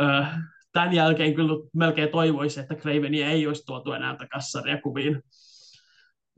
ö, 0.00 0.26
tämän 0.72 0.92
jälkeen 0.92 1.34
kyllä 1.34 1.54
melkein 1.74 2.08
toivoisi, 2.08 2.60
että 2.60 2.74
Cravenia 2.74 3.28
ei 3.28 3.46
olisi 3.46 3.66
tuotu 3.66 3.92
enää 3.92 4.16
takaisin 4.16 4.50
sarjakuviin. 4.50 5.22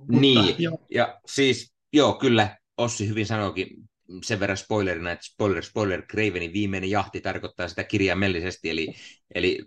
Niin, 0.08 0.54
joo. 0.58 0.86
ja 0.90 1.20
siis 1.26 1.74
joo, 1.92 2.14
kyllä 2.14 2.56
Ossi 2.78 3.08
hyvin 3.08 3.26
sanoikin 3.26 3.87
sen 4.22 4.40
verran 4.40 4.56
spoilerina, 4.56 5.10
että 5.10 5.26
spoiler, 5.26 5.64
spoiler, 5.64 6.02
Cravenin 6.06 6.52
viimeinen 6.52 6.90
jahti 6.90 7.20
tarkoittaa 7.20 7.68
sitä 7.68 7.84
kirjaimellisesti, 7.84 8.70
eli, 8.70 8.94
eli 9.34 9.58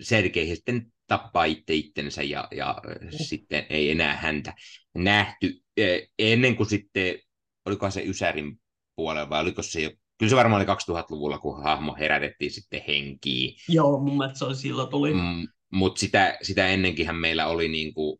Sergei 0.00 0.56
sitten 0.56 0.92
tappaa 1.06 1.44
itse 1.44 1.74
itsensä 1.74 2.22
ja, 2.22 2.48
ja 2.50 2.76
sitten 3.10 3.66
ei 3.70 3.90
enää 3.90 4.16
häntä 4.16 4.52
nähty. 4.94 5.60
Ennen 6.18 6.56
kuin 6.56 6.68
sitten, 6.68 7.18
oliko 7.66 7.90
se 7.90 8.02
Ysärin 8.02 8.60
puolella 8.96 9.30
vai 9.30 9.40
oliko 9.40 9.62
se 9.62 9.80
jo 9.80 9.90
Kyllä 10.18 10.30
se 10.30 10.36
varmaan 10.36 10.62
oli 10.62 10.76
2000-luvulla, 10.76 11.38
kun 11.38 11.62
hahmo 11.62 11.96
herätettiin 11.98 12.50
sitten 12.50 12.82
henkiin. 12.88 13.56
Joo, 13.68 14.00
mun 14.00 14.18
mielestä 14.18 14.38
se 14.38 14.44
oli 14.44 14.56
silloin 14.56 14.88
tuli. 14.88 15.14
Mm, 15.14 15.48
Mutta 15.72 16.00
sitä, 16.00 16.38
sitä 16.42 16.68
ennenkinhän 16.68 17.16
meillä 17.16 17.46
oli 17.46 17.68
niin 17.68 17.94
kuin 17.94 18.18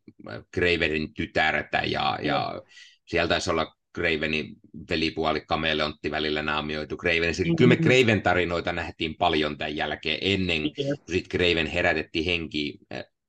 Graverin 0.54 1.14
tytärtä 1.14 1.82
ja, 1.86 2.18
ja 2.22 2.62
sieltä 3.06 3.28
taisi 3.28 3.50
olla 3.50 3.74
Gravenin 3.98 4.56
velipuoli 4.90 5.40
kameleontti 5.40 6.10
välillä 6.10 6.42
naamioitu 6.42 6.96
Graven. 6.96 7.34
Mm-hmm. 7.38 7.56
Kyllä 7.56 7.68
me 7.68 7.76
Graven 7.76 8.22
tarinoita 8.22 8.72
nähtiin 8.72 9.14
paljon 9.14 9.58
tämän 9.58 9.76
jälkeen 9.76 10.18
ennen 10.20 10.62
kuin 10.62 10.96
sitten 11.06 11.38
Graven 11.38 11.66
herätettiin 11.66 12.24
henki. 12.24 12.78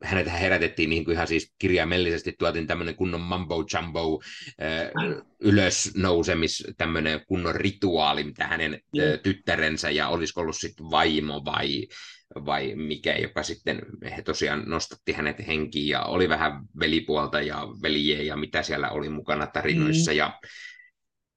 Hänet 0.03 0.31
herätettiin 0.31 0.89
niin 0.89 1.05
kuin 1.05 1.15
ihan 1.15 1.27
siis 1.27 1.53
kirjaimellisesti, 1.59 2.35
tuotiin 2.39 2.67
tämmöinen 2.67 2.95
kunnon 2.95 3.21
mambo 3.21 3.65
jumbo 3.73 4.21
äh, 4.61 5.23
ylös 5.39 5.91
nousemis, 5.95 6.67
tämmöinen 6.77 7.21
kunnon 7.27 7.55
rituaali, 7.55 8.23
mitä 8.23 8.47
hänen 8.47 8.73
äh, 8.73 9.19
tyttärensä 9.23 9.89
ja 9.89 10.07
olisiko 10.07 10.41
ollut 10.41 10.57
sitten 10.57 10.91
vaimo 10.91 11.45
vai 11.45 11.87
vai 12.35 12.75
mikä, 12.75 13.15
joka 13.15 13.43
sitten 13.43 13.81
he 14.15 14.21
tosiaan 14.21 14.63
nostatti 14.65 15.13
hänet 15.13 15.47
henkiin 15.47 15.87
ja 15.87 16.01
oli 16.01 16.29
vähän 16.29 16.61
velipuolta 16.79 17.41
ja 17.41 17.67
veljeä 17.81 18.21
ja 18.21 18.37
mitä 18.37 18.63
siellä 18.63 18.89
oli 18.89 19.09
mukana 19.09 19.47
tarinoissa 19.47 20.11
mm. 20.11 20.17
ja, 20.17 20.39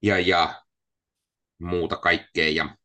ja, 0.03 0.18
ja 0.18 0.62
muuta 1.59 1.97
kaikkea. 1.97 2.49
Ja 2.49 2.76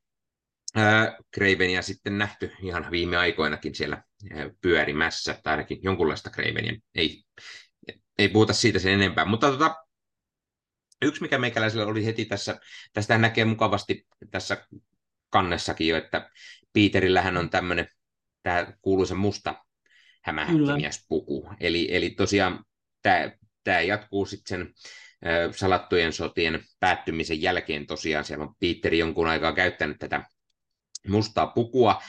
ää, 0.75 1.17
Cravenia 1.35 1.81
sitten 1.81 2.17
nähty 2.17 2.51
ihan 2.61 2.91
viime 2.91 3.17
aikoinakin 3.17 3.75
siellä 3.75 4.03
ää, 4.33 4.49
pyörimässä, 4.61 5.39
tai 5.43 5.51
ainakin 5.51 5.79
jonkunlaista 5.81 6.29
Cravenia. 6.29 6.73
Ei, 6.95 7.23
ei 8.17 8.29
puhuta 8.29 8.53
siitä 8.53 8.79
sen 8.79 8.93
enempää, 8.93 9.25
mutta 9.25 9.51
tota, 9.51 9.75
yksi 11.01 11.21
mikä 11.21 11.37
meikäläisellä 11.37 11.85
oli 11.85 12.05
heti 12.05 12.25
tässä, 12.25 12.59
tästä 12.93 13.17
näkee 13.17 13.45
mukavasti 13.45 14.07
tässä 14.31 14.67
kannessakin 15.29 15.87
jo, 15.87 15.97
että 15.97 16.29
Peterillähän 16.73 17.37
on 17.37 17.49
tämmöinen 17.49 17.87
tämä 18.47 18.73
kuuluisa 18.81 19.15
musta 19.15 19.65
hämähäkkimiespuku. 20.23 21.49
Eli, 21.59 21.87
eli 21.91 22.09
tosiaan 22.09 22.65
tämä, 23.01 23.31
tämä 23.63 23.81
jatkuu 23.81 24.25
sitten 24.25 24.49
sen 24.49 24.73
salattujen 25.55 26.13
sotien 26.13 26.63
päättymisen 26.79 27.41
jälkeen 27.41 27.87
tosiaan. 27.87 28.25
Siellä 28.25 28.45
on 28.45 28.55
Peter 28.59 28.93
jonkun 28.93 29.27
aikaa 29.27 29.53
käyttänyt 29.53 29.97
tätä 29.99 30.23
mustaa 31.07 31.47
pukua, 31.47 32.01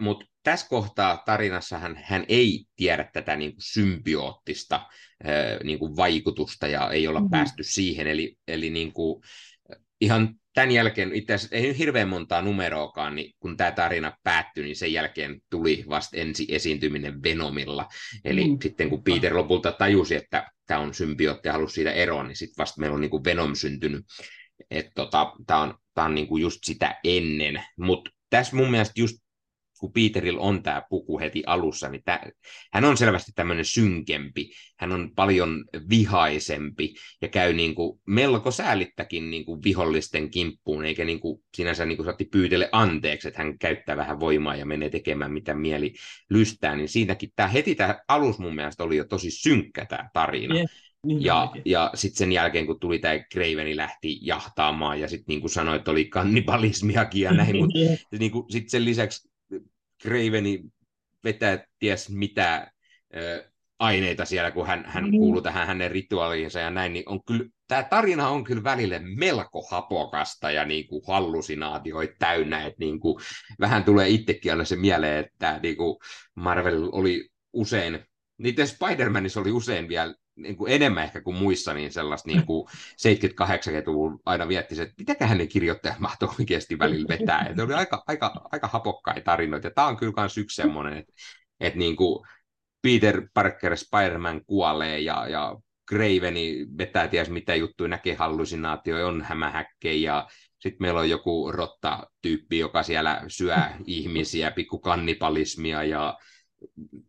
mutta 0.00 0.26
tässä 0.42 0.68
kohtaa 0.68 1.22
tarinassa 1.26 1.78
hän, 1.78 2.00
hän 2.04 2.24
ei 2.28 2.64
tiedä 2.76 3.10
tätä 3.12 3.36
niin 3.36 3.52
kuin 3.52 3.62
symbioottista 3.62 4.86
niin 5.64 5.78
kuin 5.78 5.96
vaikutusta 5.96 6.66
ja 6.66 6.90
ei 6.90 7.08
olla 7.08 7.20
mm-hmm. 7.20 7.30
päästy 7.30 7.62
siihen. 7.62 8.06
Eli, 8.06 8.36
eli 8.48 8.70
niin 8.70 8.92
kuin, 8.92 9.22
ihan 10.00 10.34
tämän 10.56 10.70
jälkeen, 10.70 11.12
itse 11.14 11.34
asiassa 11.34 11.56
ei 11.56 11.78
hirveän 11.78 12.08
montaa 12.08 12.42
numeroakaan, 12.42 13.14
niin 13.14 13.34
kun 13.40 13.56
tämä 13.56 13.72
tarina 13.72 14.12
päättyi, 14.22 14.64
niin 14.64 14.76
sen 14.76 14.92
jälkeen 14.92 15.40
tuli 15.50 15.84
vasta 15.88 16.16
ensi 16.16 16.46
esiintyminen 16.48 17.22
Venomilla. 17.22 17.88
Eli 18.24 18.48
mm. 18.48 18.58
sitten 18.62 18.90
kun 18.90 19.02
Peter 19.02 19.36
lopulta 19.36 19.72
tajusi, 19.72 20.14
että 20.14 20.50
tämä 20.66 20.80
on 20.80 20.94
symbiootti 20.94 21.48
ja 21.48 21.52
halusi 21.52 21.74
siitä 21.74 21.92
eroon, 21.92 22.26
niin 22.26 22.36
sitten 22.36 22.62
vasta 22.62 22.80
meillä 22.80 22.94
on 22.94 23.00
niin 23.00 23.10
kuin 23.10 23.24
Venom 23.24 23.54
syntynyt. 23.54 24.04
Että 24.70 24.90
tota, 24.94 25.32
tämä 25.46 25.60
on, 25.60 25.74
tää 25.94 26.04
on 26.04 26.14
niin 26.14 26.26
kuin 26.26 26.42
just 26.42 26.58
sitä 26.64 27.00
ennen. 27.04 27.64
Mutta 27.78 28.10
tässä 28.30 28.56
mun 28.56 28.70
mielestä 28.70 29.00
just 29.00 29.16
kun 29.78 29.92
Peterillä 29.92 30.40
on 30.40 30.62
tämä 30.62 30.82
puku 30.90 31.18
heti 31.18 31.42
alussa, 31.46 31.88
niin 31.88 32.02
tää, 32.04 32.30
hän 32.72 32.84
on 32.84 32.96
selvästi 32.96 33.32
tämmöinen 33.34 33.64
synkempi, 33.64 34.50
hän 34.78 34.92
on 34.92 35.10
paljon 35.16 35.64
vihaisempi 35.90 36.94
ja 37.22 37.28
käy 37.28 37.52
niin 37.52 37.74
kuin 37.74 38.00
melko 38.06 38.50
säälittäkin 38.50 39.30
niin 39.30 39.44
kuin 39.44 39.62
vihollisten 39.64 40.30
kimppuun, 40.30 40.84
eikä 40.84 41.04
niin 41.04 41.20
kuin 41.20 41.42
sinänsä 41.56 41.86
niin 41.86 41.96
kuin 41.96 42.04
saatti 42.04 42.24
pyytele 42.24 42.68
anteeksi, 42.72 43.28
että 43.28 43.42
hän 43.42 43.58
käyttää 43.58 43.96
vähän 43.96 44.20
voimaa 44.20 44.56
ja 44.56 44.66
menee 44.66 44.90
tekemään 44.90 45.32
mitä 45.32 45.54
mieli 45.54 45.94
lystää, 46.30 46.76
niin 46.76 46.88
siinäkin 46.88 47.30
tämä 47.36 47.48
heti 47.48 47.74
tämä 47.74 47.98
alus 48.08 48.38
mun 48.38 48.54
mielestä 48.54 48.84
oli 48.84 48.96
jo 48.96 49.04
tosi 49.04 49.30
synkkä 49.30 49.84
tämä 49.84 50.10
tarina. 50.12 50.54
Yeah. 50.54 50.66
Niin 51.06 51.24
ja, 51.24 51.52
ja 51.64 51.90
sitten 51.94 52.18
sen 52.18 52.32
jälkeen, 52.32 52.66
kun 52.66 52.80
tuli 52.80 52.98
tämä 52.98 53.14
Craveni 53.32 53.76
lähti 53.76 54.18
jahtaamaan 54.22 55.00
ja 55.00 55.08
sitten 55.08 55.24
niin 55.28 55.40
kuin 55.40 55.50
sanoi, 55.50 55.76
että 55.76 55.90
oli 55.90 56.04
kannibalismiakin 56.04 57.22
ja 57.22 57.32
näin, 57.32 57.56
mutta 57.56 57.78
niin 58.18 58.32
sitten 58.50 58.70
sen 58.70 58.84
lisäksi 58.84 59.28
Craveni 60.02 60.64
vetää 61.24 61.66
ties 61.78 62.10
mitä 62.10 62.70
aineita 63.78 64.24
siellä, 64.24 64.50
kun 64.50 64.66
hän, 64.66 64.84
hän 64.86 65.04
mm. 65.04 65.10
kuuluu 65.10 65.42
tähän 65.42 65.66
hänen 65.66 65.90
rituaaliinsa 65.90 66.60
ja 66.60 66.70
näin, 66.70 66.92
niin 66.92 67.08
on 67.08 67.24
kyllä, 67.24 67.44
tämä 67.68 67.82
tarina 67.82 68.28
on 68.28 68.44
kyllä 68.44 68.64
välille 68.64 68.98
melko 68.98 69.66
hapokasta 69.70 70.50
ja 70.50 70.64
niin 70.64 70.86
kuin 70.86 71.02
hallusinaatioita 71.06 72.14
täynnä, 72.18 72.66
että 72.66 72.76
niin 72.78 73.00
kuin, 73.00 73.22
vähän 73.60 73.84
tulee 73.84 74.08
itsekin 74.08 74.52
aina 74.52 74.64
se 74.64 74.76
mieleen, 74.76 75.24
että 75.24 75.60
niin 75.62 75.76
kuin 75.76 75.96
Marvel 76.34 76.88
oli 76.92 77.28
usein, 77.52 78.06
niiden 78.38 78.68
Spider-Manissa 78.68 79.40
oli 79.40 79.52
usein 79.52 79.88
vielä 79.88 80.14
niin 80.36 80.56
kuin 80.56 80.72
enemmän 80.72 81.04
ehkä 81.04 81.20
kuin 81.20 81.36
muissa, 81.36 81.74
niin 81.74 81.92
sellaista 81.92 82.30
niin 82.30 82.46
kuin 82.46 82.68
70-80-luvun 82.68 84.20
aina 84.26 84.48
vietti 84.48 84.82
että 84.82 84.94
mitäköhän 84.98 85.38
ne 85.38 85.46
kirjoittajat 85.46 85.98
mahtoi 85.98 86.28
oikeasti 86.38 86.78
välillä 86.78 87.08
vetää. 87.08 87.46
Että 87.50 87.62
oli 87.62 87.74
aika, 87.74 88.02
aika, 88.06 88.32
aika 88.52 88.68
hapokkaita 88.68 89.20
tarinoita. 89.20 89.66
Ja 89.66 89.70
tämä 89.70 89.86
on 89.86 89.96
kyllä 89.96 90.12
myös 90.16 90.38
yksi 90.38 90.62
semmoinen, 90.62 90.96
että, 90.98 91.12
että 91.60 91.78
niin 91.78 91.96
kuin 91.96 92.26
Peter 92.82 93.28
Parker 93.34 93.76
Spider-Man 93.76 94.44
kuolee 94.44 95.00
ja, 95.00 95.28
ja 95.28 95.56
Craveni 95.90 96.66
vetää 96.78 97.08
ties 97.08 97.30
mitä 97.30 97.54
juttuja, 97.54 97.88
näkee 97.88 98.14
hallusinaatioja, 98.14 99.06
on 99.06 99.22
hämähäkkejä 99.22 100.12
ja 100.12 100.28
sitten 100.58 100.78
meillä 100.80 101.00
on 101.00 101.10
joku 101.10 101.52
rotta-tyyppi, 101.52 102.58
joka 102.58 102.82
siellä 102.82 103.22
syö 103.28 103.56
ihmisiä, 103.86 104.50
pikku 104.50 104.78
kannibalismia 104.78 105.84
ja 105.84 106.18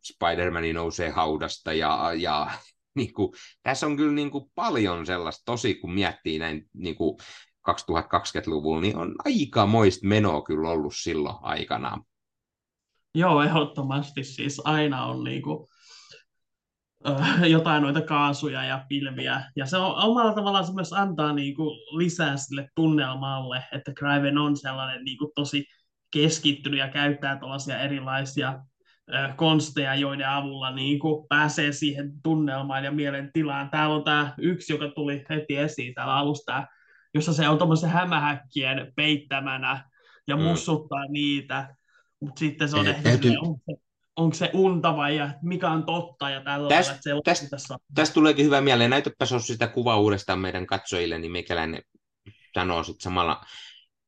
Spider-Man 0.04 0.74
nousee 0.74 1.10
haudasta 1.10 1.74
ja, 1.74 2.14
ja 2.18 2.52
niin 2.96 3.14
kuin, 3.14 3.34
tässä 3.64 3.86
on 3.86 3.98
kyllä 3.98 4.14
niin 4.14 4.32
kuin 4.32 4.52
paljon 4.56 5.06
sellaista, 5.06 5.46
tosi 5.46 5.76
kun 5.76 5.94
miettii 5.94 6.40
näin 6.40 6.70
niin 6.74 6.96
kuin 6.96 7.18
2020-luvulla, 7.70 8.82
niin 8.82 8.98
on 8.98 9.16
aika 9.26 9.66
moista 9.66 10.08
menoa 10.08 10.42
kyllä 10.42 10.70
ollut 10.70 10.94
silloin 10.96 11.36
aikanaan. 11.42 12.04
Joo, 13.16 13.42
ehdottomasti 13.42 14.24
siis 14.24 14.62
aina 14.66 15.06
on 15.06 15.24
niin 15.24 15.42
kuin, 15.42 15.68
jotain 17.56 17.84
noita 17.84 18.02
kaasuja 18.02 18.64
ja 18.64 18.86
pilviä. 18.90 19.44
Ja 19.56 19.66
se 19.66 19.78
on 19.78 19.96
omalla 19.96 20.34
tavallaan 20.34 20.66
se 20.66 20.74
myös 20.74 20.94
antaa 20.94 21.34
niin 21.34 21.56
kuin, 21.56 21.80
lisää 21.98 22.38
sille 22.38 22.70
tunnelmalle, 22.76 23.64
että 23.72 23.94
Craven 23.94 24.38
on 24.38 24.58
sellainen 24.58 25.04
niin 25.04 25.18
kuin, 25.18 25.32
tosi 25.36 25.66
keskittynyt 26.12 26.80
ja 26.80 26.88
käyttää 26.88 27.40
tällaisia 27.40 27.80
erilaisia 27.80 28.60
konsteja, 29.36 29.96
joiden 29.96 30.30
avulla 30.30 30.72
niin 30.72 31.00
kuin 31.00 31.28
pääsee 31.28 31.72
siihen 31.72 32.12
tunnelmaan 32.24 32.84
ja 32.84 32.92
mielentilaan. 32.92 33.70
Täällä 33.70 33.96
on 33.96 34.04
tämä 34.04 34.34
yksi, 34.38 34.74
joka 34.74 34.88
tuli 34.96 35.26
heti 35.30 35.58
esiin 35.58 35.94
täällä 35.94 36.16
alusta, 36.16 36.68
jossa 37.14 37.34
se 37.34 37.50
on 37.50 37.58
tuommoisen 37.58 37.90
hämähäkkien 37.90 38.94
peittämänä 38.96 39.90
ja 40.28 40.36
mm. 40.36 40.42
mussuttaa 40.42 41.08
mm. 41.08 41.14
niitä, 41.14 41.76
mutta 42.20 42.40
sitten 42.40 42.70
se 42.70 42.78
on 42.78 42.88
ehkä 42.88 43.02
täytyy... 43.02 43.32
se, 43.32 43.38
onko, 43.38 43.60
se, 43.66 43.82
onko 44.16 44.34
se 44.34 44.50
unta 44.54 44.98
vai 44.98 45.18
ja 45.18 45.30
mikä 45.42 45.70
on 45.70 45.86
totta 45.86 46.30
ja 46.30 46.44
tällä 46.44 46.70
tästä, 46.70 47.16
on 47.16 47.22
tästä, 47.24 47.50
tässä. 47.50 47.78
tästä 47.96 48.14
tuleekin 48.14 48.46
hyvä 48.46 48.62
mieleen. 48.62 48.90
Näytäpä 48.90 49.26
se 49.26 49.40
sitä 49.40 49.68
kuvaa 49.68 50.00
uudestaan 50.00 50.40
meidän 50.40 50.68
katsojille, 50.68 51.20
niin 51.20 51.32
mikäläinen 51.32 51.82
sanoo 52.54 52.84
sitten 52.84 53.04
samalla. 53.04 53.42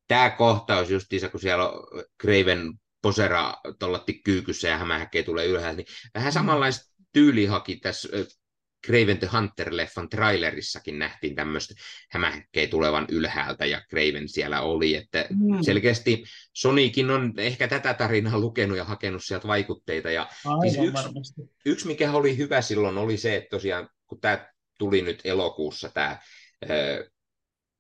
Tämä 0.08 0.30
kohtaus 0.30 0.92
justiinsa, 0.92 1.30
kun 1.30 1.40
siellä 1.40 1.70
on 1.70 1.84
Craven 2.22 2.74
posera 3.02 3.54
tollatti 3.80 4.22
kyykyssä 4.24 4.68
ja 4.68 4.78
hämähäkkeen 4.78 5.26
tulee 5.26 5.46
ylhäältä, 5.46 5.78
niin 5.78 5.88
vähän 6.14 6.30
mm. 6.30 6.34
samanlaista 6.34 6.94
tyylihaki 7.14 7.76
tässä 7.76 8.10
Craven 8.88 9.18
the 9.18 9.28
Hunter-leffan 9.28 10.10
trailerissakin 10.10 11.00
nähtiin 11.00 11.36
tämmöistä 11.36 11.74
hämähäkkejä 12.12 12.68
tulevan 12.68 13.06
ylhäältä 13.10 13.66
ja 13.66 13.82
Craven 13.90 14.30
siellä 14.30 14.62
oli, 14.62 14.96
että 14.96 15.26
mm. 15.30 15.62
selkeästi 15.62 16.24
Sonikin 16.54 17.10
on 17.10 17.34
ehkä 17.38 17.68
tätä 17.68 17.94
tarinaa 17.94 18.40
lukenut 18.40 18.78
ja 18.78 18.84
hakenut 18.84 19.24
sieltä 19.24 19.48
vaikutteita. 19.48 20.12
Ja 20.12 20.30
siis 20.62 20.78
yksi, 20.78 21.50
yksi, 21.66 21.88
mikä 21.88 22.12
oli 22.12 22.38
hyvä 22.38 22.62
silloin, 22.62 22.98
oli 22.98 23.18
se, 23.18 23.36
että 23.36 23.50
tosiaan 23.50 23.90
kun 24.08 24.22
tämä 24.22 24.48
tuli 24.78 25.02
nyt 25.02 25.22
elokuussa 25.24 25.90
tämä 25.90 26.20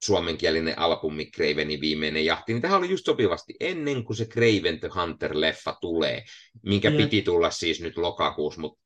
suomenkielinen 0.03 0.79
albumi 0.79 1.25
Cravenin 1.25 1.81
viimeinen 1.81 2.25
jahti, 2.25 2.53
niin 2.53 2.61
tähän 2.61 2.77
oli 2.77 2.89
just 2.89 3.05
sopivasti 3.05 3.53
ennen 3.59 4.03
kuin 4.03 4.17
se 4.17 4.25
Craven 4.25 4.79
the 4.79 4.87
Hunter-leffa 4.87 5.77
tulee, 5.81 6.23
minkä 6.63 6.89
yeah. 6.89 7.03
piti 7.03 7.21
tulla 7.21 7.51
siis 7.51 7.81
nyt 7.81 7.97
lokakuussa, 7.97 8.61
mutta 8.61 8.79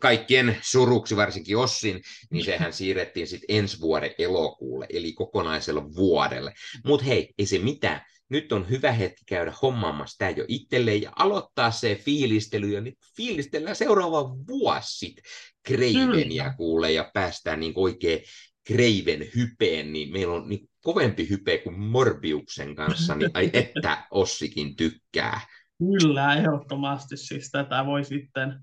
kaikkien 0.00 0.56
suruksi, 0.62 1.16
varsinkin 1.16 1.56
Ossin, 1.56 2.02
niin 2.30 2.44
sehän 2.44 2.72
siirrettiin 2.72 3.26
sitten 3.26 3.56
ensi 3.56 3.80
vuoden 3.80 4.14
elokuulle, 4.18 4.86
eli 4.88 5.12
kokonaisella 5.12 5.94
vuodelle. 5.94 6.52
Mutta 6.84 7.06
hei, 7.06 7.34
ei 7.38 7.46
se 7.46 7.58
mitään. 7.58 8.00
Nyt 8.28 8.52
on 8.52 8.70
hyvä 8.70 8.92
hetki 8.92 9.22
käydä 9.26 9.52
hommaamassa 9.62 10.18
tämä 10.18 10.30
jo 10.30 10.44
itselleen 10.48 11.02
ja 11.02 11.12
aloittaa 11.16 11.70
se 11.70 11.94
fiilistely, 11.94 12.68
ja 12.68 12.80
nyt 12.80 12.94
fiilistellään 13.16 13.76
seuraava 13.76 14.36
vuosi 14.48 14.98
sitten 14.98 15.24
Cravenia 15.68 16.54
kuulee 16.56 16.92
ja 16.92 17.10
päästään 17.14 17.60
niin 17.60 17.72
oikein 17.76 18.22
Kreiven 18.66 19.20
hypeen, 19.36 19.92
niin 19.92 20.12
meillä 20.12 20.34
on 20.34 20.48
niin 20.48 20.68
kovempi 20.82 21.28
hype 21.30 21.58
kuin 21.58 21.80
Morbiuksen 21.80 22.74
kanssa, 22.74 23.14
niin 23.14 23.30
ai 23.34 23.50
että 23.52 24.06
Ossikin 24.10 24.76
tykkää. 24.76 25.40
Kyllä, 25.78 26.34
ehdottomasti. 26.34 27.16
Siis 27.16 27.50
tätä 27.50 27.86
voi 27.86 28.04
sitten, 28.04 28.60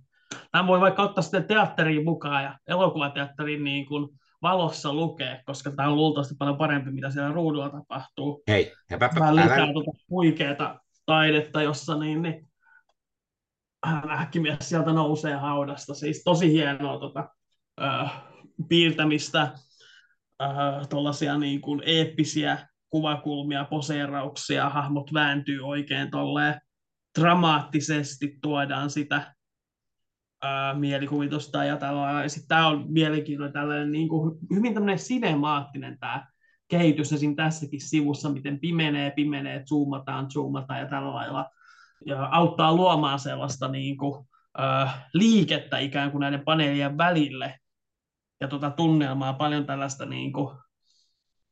tämä 0.52 0.68
voi 0.68 0.82
vaikka 0.82 1.04
ottaa 1.04 1.22
sitten 1.22 1.44
teatteriin 1.44 2.04
mukaan 2.04 2.44
ja 2.44 2.58
elokuvateatterin 2.68 3.64
niin 3.64 3.86
kuin 3.86 4.10
valossa 4.42 4.94
lukea, 4.94 5.40
koska 5.46 5.72
tämä 5.72 5.90
on 5.90 5.96
luultavasti 5.96 6.36
paljon 6.40 6.58
parempi, 6.58 6.92
mitä 6.92 7.12
siellä 7.12 7.32
ruudulla 7.32 7.70
tapahtuu. 7.70 8.44
Hei, 8.48 8.74
häpä, 8.90 9.10
Vähän 9.20 9.36
lisää 9.36 9.58
älä... 9.58 9.74
tuota 9.74 9.92
huikeata 10.10 10.80
taidetta, 11.06 11.62
jossa 11.62 11.98
niin, 11.98 12.22
niin 12.22 12.48
ähkimies 14.10 14.70
sieltä 14.70 14.94
nousee 14.94 15.36
haudasta. 15.36 15.94
Siis 15.94 16.22
tosi 16.24 16.52
hienoa 16.52 17.00
tota, 17.00 17.30
äh, 17.82 18.24
piirtämistä, 18.70 19.52
äh, 20.42 20.88
tuollaisia 20.90 21.38
niin 21.38 21.62
kuin 21.62 21.82
eeppisiä 21.86 22.68
kuvakulmia, 22.90 23.66
poseerauksia, 23.66 24.70
hahmot 24.70 25.14
vääntyy 25.14 25.62
oikein 25.62 26.12
tolleen 26.12 26.62
dramaattisesti, 27.20 28.38
tuodaan 28.42 28.90
sitä 28.90 29.16
äh, 30.46 30.78
mielikuvitusta 30.80 31.64
ja 31.64 31.78
tällainen. 31.78 32.30
Sitten 32.30 32.48
tämä 32.48 32.68
on 32.68 32.86
mielenkiintoinen 32.88 33.54
tällainen 33.54 33.92
niin 33.92 34.10
kuin, 34.10 34.38
hyvin 34.56 34.74
tämmöinen 34.74 35.00
sinemaattinen 35.00 36.00
tämä 36.00 36.28
kehitys 36.68 37.14
esim. 37.14 37.36
tässäkin 37.36 37.82
sivussa, 37.82 38.30
miten 38.30 38.60
pimenee, 38.60 39.12
pimenee, 39.12 39.64
zoomataan, 39.66 40.32
zoomataan 40.32 40.80
ja 40.80 40.86
tällä 40.86 41.14
lailla. 41.14 41.50
Ja 42.06 42.30
auttaa 42.32 42.76
luomaan 42.76 43.20
sellaista 43.20 43.68
niin 43.68 43.98
kuin, 43.98 44.28
äh, 44.60 45.08
liikettä 45.14 45.80
ikään 45.80 46.12
kuin 46.12 46.20
näiden 46.20 46.44
paneelien 46.46 46.98
välille, 46.98 47.60
ja 48.42 48.48
tuota 48.48 48.70
tunnelmaa, 48.70 49.34
paljon 49.34 49.66
tällaista 49.66 50.06
niin 50.06 50.34
kuin, 50.34 50.58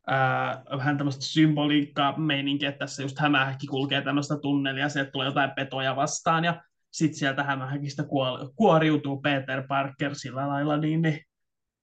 ää, 0.07 0.63
vähän 0.77 0.97
tämmöistä 0.97 1.25
symboliikkaa 1.25 2.17
meininkiä, 2.17 2.69
että 2.69 2.79
tässä 2.79 3.03
just 3.03 3.19
hämähäkki 3.19 3.67
kulkee 3.67 4.01
tämmöistä 4.01 4.37
tunnelia, 4.37 4.89
sieltä 4.89 5.11
tulee 5.11 5.27
jotain 5.27 5.51
petoja 5.55 5.95
vastaan 5.95 6.45
ja 6.45 6.61
sitten 6.91 7.19
sieltä 7.19 7.43
hämähäkistä 7.43 8.03
kuol- 8.03 8.49
kuoriutuu 8.55 9.21
Peter 9.21 9.67
Parker 9.67 10.15
sillä 10.15 10.47
lailla, 10.47 10.77
niin, 10.77 11.01
niin 11.01 11.21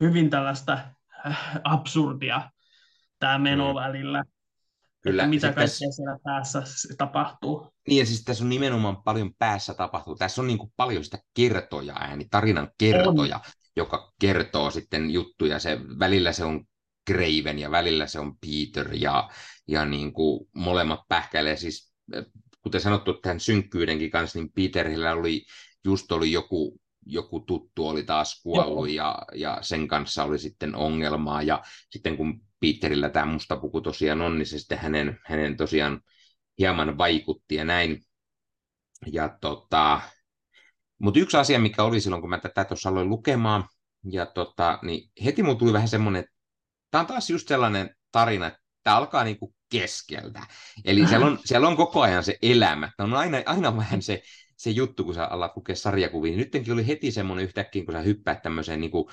hyvin 0.00 0.30
tällaista 0.30 0.78
äh, 1.26 1.60
absurdia 1.64 2.50
tämä 3.18 3.38
meno 3.38 3.72
mm. 3.72 3.74
välillä. 3.74 4.24
Kyllä. 5.02 5.22
Että 5.22 5.30
mitä 5.30 5.46
kaikkea 5.46 5.62
tässä... 5.62 5.86
siellä 5.90 6.18
päässä 6.24 6.62
tapahtuu. 6.98 7.72
Niin, 7.88 7.98
ja 7.98 8.06
siis 8.06 8.24
tässä 8.24 8.44
on 8.44 8.50
nimenomaan 8.50 9.02
paljon 9.02 9.30
päässä 9.38 9.74
tapahtuu. 9.74 10.16
Tässä 10.16 10.40
on 10.40 10.46
niin 10.46 10.58
kuin 10.58 10.72
paljon 10.76 11.04
sitä 11.04 11.18
kertoja 11.34 11.94
ääni, 11.94 12.26
tarinan 12.30 12.70
kertoja. 12.78 13.36
On 13.36 13.42
joka 13.76 14.12
kertoo 14.20 14.70
sitten 14.70 15.10
juttuja. 15.10 15.58
Se, 15.58 15.78
välillä 15.98 16.32
se 16.32 16.44
on 16.44 16.64
Graven 17.06 17.58
ja 17.58 17.70
välillä 17.70 18.06
se 18.06 18.18
on 18.18 18.34
Peter 18.38 18.94
ja, 18.94 19.30
ja 19.68 19.84
niin 19.84 20.12
kuin 20.12 20.48
molemmat 20.54 21.00
pähkäilee. 21.08 21.56
Siis, 21.56 21.94
kuten 22.62 22.80
sanottu, 22.80 23.14
tämän 23.14 23.40
synkkyydenkin 23.40 24.10
kanssa, 24.10 24.38
niin 24.38 24.52
Peterillä 24.52 25.12
oli 25.12 25.44
just 25.84 26.12
oli 26.12 26.32
joku, 26.32 26.80
joku 27.06 27.40
tuttu 27.40 27.88
oli 27.88 28.02
taas 28.02 28.42
kuollut 28.42 28.90
ja, 28.90 29.18
ja 29.34 29.58
sen 29.60 29.88
kanssa 29.88 30.24
oli 30.24 30.38
sitten 30.38 30.74
ongelmaa. 30.74 31.42
Ja 31.42 31.62
sitten 31.90 32.16
kun 32.16 32.40
Peterillä 32.60 33.10
tämä 33.10 33.26
musta 33.26 33.56
puku 33.56 33.80
tosiaan 33.80 34.20
on, 34.20 34.38
niin 34.38 34.46
se 34.46 34.58
sitten 34.58 34.78
hänen, 34.78 35.18
hänen 35.24 35.56
tosiaan 35.56 36.00
hieman 36.58 36.98
vaikutti 36.98 37.54
ja 37.54 37.64
näin. 37.64 38.02
Ja 39.12 39.36
tota, 39.40 40.00
mutta 41.02 41.20
yksi 41.20 41.36
asia, 41.36 41.58
mikä 41.58 41.82
oli 41.82 42.00
silloin, 42.00 42.22
kun 42.22 42.30
mä 42.30 42.38
tätä 42.38 42.64
tuossa 42.64 42.88
aloin 42.88 43.08
lukemaan, 43.08 43.64
ja 44.10 44.26
tota, 44.26 44.78
niin 44.82 45.10
heti 45.24 45.42
mulla 45.42 45.58
tuli 45.58 45.72
vähän 45.72 45.88
semmoinen, 45.88 46.20
että 46.20 46.32
tämä 46.90 47.00
on 47.00 47.06
taas 47.06 47.30
just 47.30 47.48
sellainen 47.48 47.90
tarina, 48.12 48.46
että 48.46 48.60
tämä 48.82 48.96
alkaa 48.96 49.24
niinku 49.24 49.54
keskeltä. 49.70 50.40
Eli 50.84 51.08
siellä 51.08 51.26
on, 51.26 51.38
siellä 51.44 51.68
on 51.68 51.76
koko 51.76 52.02
ajan 52.02 52.24
se 52.24 52.38
elämä. 52.42 52.90
Tämä 52.96 53.06
on 53.06 53.20
aina, 53.20 53.38
aina 53.46 53.76
vähän 53.76 54.02
se, 54.02 54.22
se 54.56 54.70
juttu, 54.70 55.04
kun 55.04 55.14
sä 55.14 55.26
alat 55.26 55.56
lukea 55.56 55.76
sarjakuvia. 55.76 56.36
Nytkin 56.36 56.72
oli 56.72 56.86
heti 56.86 57.10
semmoinen 57.10 57.44
yhtäkkiä, 57.44 57.84
kun 57.84 57.94
sä 57.94 58.00
hyppäät 58.00 58.42
tämmöiseen 58.42 58.80
niin 58.80 58.90
kuin, 58.90 59.04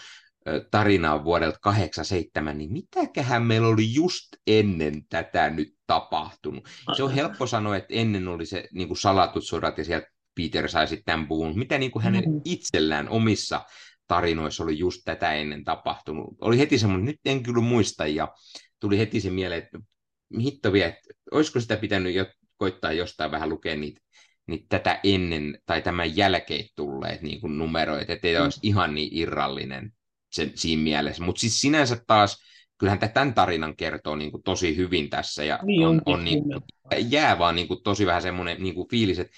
tarinaa 0.72 1.24
vuodelta 1.24 1.60
87, 1.62 2.58
niin 2.58 2.74
mitäköhän 2.74 3.44
meillä 3.44 3.68
oli 3.68 3.94
just 3.94 4.28
ennen 4.48 5.06
tätä 5.10 5.50
nyt 5.50 5.76
tapahtunut. 5.88 6.70
Se 6.98 7.04
on 7.04 7.14
helppo 7.14 7.48
sanoa, 7.48 7.78
että 7.78 7.94
ennen 7.94 8.28
oli 8.28 8.46
se 8.46 8.68
niin 8.74 8.88
kuin 8.88 8.98
salatut 8.98 9.46
sodat 9.46 9.78
ja 9.78 9.84
sieltä 9.84 10.08
Peter 10.40 10.70
sai 10.70 10.88
sitten 10.88 11.06
tämän 11.06 11.28
puun, 11.28 11.60
mitä 11.60 11.78
niin 11.78 11.92
kuin 11.92 12.04
hänen 12.04 12.24
mm-hmm. 12.24 12.42
itsellään 12.46 13.10
omissa 13.10 13.66
tarinoissa 14.08 14.64
oli 14.64 14.78
just 14.78 15.02
tätä 15.06 15.34
ennen 15.34 15.64
tapahtunut. 15.64 16.38
Oli 16.42 16.58
heti 16.60 16.78
semmoinen, 16.78 17.06
nyt 17.06 17.20
en 17.26 17.44
kyllä 17.44 17.62
muista, 17.62 18.08
ja 18.08 18.28
tuli 18.80 18.98
heti 18.98 19.22
se 19.22 19.30
mieleen, 19.30 19.64
että 19.64 19.80
hitto 20.40 20.74
vie, 20.74 20.86
että 20.86 21.14
olisiko 21.32 21.60
sitä 21.60 21.78
pitänyt 21.78 22.16
jo 22.16 22.26
koittaa 22.58 22.94
jostain 22.94 23.32
vähän 23.32 23.50
lukea 23.50 23.76
niitä, 23.76 24.02
niitä 24.48 24.66
tätä 24.70 25.00
ennen 25.04 25.60
tai 25.66 25.82
tämän 25.82 26.18
jälkeen 26.18 26.66
tulleet 26.76 27.22
niin 27.22 27.42
kuin 27.42 27.58
numeroita, 27.58 28.14
ettei 28.14 28.38
mm. 28.38 28.44
olisi 28.44 28.60
ihan 28.64 28.96
niin 28.96 29.10
irrallinen 29.12 29.92
sen, 30.32 30.52
siinä 30.56 30.84
mielessä. 30.84 31.24
Mutta 31.24 31.40
siis 31.40 31.62
sinänsä 31.62 31.98
taas, 32.08 32.38
kyllähän 32.78 33.00
tämän 33.14 33.34
tarinan 33.34 33.76
kertoo 33.76 34.16
niin 34.16 34.32
kuin 34.32 34.44
tosi 34.44 34.76
hyvin 34.76 35.10
tässä, 35.10 35.44
ja 35.44 35.60
niin 35.64 35.88
on, 35.88 36.02
on 36.06 36.26
niin, 36.26 36.44
jää 37.10 37.40
vaan 37.40 37.56
niin 37.56 37.68
kuin 37.68 37.84
tosi 37.84 38.06
vähän 38.06 38.22
semmoinen 38.22 38.64
niin 38.64 38.76
kuin 38.76 38.90
fiilis, 38.90 39.20
että 39.20 39.34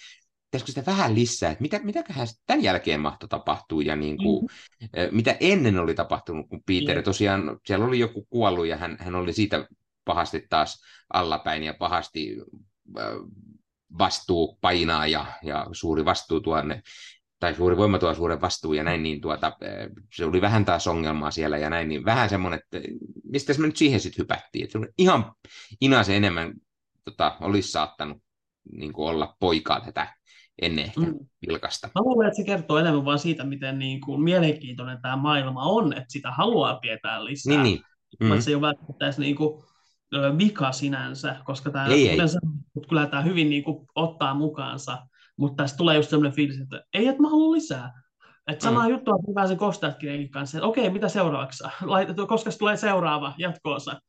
pitäisikö 0.52 0.72
sitä 0.72 0.92
vähän 0.92 1.16
lisää, 1.16 1.52
että 1.52 1.62
mitä, 1.62 1.80
mitäköhän 1.84 2.28
tämän 2.46 2.64
jälkeen 2.64 3.00
mahtoi 3.00 3.30
tapahtua 3.30 3.82
ja 3.82 3.96
niin 3.96 4.18
kuin, 4.18 4.46
mm-hmm. 4.46 5.16
mitä 5.16 5.38
ennen 5.40 5.80
oli 5.80 5.94
tapahtunut, 5.94 6.50
kun 6.50 6.64
Peter 6.66 6.96
yeah. 6.96 7.04
tosiaan, 7.04 7.60
siellä 7.66 7.86
oli 7.86 8.00
joku 8.00 8.28
kuollut 8.30 8.68
ja 8.68 8.78
hän, 8.78 8.98
hän 9.00 9.16
oli 9.16 9.34
siitä 9.34 9.68
pahasti 10.06 10.46
taas 10.50 10.82
allapäin 11.14 11.64
ja 11.64 11.74
pahasti 11.74 12.38
vastuu 14.00 14.58
painaa 14.62 15.08
ja, 15.08 15.26
ja 15.44 15.68
suuri 15.72 16.06
vastuu 16.06 16.40
tuonne, 16.40 16.82
tai 17.40 17.56
suuri 17.56 17.78
voima 17.78 18.00
tuo 18.00 18.14
suuren 18.14 18.42
vastuu 18.42 18.74
ja 18.74 18.84
näin, 18.84 19.04
niin 19.04 19.22
tuota, 19.22 19.58
se 20.14 20.26
oli 20.26 20.42
vähän 20.42 20.66
taas 20.66 20.88
ongelmaa 20.88 21.32
siellä 21.32 21.58
ja 21.58 21.70
näin, 21.70 21.90
niin 21.90 22.06
vähän 22.06 22.30
semmoinen, 22.30 22.60
että 22.60 22.88
mistä 23.24 23.54
me 23.58 23.68
nyt 23.68 23.78
siihen 23.78 24.00
sitten 24.00 24.24
hypättiin, 24.24 24.64
että 24.66 24.80
ihan 24.98 25.34
inase 25.82 26.16
enemmän 26.16 26.54
tota, 27.06 27.38
olisi 27.42 27.72
saattanut 27.72 28.18
niin 28.72 28.94
kuin 28.94 29.10
olla 29.10 29.36
poikaa 29.40 29.80
tätä 29.80 30.21
ennen 30.62 30.86
ehkä 30.86 31.02
mm. 31.02 31.20
vilkasta. 31.48 31.88
Mä 31.88 32.02
luulen, 32.02 32.28
että 32.28 32.38
se 32.38 32.44
kertoo 32.44 32.78
enemmän 32.78 33.06
vaan 33.06 33.20
siitä, 33.20 33.44
miten 33.44 33.80
niin 33.80 34.02
kuin 34.02 34.24
mielenkiintoinen 34.24 35.02
tämä 35.02 35.16
maailma 35.16 35.64
on, 35.64 35.94
että 35.94 36.06
sitä 36.08 36.32
haluaa 36.32 36.80
tietää 36.80 37.26
lisää. 37.26 37.64
Niin, 37.64 37.84
niin. 38.20 38.30
Mm. 38.30 38.42
se 38.42 38.52
ei 38.52 38.56
ole 38.56 38.62
välttämättä 38.62 39.06
edes 39.06 39.20
niin 39.20 39.36
kuin, 39.36 39.64
vika 40.38 40.72
sinänsä, 40.72 41.36
koska 41.46 41.72
tämä, 41.72 41.86
ei, 41.86 42.10
ei. 42.10 42.18
Sanoin, 42.18 42.60
kyllä 42.90 43.06
tämä 43.06 43.24
hyvin 43.24 43.50
niin 43.50 43.64
kuin, 43.64 43.88
ottaa 43.96 44.34
mukaansa, 44.34 44.98
mutta 45.38 45.64
tästä 45.64 45.78
tulee 45.78 45.96
just 45.96 46.10
sellainen 46.10 46.36
fiilis, 46.36 46.62
että 46.62 46.84
ei, 46.94 47.08
että 47.08 47.22
mä 47.22 47.30
haluan 47.30 47.52
lisää. 47.52 48.02
Että 48.48 48.64
samaa 48.64 48.84
mm. 48.84 48.90
juttua 48.90 49.16
hyvää 49.28 49.48
sen 49.48 49.58
Kostajatkin 49.58 50.30
kanssa, 50.30 50.58
että 50.58 50.68
okei, 50.68 50.90
mitä 50.90 51.10
seuraavaksi? 51.10 51.64
Koska 52.28 52.52
tulee 52.60 52.78
seuraava 52.78 53.34
jatkoosa 53.38 54.02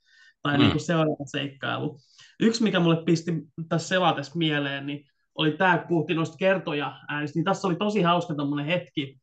tai 0.43 0.57
mm. 0.57 0.61
niin 0.61 0.71
kuin 0.71 0.81
seuraava 0.81 1.27
seikkailu. 1.27 1.99
Yksi, 2.41 2.63
mikä 2.63 2.81
mulle 2.81 3.05
pisti 3.05 3.33
tässä 3.69 3.89
selatessa 3.89 4.39
mieleen, 4.39 4.87
niin 4.87 5.05
oli 5.35 5.53
tämä, 5.53 5.79
kun 5.79 5.89
puhuttiin 5.89 6.17
noista 6.17 6.37
kertoja 6.37 6.97
äänistä, 7.09 7.39
niin 7.39 7.45
tässä 7.45 7.69
oli 7.69 7.77
tosi 7.77 8.03
hauska 8.03 8.35
tämmöinen 8.35 8.67
hetki, 8.67 9.21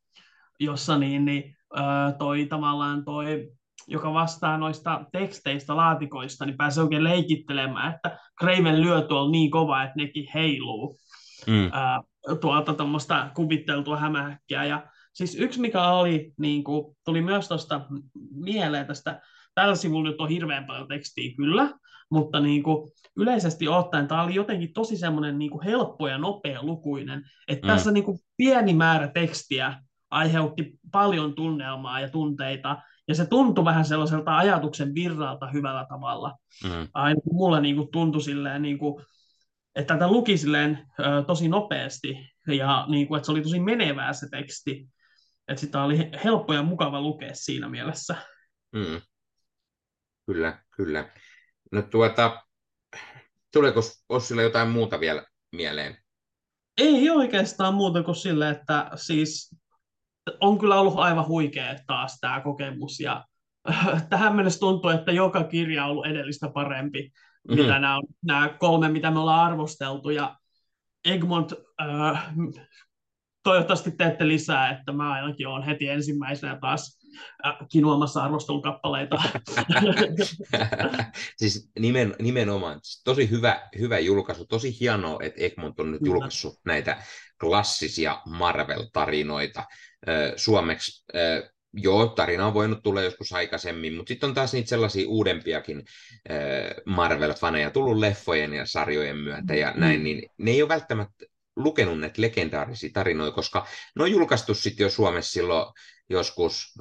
jossa 0.60 0.98
niin, 0.98 1.26
niin, 1.26 1.56
toi 2.18 2.46
tavallaan 2.46 3.06
toi, 3.06 3.52
joka 3.88 4.14
vastaa 4.14 4.58
noista 4.58 5.06
teksteistä, 5.12 5.76
laatikoista, 5.76 6.46
niin 6.46 6.58
pääsee 6.58 6.84
oikein 6.84 7.04
leikittelemään, 7.04 7.96
että 7.96 8.18
Craven 8.40 8.82
lyö 8.82 9.02
tuolla 9.02 9.32
niin 9.32 9.52
kova, 9.52 9.84
että 9.84 9.96
nekin 9.98 10.28
heiluu. 10.34 10.96
Mm. 11.48 11.70
Ää, 11.74 12.02
tuolta 12.42 12.74
tuommoista 12.74 13.30
kuvitteltua 13.36 13.98
hämähäkkiä. 13.98 14.66
Ja 14.66 14.88
siis 15.14 15.36
yksi, 15.36 15.62
mikä 15.62 15.90
oli, 15.90 16.34
niin 16.40 16.64
kuin, 16.64 16.98
tuli 17.06 17.22
myös 17.22 17.48
tuosta 17.48 17.82
mieleen 18.32 18.88
tästä, 18.88 19.22
tällä 19.56 19.76
sivulla 19.76 20.10
nyt 20.10 20.22
on 20.22 20.30
hirveän 20.30 20.66
paljon 20.66 20.88
tekstiä 20.88 21.34
kyllä, 21.38 21.74
mutta 22.10 22.40
niin 22.40 22.64
kuin, 22.64 22.92
yleisesti 23.18 23.68
ottaen 23.68 24.08
tämä 24.08 24.24
oli 24.24 24.36
jotenkin 24.36 24.74
tosi 24.74 24.98
semmoinen 24.98 25.40
niin 25.40 25.52
kuin 25.52 25.64
helppo 25.66 26.08
ja 26.08 26.18
nopea 26.18 26.64
lukuinen, 26.64 27.24
että 27.48 27.68
mm. 27.68 27.74
tässä 27.74 27.92
niin 27.92 28.04
kuin 28.04 28.20
pieni 28.38 28.74
määrä 28.74 29.08
tekstiä 29.08 29.82
aiheutti 30.10 30.80
paljon 30.92 31.36
tunnelmaa 31.36 32.00
ja 32.00 32.10
tunteita, 32.10 32.78
ja 33.08 33.16
se 33.16 33.26
tuntui 33.26 33.66
vähän 33.66 33.86
sellaiselta 33.86 34.38
ajatuksen 34.38 34.96
virralta 34.96 35.48
hyvällä 35.48 35.86
tavalla. 35.90 36.36
Mm. 36.64 36.88
Aina 36.94 37.22
mulle 37.32 37.62
niin 37.62 37.76
kuin 37.76 37.92
tuntui 37.92 38.22
silleen, 38.22 38.62
niin 38.62 38.78
kuin, 38.78 39.06
että 39.76 39.94
tätä 39.94 40.08
luki 40.08 40.38
silleen, 40.38 40.86
ö, 41.00 41.24
tosi 41.28 41.48
nopeasti, 41.48 42.30
ja 42.48 42.86
niin 42.88 43.08
kuin, 43.08 43.18
että 43.18 43.26
se 43.26 43.32
oli 43.32 43.42
tosi 43.42 43.60
menevää 43.60 44.14
se 44.14 44.30
teksti, 44.30 44.88
että 45.48 45.62
sitä 45.62 45.84
oli 45.84 46.10
helppo 46.24 46.54
ja 46.54 46.64
mukava 46.64 47.02
lukea 47.02 47.32
siinä 47.34 47.70
mielessä. 47.70 48.16
Mm. 48.72 49.02
Kyllä, 50.26 50.64
kyllä. 50.76 51.10
No 51.72 51.82
tuota, 51.82 52.44
tuleeko 53.54 53.82
Ossilla 54.10 54.42
jotain 54.42 54.70
muuta 54.70 55.00
vielä 55.00 55.26
mieleen? 55.52 55.98
Ei 56.78 57.10
oikeastaan 57.10 57.74
muuta 57.74 58.04
kuin 58.04 58.16
sille, 58.16 58.50
että 58.50 58.92
siis 58.96 59.56
on 60.42 60.60
kyllä 60.60 60.80
ollut 60.80 61.00
aivan 61.00 61.28
huikea 61.28 61.76
taas 61.88 62.18
tämä 62.22 62.42
kokemus 62.42 63.00
ja 63.00 63.26
tähän 64.10 64.36
mennessä 64.36 64.60
tuntuu, 64.60 64.90
että 64.90 65.12
joka 65.12 65.44
kirja 65.44 65.86
on 65.86 65.92
ollut 65.92 66.06
edellistä 66.06 66.50
parempi, 66.54 67.02
mm-hmm. 67.02 67.62
mitä 67.62 67.80
nämä, 67.80 67.98
on, 67.98 68.04
nämä 68.26 68.56
kolme, 68.60 68.90
mitä 68.90 69.12
me 69.12 69.20
ollaan 69.20 69.52
arvosteltu 69.52 70.10
ja 70.10 70.36
Egmont 71.06 71.54
äh, 71.82 72.36
toivottavasti 73.44 73.92
teette 73.92 74.28
lisää, 74.28 74.70
että 74.70 74.92
mä 74.92 75.12
ainakin 75.12 75.48
olen 75.48 75.64
heti 75.64 75.90
ensimmäisenä 75.90 76.58
taas 76.62 76.99
äh, 77.46 77.56
kinuamassa 77.72 78.24
arvostelukappaleita. 78.24 79.16
siis 81.40 81.70
nimen, 81.80 82.16
nimenomaan, 82.22 82.80
siis 82.84 83.04
tosi 83.04 83.30
hyvä, 83.30 83.70
hyvä 83.80 84.00
julkaisu, 84.00 84.46
tosi 84.46 84.80
hienoa, 84.80 85.20
että 85.24 85.44
Egmont 85.44 85.80
on 85.80 85.92
nyt 85.92 86.00
Kyllä. 86.00 86.14
julkaissut 86.14 86.60
näitä 86.66 87.04
klassisia 87.40 88.22
Marvel-tarinoita 88.26 89.64
suomeksi. 90.36 91.06
Joo, 91.74 92.08
tarina 92.08 92.48
on 92.48 92.54
voinut 92.54 92.84
tulla 92.84 93.02
joskus 93.02 93.34
aikaisemmin, 93.34 93.96
mutta 93.96 94.08
sitten 94.08 94.30
on 94.30 94.34
taas 94.34 94.54
niitä 94.54 94.70
sellaisia 94.70 95.10
uudempiakin 95.10 95.84
Marvel-faneja 96.86 97.72
tullut 97.72 97.98
leffojen 97.98 98.54
ja 98.54 98.66
sarjojen 98.66 99.18
myötä 99.18 99.56
ja 99.56 99.72
mm. 99.72 99.80
näin, 99.80 100.04
niin 100.04 100.30
ne 100.38 100.52
ei 100.52 100.62
ole 100.62 100.70
välttämättä 100.70 101.26
lukenut 101.64 102.00
näitä 102.00 102.22
legendaarisia 102.22 102.90
tarinoita, 102.94 103.36
koska 103.36 103.68
ne 103.96 104.04
on 104.04 104.12
julkaistu 104.12 104.54
sitten 104.54 104.84
jo 104.84 104.90
Suomessa 104.90 105.32
silloin 105.32 105.74
joskus 106.10 106.74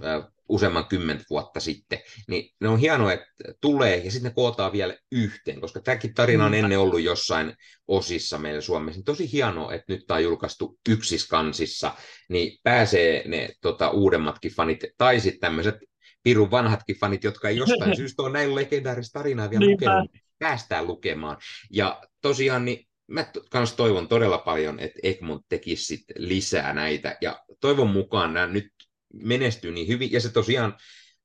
useamman 0.48 0.88
kymmentä 0.88 1.24
vuotta 1.30 1.60
sitten, 1.60 1.98
niin 2.28 2.54
ne 2.60 2.68
on 2.68 2.78
hienoa, 2.78 3.12
että 3.12 3.26
tulee 3.60 3.96
ja 3.96 4.10
sitten 4.10 4.30
ne 4.30 4.34
kootaan 4.34 4.72
vielä 4.72 4.96
yhteen, 5.12 5.60
koska 5.60 5.80
tämäkin 5.80 6.14
tarina 6.14 6.46
on 6.46 6.54
ennen 6.54 6.78
ollut 6.78 7.00
jossain 7.00 7.54
osissa 7.88 8.38
meillä 8.38 8.60
Suomessa. 8.60 8.98
Niin 8.98 9.04
tosi 9.04 9.32
hienoa, 9.32 9.74
että 9.74 9.92
nyt 9.92 10.06
tämä 10.06 10.18
on 10.18 10.24
julkaistu 10.24 10.78
yksiskansissa, 10.88 11.94
niin 12.28 12.58
pääsee 12.62 13.28
ne 13.28 13.48
tota, 13.60 13.90
uudemmatkin 13.90 14.52
fanit, 14.52 14.84
tai 14.98 15.20
sitten 15.20 15.40
tämmöiset 15.40 15.74
pirun 16.22 16.50
vanhatkin 16.50 16.96
fanit, 16.96 17.24
jotka 17.24 17.48
ei 17.48 17.56
jostain 17.56 17.96
syystä 18.00 18.22
ole 18.22 18.32
näin 18.32 18.54
legendaarista 18.54 19.18
tarinaa 19.18 19.50
vielä 19.50 19.66
lukenut, 19.66 20.10
päästään 20.38 20.86
lukemaan. 20.86 21.36
Ja 21.70 22.02
tosiaan 22.22 22.64
niin 22.64 22.87
mä 23.08 23.26
kans 23.50 23.72
toivon 23.72 24.08
todella 24.08 24.38
paljon, 24.38 24.80
että 24.80 24.98
Egmont 25.02 25.44
tekisi 25.48 25.84
sit 25.84 26.04
lisää 26.16 26.72
näitä, 26.72 27.16
ja 27.20 27.44
toivon 27.60 27.90
mukaan 27.90 28.34
nämä 28.34 28.46
nyt 28.46 28.72
menestyy 29.12 29.72
niin 29.72 29.88
hyvin, 29.88 30.12
ja 30.12 30.20
se 30.20 30.32
tosiaan 30.32 30.76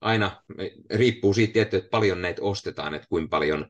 aina 0.02 0.44
riippuu 0.94 1.34
siitä, 1.34 1.62
että 1.62 1.82
paljon 1.92 2.22
näitä 2.22 2.42
ostetaan, 2.42 2.94
että 2.94 3.08
kuinka 3.10 3.30
paljon 3.30 3.68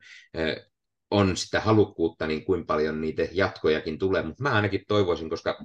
on 1.10 1.36
sitä 1.36 1.60
halukkuutta, 1.60 2.26
niin 2.26 2.44
kuinka 2.44 2.66
paljon 2.66 3.00
niitä 3.00 3.28
jatkojakin 3.32 3.98
tulee, 3.98 4.22
mutta 4.22 4.42
mä 4.42 4.52
ainakin 4.52 4.84
toivoisin, 4.88 5.30
koska 5.30 5.58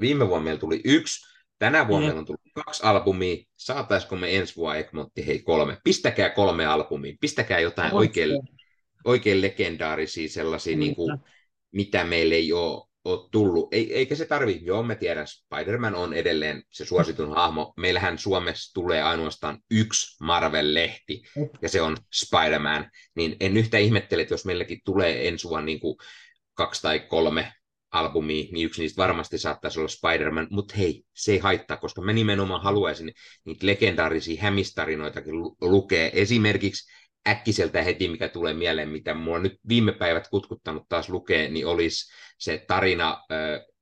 viime 0.00 0.28
vuonna 0.28 0.44
meillä 0.44 0.60
tuli 0.60 0.80
yksi, 0.84 1.26
tänä 1.58 1.88
vuonna 1.88 2.06
mm. 2.06 2.08
meillä 2.08 2.18
on 2.18 2.26
tullut 2.26 2.64
kaksi 2.64 2.82
albumia, 2.82 3.36
saataisiko 3.56 4.16
me 4.16 4.36
ensi 4.36 4.56
vuonna 4.56 4.78
Egmontti, 4.78 5.26
hei 5.26 5.38
kolme, 5.38 5.78
pistäkää 5.84 6.30
kolme 6.30 6.66
albumia, 6.66 7.16
pistäkää 7.20 7.60
jotain 7.60 7.94
oikein, 7.94 8.30
oikein 9.04 9.42
legendaarisia 9.42 10.28
sellaisia, 10.28 10.76
niin 10.76 10.94
kuin, 10.94 11.18
mitä 11.72 12.04
meillä 12.04 12.34
ei 12.34 12.52
ole 12.52 12.92
ole 13.04 13.28
tullut, 13.30 13.68
eikä 13.72 14.14
se 14.14 14.26
tarvi, 14.26 14.60
joo 14.62 14.82
me 14.82 14.94
tiedän, 14.94 15.26
Spider-Man 15.26 15.94
on 15.94 16.14
edelleen 16.14 16.62
se 16.70 16.84
suositun 16.84 17.34
hahmo, 17.34 17.72
meillähän 17.76 18.18
Suomessa 18.18 18.74
tulee 18.74 19.02
ainoastaan 19.02 19.58
yksi 19.70 20.24
Marvel-lehti, 20.24 21.22
ja 21.62 21.68
se 21.68 21.82
on 21.82 21.96
Spider-Man, 22.12 22.90
niin 23.16 23.36
en 23.40 23.56
yhtä 23.56 23.78
ihmettele, 23.78 24.22
että 24.22 24.34
jos 24.34 24.44
meilläkin 24.44 24.80
tulee 24.84 25.28
ensi 25.28 25.48
vuonna 25.48 25.66
niin 25.66 25.80
kuin 25.80 25.96
kaksi 26.54 26.82
tai 26.82 27.00
kolme 27.00 27.52
albumia, 27.92 28.44
niin 28.52 28.66
yksi 28.66 28.82
niistä 28.82 29.02
varmasti 29.02 29.38
saattaisi 29.38 29.78
olla 29.78 29.88
Spider-Man, 29.88 30.48
mutta 30.50 30.74
hei, 30.76 31.04
se 31.14 31.32
ei 31.32 31.38
haittaa, 31.38 31.76
koska 31.76 32.02
mä 32.02 32.12
nimenomaan 32.12 32.62
haluaisin 32.62 33.12
niitä 33.44 33.66
legendaarisia 33.66 34.42
hämistarinoitakin 34.42 35.34
lukea. 35.60 36.10
Esimerkiksi 36.10 36.92
äkkiseltä 37.28 37.82
heti, 37.82 38.08
mikä 38.08 38.28
tulee 38.28 38.54
mieleen, 38.54 38.88
mitä 38.88 39.14
mulla 39.14 39.38
nyt 39.38 39.58
viime 39.68 39.92
päivät 39.92 40.28
kutkuttanut 40.28 40.88
taas 40.88 41.08
lukee, 41.08 41.48
niin 41.48 41.66
olisi 41.66 42.12
se 42.38 42.64
tarina 42.68 43.12
uh, 43.14 43.74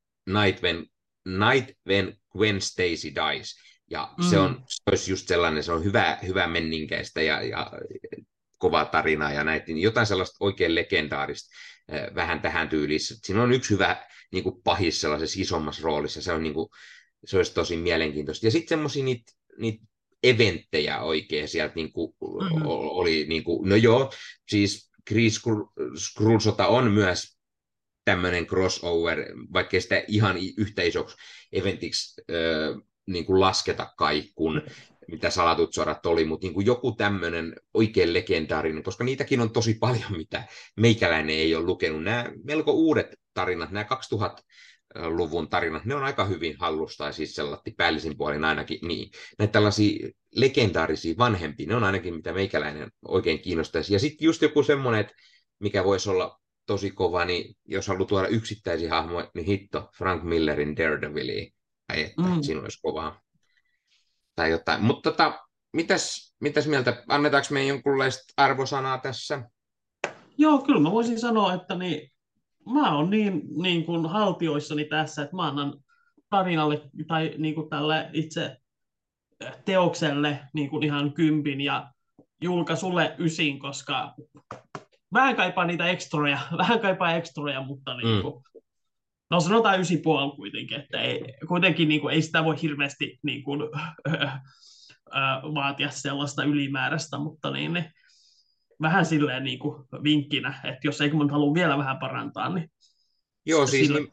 Night, 0.42 0.62
when, 0.62 0.86
Night 1.24 1.78
When 1.88 2.16
Gwen 2.32 2.60
Stacy 2.60 3.14
Dies. 3.14 3.56
Ja 3.90 4.14
mm. 4.18 4.24
se, 4.24 4.38
on, 4.38 4.64
se 4.66 4.82
olisi 4.90 5.12
just 5.12 5.28
sellainen, 5.28 5.62
se 5.62 5.72
on 5.72 5.84
hyvä, 5.84 6.18
hyvä 6.26 6.46
menninkäistä 6.46 7.22
ja, 7.22 7.42
ja 7.42 7.72
kova 8.58 8.84
tarina 8.84 9.32
ja 9.32 9.44
näitä, 9.44 9.66
niin 9.66 9.80
jotain 9.80 10.06
sellaista 10.06 10.36
oikein 10.40 10.74
legendaarista 10.74 11.50
vähän 12.14 12.40
tähän 12.40 12.68
tyyliin. 12.68 13.00
Siinä 13.00 13.42
on 13.42 13.52
yksi 13.52 13.70
hyvä 13.70 14.06
niin 14.32 14.44
kuin 14.44 14.62
pahis 14.64 15.00
sellaisessa 15.00 15.40
isommassa 15.40 15.82
roolissa, 15.82 16.22
se 16.22 16.32
on 16.32 16.42
niin 16.42 16.54
kuin, 16.54 16.68
se 17.24 17.36
olisi 17.36 17.54
tosi 17.54 17.76
mielenkiintoista. 17.76 18.46
Ja 18.46 18.50
sitten 18.50 18.68
semmoisia 18.68 19.04
niitä 19.04 19.32
niitä 19.58 19.84
eventtejä 20.22 21.00
oikein 21.00 21.48
sieltä 21.48 21.74
niin 21.74 21.92
kuin, 21.92 22.12
mm-hmm. 22.20 22.62
oli, 22.66 23.26
niin 23.28 23.44
kuin, 23.44 23.68
no 23.68 23.76
joo, 23.76 24.12
siis 24.48 24.90
Chris 25.08 25.42
Screwsota 25.96 26.66
on 26.66 26.90
myös 26.92 27.38
tämmöinen 28.04 28.46
crossover, 28.46 29.18
vaikka 29.52 29.80
sitä 29.80 30.04
ihan 30.08 30.36
yhtä 30.56 30.82
isoksi 30.82 31.16
eventiksi 31.52 32.22
äh, 32.30 32.82
niin 33.06 33.26
kuin 33.26 33.40
lasketa 33.40 33.92
kai, 33.96 34.22
kun 34.34 34.62
mitä 35.10 35.30
salatut 35.30 35.74
sodat 35.74 36.06
oli, 36.06 36.24
mutta 36.24 36.46
niin 36.46 36.54
kuin 36.54 36.66
joku 36.66 36.92
tämmöinen 36.92 37.56
oikein 37.74 38.14
legendaarinen, 38.14 38.82
koska 38.82 39.04
niitäkin 39.04 39.40
on 39.40 39.50
tosi 39.50 39.74
paljon, 39.74 40.16
mitä 40.16 40.44
meikäläinen 40.76 41.36
ei 41.36 41.54
ole 41.54 41.64
lukenut. 41.64 42.02
Nämä 42.02 42.32
melko 42.44 42.72
uudet 42.72 43.06
tarinat, 43.34 43.70
nämä 43.70 43.84
2000-luvun 44.98 45.48
tarinat, 45.48 45.84
ne 45.84 45.94
on 45.94 46.04
aika 46.04 46.24
hyvin 46.24 46.56
hallusta, 46.58 47.06
ja 47.06 47.12
siis 47.12 47.34
sellainen 47.34 47.74
päällisin 47.76 48.16
puolin 48.16 48.44
ainakin, 48.44 48.78
niin 48.82 49.10
näitä 49.38 49.52
tällaisia 49.52 50.08
legendaarisia 50.34 51.14
vanhempia, 51.18 51.66
ne 51.66 51.76
on 51.76 51.84
ainakin 51.84 52.14
mitä 52.14 52.32
meikäläinen 52.32 52.92
oikein 53.08 53.40
kiinnostaisi. 53.40 53.92
Ja 53.92 53.98
sitten 53.98 54.24
just 54.24 54.42
joku 54.42 54.62
semmoinen, 54.62 55.00
että 55.00 55.14
mikä 55.58 55.84
voisi 55.84 56.10
olla 56.10 56.40
tosi 56.66 56.90
kova, 56.90 57.24
niin 57.24 57.56
jos 57.64 57.88
haluaa 57.88 58.06
tuoda 58.06 58.28
yksittäisiä 58.28 58.90
hahmoja, 58.90 59.30
niin 59.34 59.46
hitto, 59.46 59.90
Frank 59.98 60.22
Millerin 60.22 60.76
Daredevil, 60.76 61.50
tai 61.86 62.02
että 62.02 62.22
mm. 62.22 62.42
siinä 62.42 62.60
olisi 62.60 62.78
kovaa. 62.82 63.20
Tai 64.36 64.50
jotain. 64.50 64.82
Mutta 64.82 65.10
tota, 65.10 65.38
mitäs, 65.72 66.34
mitäs 66.40 66.66
mieltä, 66.66 67.04
annetaanko 67.08 67.48
me 67.50 67.66
jonkunlaista 67.66 68.32
arvosanaa 68.36 68.98
tässä? 68.98 69.42
Joo, 70.38 70.58
kyllä 70.58 70.80
mä 70.80 70.90
voisin 70.90 71.20
sanoa, 71.20 71.54
että 71.54 71.74
niin, 71.74 72.12
mä 72.66 72.96
oon 72.96 73.10
niin, 73.10 73.42
niin 73.62 73.84
kuin 73.84 74.06
haltioissani 74.06 74.84
tässä, 74.84 75.22
että 75.22 75.36
mä 75.36 75.46
annan 75.46 75.74
tarinalle 76.30 76.90
tai 77.06 77.34
niin 77.38 77.54
kuin 77.54 77.70
tälle 77.70 78.10
itse 78.12 78.56
teokselle 79.64 80.40
niin 80.54 80.70
kuin 80.70 80.82
ihan 80.82 81.12
kympin 81.12 81.60
ja 81.60 81.92
julkaisulle 82.42 83.14
ysin, 83.18 83.58
koska 83.58 84.14
vähän 85.12 85.36
kaipaa 85.36 85.64
niitä 85.64 85.88
ekstroja, 85.88 86.38
vähän 86.58 86.80
kaipaa 86.80 87.14
ekstroja, 87.14 87.62
mutta 87.62 87.96
niin 87.96 88.22
kuin, 88.22 88.34
mm. 88.34 88.60
no 89.30 89.40
sanotaan 89.40 89.80
ysi 89.80 89.96
puoli 89.96 90.36
kuitenkin, 90.36 90.80
että 90.80 91.00
ei, 91.00 91.34
kuitenkin 91.48 91.88
niin 91.88 92.00
kuin, 92.00 92.14
ei 92.14 92.22
sitä 92.22 92.44
voi 92.44 92.62
hirveästi 92.62 93.18
niin 93.22 93.42
kuin, 93.42 93.60
äh, 94.24 94.40
vaatia 95.54 95.90
sellaista 95.90 96.44
ylimääräistä, 96.44 97.18
mutta 97.18 97.50
niin, 97.50 97.72
niin 97.72 97.92
vähän 98.82 99.06
silleen 99.06 99.44
niin 99.44 99.58
kuin 99.58 99.84
vinkkinä, 100.02 100.60
että 100.64 100.80
jos 100.84 101.00
Egmont 101.00 101.30
haluaa 101.30 101.54
vielä 101.54 101.78
vähän 101.78 101.98
parantaa, 101.98 102.54
niin 102.54 102.70
Joo, 103.46 103.66
siis 103.66 103.86
sillä... 103.86 104.08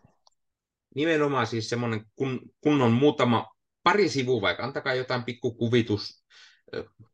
nimenomaan 0.95 1.47
siis 1.47 1.69
semmoinen, 1.69 2.05
kun, 2.15 2.41
kun 2.61 2.81
on 2.81 2.91
muutama, 2.91 3.47
pari 3.83 4.09
sivua 4.09 4.41
vaikka, 4.41 4.63
antakaa 4.63 4.93
jotain 4.93 5.23
pikku 5.23 5.53
kuvitus, 5.53 6.23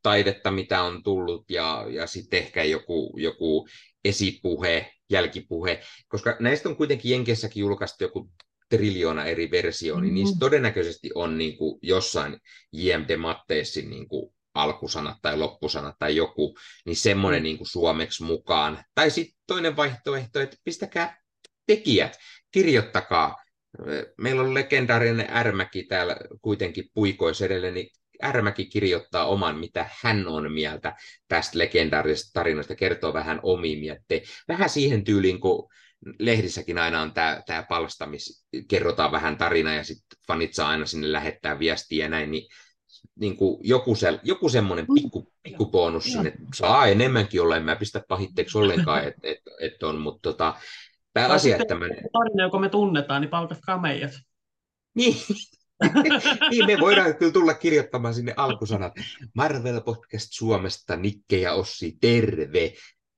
taidetta, 0.02 0.50
mitä 0.50 0.82
on 0.82 1.02
tullut, 1.02 1.50
ja, 1.50 1.86
ja 1.90 2.06
sitten 2.06 2.38
ehkä 2.38 2.64
joku, 2.64 3.14
joku 3.16 3.68
esipuhe, 4.04 4.92
jälkipuhe, 5.10 5.82
koska 6.08 6.36
näistä 6.40 6.68
on 6.68 6.76
kuitenkin 6.76 7.10
Jenkessäkin 7.10 7.60
julkaistu 7.60 8.04
joku 8.04 8.30
triljoona 8.70 9.24
eri 9.24 9.50
versioita, 9.50 10.00
niin 10.00 10.12
mm-hmm. 10.12 10.24
niistä 10.24 10.38
todennäköisesti 10.38 11.10
on 11.14 11.38
niin 11.38 11.56
kuin 11.56 11.78
jossain 11.82 12.38
JMD 12.72 13.16
Matteessin 13.16 13.90
niin 13.90 14.08
kuin 14.08 14.34
alkusanat 14.54 15.16
tai 15.22 15.36
loppusanat 15.36 15.94
tai 15.98 16.16
joku, 16.16 16.56
niin 16.86 16.96
semmoinen 16.96 17.40
mm. 17.40 17.44
niin 17.44 17.58
kuin 17.58 17.68
suomeksi 17.68 18.22
mukaan. 18.22 18.84
Tai 18.94 19.10
sitten 19.10 19.38
toinen 19.46 19.76
vaihtoehto, 19.76 20.40
että 20.40 20.56
pistäkää 20.64 21.22
tekijät, 21.66 22.18
kirjoittakaa. 22.50 23.36
Meillä 24.18 24.42
on 24.42 24.54
legendaarinen 24.54 25.26
Ärmäki 25.30 25.84
täällä 25.84 26.16
kuitenkin 26.42 26.90
puikois 26.94 27.42
edelleen, 27.42 27.74
niin 27.74 27.90
Ärmäki 28.22 28.66
kirjoittaa 28.66 29.26
oman, 29.26 29.58
mitä 29.58 29.90
hän 30.02 30.28
on 30.28 30.52
mieltä 30.52 30.96
tästä 31.28 31.58
legendaarisesta 31.58 32.30
tarinasta, 32.32 32.76
kertoo 32.76 33.12
vähän 33.12 33.40
omiin 33.42 33.78
mietteen. 33.78 34.20
Vähän 34.48 34.70
siihen 34.70 35.04
tyyliin, 35.04 35.40
kun 35.40 35.68
lehdissäkin 36.18 36.78
aina 36.78 37.02
on 37.02 37.12
tämä, 37.12 37.42
tämä 37.46 37.62
palsta, 37.68 38.06
missä 38.06 38.46
kerrotaan 38.68 39.12
vähän 39.12 39.36
tarina 39.36 39.74
ja 39.74 39.84
sitten 39.84 40.18
fanit 40.26 40.54
saa 40.54 40.68
aina 40.68 40.86
sinne 40.86 41.12
lähettää 41.12 41.58
viestiä 41.58 42.04
ja 42.04 42.08
näin, 42.08 42.30
niin, 42.30 42.48
niin 43.20 43.36
kuin 43.36 43.60
joku, 43.62 43.94
se, 43.94 44.20
joku 44.22 44.48
semmoinen 44.48 44.86
pikku, 44.94 45.32
pikku 45.42 45.66
bonus 45.66 46.04
sinne, 46.04 46.32
saa 46.54 46.86
enemmänkin 46.86 47.42
olla, 47.42 47.56
en 47.56 47.64
mä 47.64 47.76
pistä 47.76 48.04
pahitteeksi 48.08 48.58
ollenkaan, 48.58 49.04
että 49.04 49.20
et, 49.22 49.38
et 49.60 49.82
on, 49.82 50.00
mutta 50.00 50.30
tota, 50.30 50.54
tämä 51.12 51.28
asia, 51.28 51.56
että 51.56 51.74
mä... 51.74 51.86
Tarina, 52.12 52.42
joka 52.42 52.58
me 52.58 52.68
tunnetaan, 52.68 53.20
niin 53.20 53.30
palkatkaa 53.30 53.80
meidät. 53.80 54.12
Niin, 54.94 55.16
niin 56.50 56.66
me 56.66 56.80
voidaan 56.80 57.16
kyllä 57.16 57.32
tulla 57.32 57.54
kirjoittamaan 57.54 58.14
sinne 58.14 58.34
alkusanat. 58.36 58.92
Marvel 59.34 59.80
Podcast 59.80 60.28
Suomesta, 60.30 60.96
Nikke 60.96 61.36
ja 61.36 61.52
Ossi, 61.52 61.96
terve. 62.00 62.72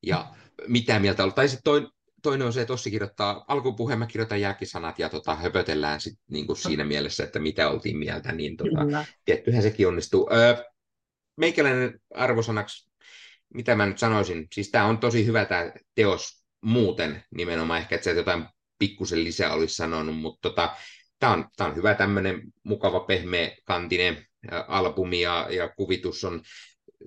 Ja 0.07 0.34
mitä 0.68 0.99
mieltä 0.99 1.24
on. 1.24 1.34
Tai 1.34 1.49
sitten 1.49 1.88
toinen 2.27 2.47
on 2.47 2.53
se, 2.53 2.61
että 2.61 2.72
Ossi 2.72 2.91
kirjoittaa 2.91 3.45
alkupuheen, 3.49 3.99
mä 3.99 4.07
kirjoitan 4.07 4.41
jälkisanat 4.41 4.99
ja 4.99 5.09
tota, 5.09 5.35
höpötellään 5.35 6.01
sit, 6.01 6.18
niin 6.31 6.47
kuin 6.47 6.57
siinä 6.57 6.85
mielessä, 6.85 7.24
että 7.24 7.39
mitä 7.39 7.70
oltiin 7.70 7.97
mieltä, 7.97 8.33
niin 8.33 8.57
tota, 8.57 9.05
tiettyhän 9.24 9.62
sekin 9.62 9.89
onnistuu. 9.89 10.31
Öö, 10.33 10.64
meikäläinen 11.37 12.01
arvosanaksi, 12.14 12.91
mitä 13.55 13.74
mä 13.74 13.87
nyt 13.87 13.99
sanoisin, 13.99 14.47
siis 14.53 14.70
tämä 14.70 14.85
on 14.85 14.99
tosi 14.99 15.27
hyvä 15.27 15.45
tämä 15.45 15.72
teos 15.95 16.45
muuten 16.61 17.22
nimenomaan, 17.37 17.81
ehkä 17.81 17.95
että 17.95 18.05
se 18.05 18.12
jotain 18.12 18.45
pikkusen 18.79 19.24
lisää 19.24 19.53
olisi 19.53 19.74
sanonut, 19.74 20.16
mutta 20.16 20.49
tota, 20.49 20.77
tämä 21.18 21.33
on, 21.33 21.49
on 21.61 21.77
hyvä 21.77 21.95
tämmöinen 21.95 22.43
mukava 22.62 23.01
pehmeä 23.01 23.57
kantinen 23.64 24.27
albumi 24.68 25.20
ja, 25.20 25.47
ja 25.51 25.68
kuvitus, 25.68 26.24
on, 26.24 26.43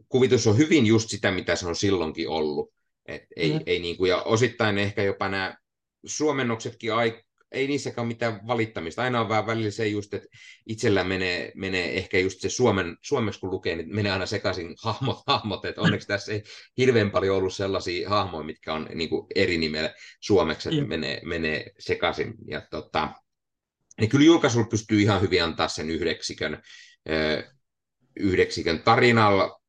kuvitus 0.09 0.47
on 0.47 0.57
hyvin 0.57 0.86
just 0.86 1.09
sitä, 1.09 1.32
mitä 1.32 1.55
se 1.55 1.67
on 1.67 1.76
silloinkin 1.76 2.30
ollut. 2.30 2.78
Et 3.10 3.24
ei, 3.36 3.53
mm. 3.53 3.60
ei 3.66 3.80
niin 3.80 3.97
kuin, 3.97 4.10
ja 4.10 4.22
osittain 4.22 4.78
ehkä 4.78 5.03
jopa 5.03 5.30
nämä 5.30 5.57
suomennoksetkin 6.05 6.93
ai, 6.93 7.24
ei 7.51 7.68
niissäkään 7.68 8.07
mitään 8.07 8.47
valittamista. 8.47 9.01
Aina 9.01 9.22
on 9.22 9.30
vähän 9.30 9.47
välillä 9.47 9.72
se 9.72 9.88
just, 9.88 10.14
että 10.14 10.28
itsellä 10.66 11.03
menee, 11.03 11.51
menee 11.55 11.97
ehkä 11.97 12.20
just 12.20 12.41
se 12.41 12.49
suomen, 12.49 12.97
suomeksi 13.01 13.39
kun 13.39 13.51
lukee, 13.51 13.76
niin 13.76 13.95
menee 13.95 14.12
aina 14.12 14.26
sekaisin 14.26 14.76
hahmot, 14.84 15.18
hahmot. 15.28 15.66
että 15.66 15.82
onneksi 15.82 16.07
tässä 16.07 16.32
ei 16.32 16.43
hirveän 16.78 17.12
paljon 17.12 17.38
ollut 17.38 17.53
sellaisia 17.53 18.10
hahmoja, 18.10 18.43
mitkä 18.43 18.74
on 18.74 18.89
niin 18.93 19.10
kuin 19.10 19.28
eri 19.36 19.57
nimellä 19.57 19.93
suomeksi, 20.20 20.70
että 20.70 20.82
mm. 20.82 20.89
menee, 20.89 21.22
menee 21.26 21.72
sekaisin. 21.80 22.34
Ja 22.47 22.62
tota, 22.72 23.10
niin 23.99 24.10
kyllä 24.10 24.26
julkaisulla 24.26 24.68
pystyy 24.68 25.01
ihan 25.01 25.22
hyvin 25.22 25.43
antaa 25.43 25.68
sen 25.68 25.89
yhdeksikön, 25.89 26.62
yhdeksikön 28.20 28.80
tarinalla. 28.80 29.62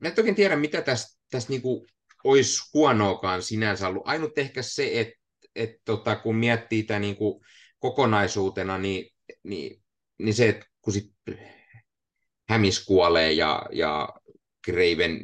Mä 0.00 0.08
en 0.08 0.14
toki 0.14 0.34
tiedä, 0.34 0.56
mitä 0.56 0.82
tässä, 0.82 1.20
tässä 1.30 1.48
niinku 1.48 1.86
olisi 2.24 2.60
huonoakaan 2.74 3.42
sinänsä 3.42 3.88
ollut. 3.88 4.02
Ainut 4.06 4.38
ehkä 4.38 4.62
se, 4.62 5.00
että 5.00 5.14
et 5.54 5.70
tota, 5.84 6.16
kun 6.16 6.36
miettii 6.36 6.82
tämän 6.82 7.02
niinku 7.02 7.44
kokonaisuutena, 7.78 8.78
niin, 8.78 9.10
niin, 9.42 9.82
niin 10.18 10.34
se, 10.34 10.48
että 10.48 10.66
kun 10.80 10.92
sit 10.92 11.12
Hämis 12.48 12.84
kuolee 12.84 13.32
ja, 13.32 13.66
ja 13.72 14.08
Graven 14.64 15.20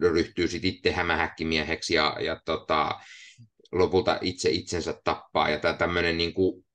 ryhtyy 0.00 0.48
sitten 0.48 0.70
itse 0.70 0.92
hämähäkkimieheksi 0.92 1.94
ja, 1.94 2.16
ja 2.20 2.40
tota, 2.44 3.00
lopulta 3.72 4.18
itse 4.20 4.50
itsensä 4.50 5.00
tappaa. 5.04 5.50
Ja 5.50 5.58
tämä 5.58 5.74
tämmöinen 5.74 6.18
niin 6.18 6.34
kuin, 6.34 6.66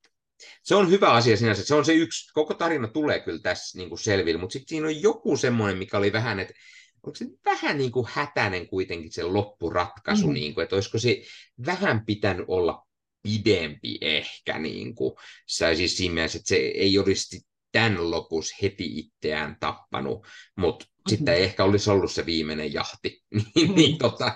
se 0.62 0.74
on 0.74 0.90
hyvä 0.90 1.12
asia 1.12 1.36
sinänsä. 1.36 1.64
Se 1.64 1.74
on 1.74 1.84
se 1.84 1.94
yksi, 1.94 2.32
koko 2.32 2.54
tarina 2.54 2.88
tulee 2.88 3.20
kyllä 3.20 3.38
tässä 3.42 3.78
niin 3.78 3.88
kuin 3.88 3.98
selville, 3.98 4.40
mutta 4.40 4.52
sitten 4.52 4.68
siinä 4.68 4.86
on 4.86 5.02
joku 5.02 5.36
semmoinen, 5.36 5.78
mikä 5.78 5.98
oli 5.98 6.12
vähän, 6.12 6.40
että 6.40 6.54
onko 7.02 7.16
se 7.16 7.26
vähän 7.44 7.78
niin 7.78 7.92
kuin 7.92 8.06
hätäinen 8.10 8.68
kuitenkin 8.68 9.12
se 9.12 9.22
loppuratkaisu, 9.22 10.26
mm. 10.26 10.32
niin 10.32 10.54
kuin, 10.54 10.62
että 10.62 10.76
olisiko 10.76 10.98
se 10.98 11.22
vähän 11.66 12.06
pitänyt 12.06 12.44
olla 12.48 12.86
pidempi 13.22 13.98
ehkä, 14.00 14.58
niin 14.58 14.94
kuin, 14.94 15.14
siis 15.46 15.96
siinä 15.96 16.14
mielessä, 16.14 16.38
että 16.38 16.48
se 16.48 16.56
ei 16.56 16.98
olisi 16.98 17.40
tämän 17.72 18.10
lopussa 18.10 18.56
heti 18.62 18.98
itseään 18.98 19.56
tappanut, 19.60 20.26
mutta 20.56 20.86
sitten 21.08 21.34
ei 21.34 21.42
ehkä 21.42 21.64
olisi 21.64 21.90
ollut 21.90 22.12
se 22.12 22.26
viimeinen 22.26 22.72
jahti. 22.72 23.22
niin, 23.54 23.74
niin 23.74 23.98
tota, 23.98 24.34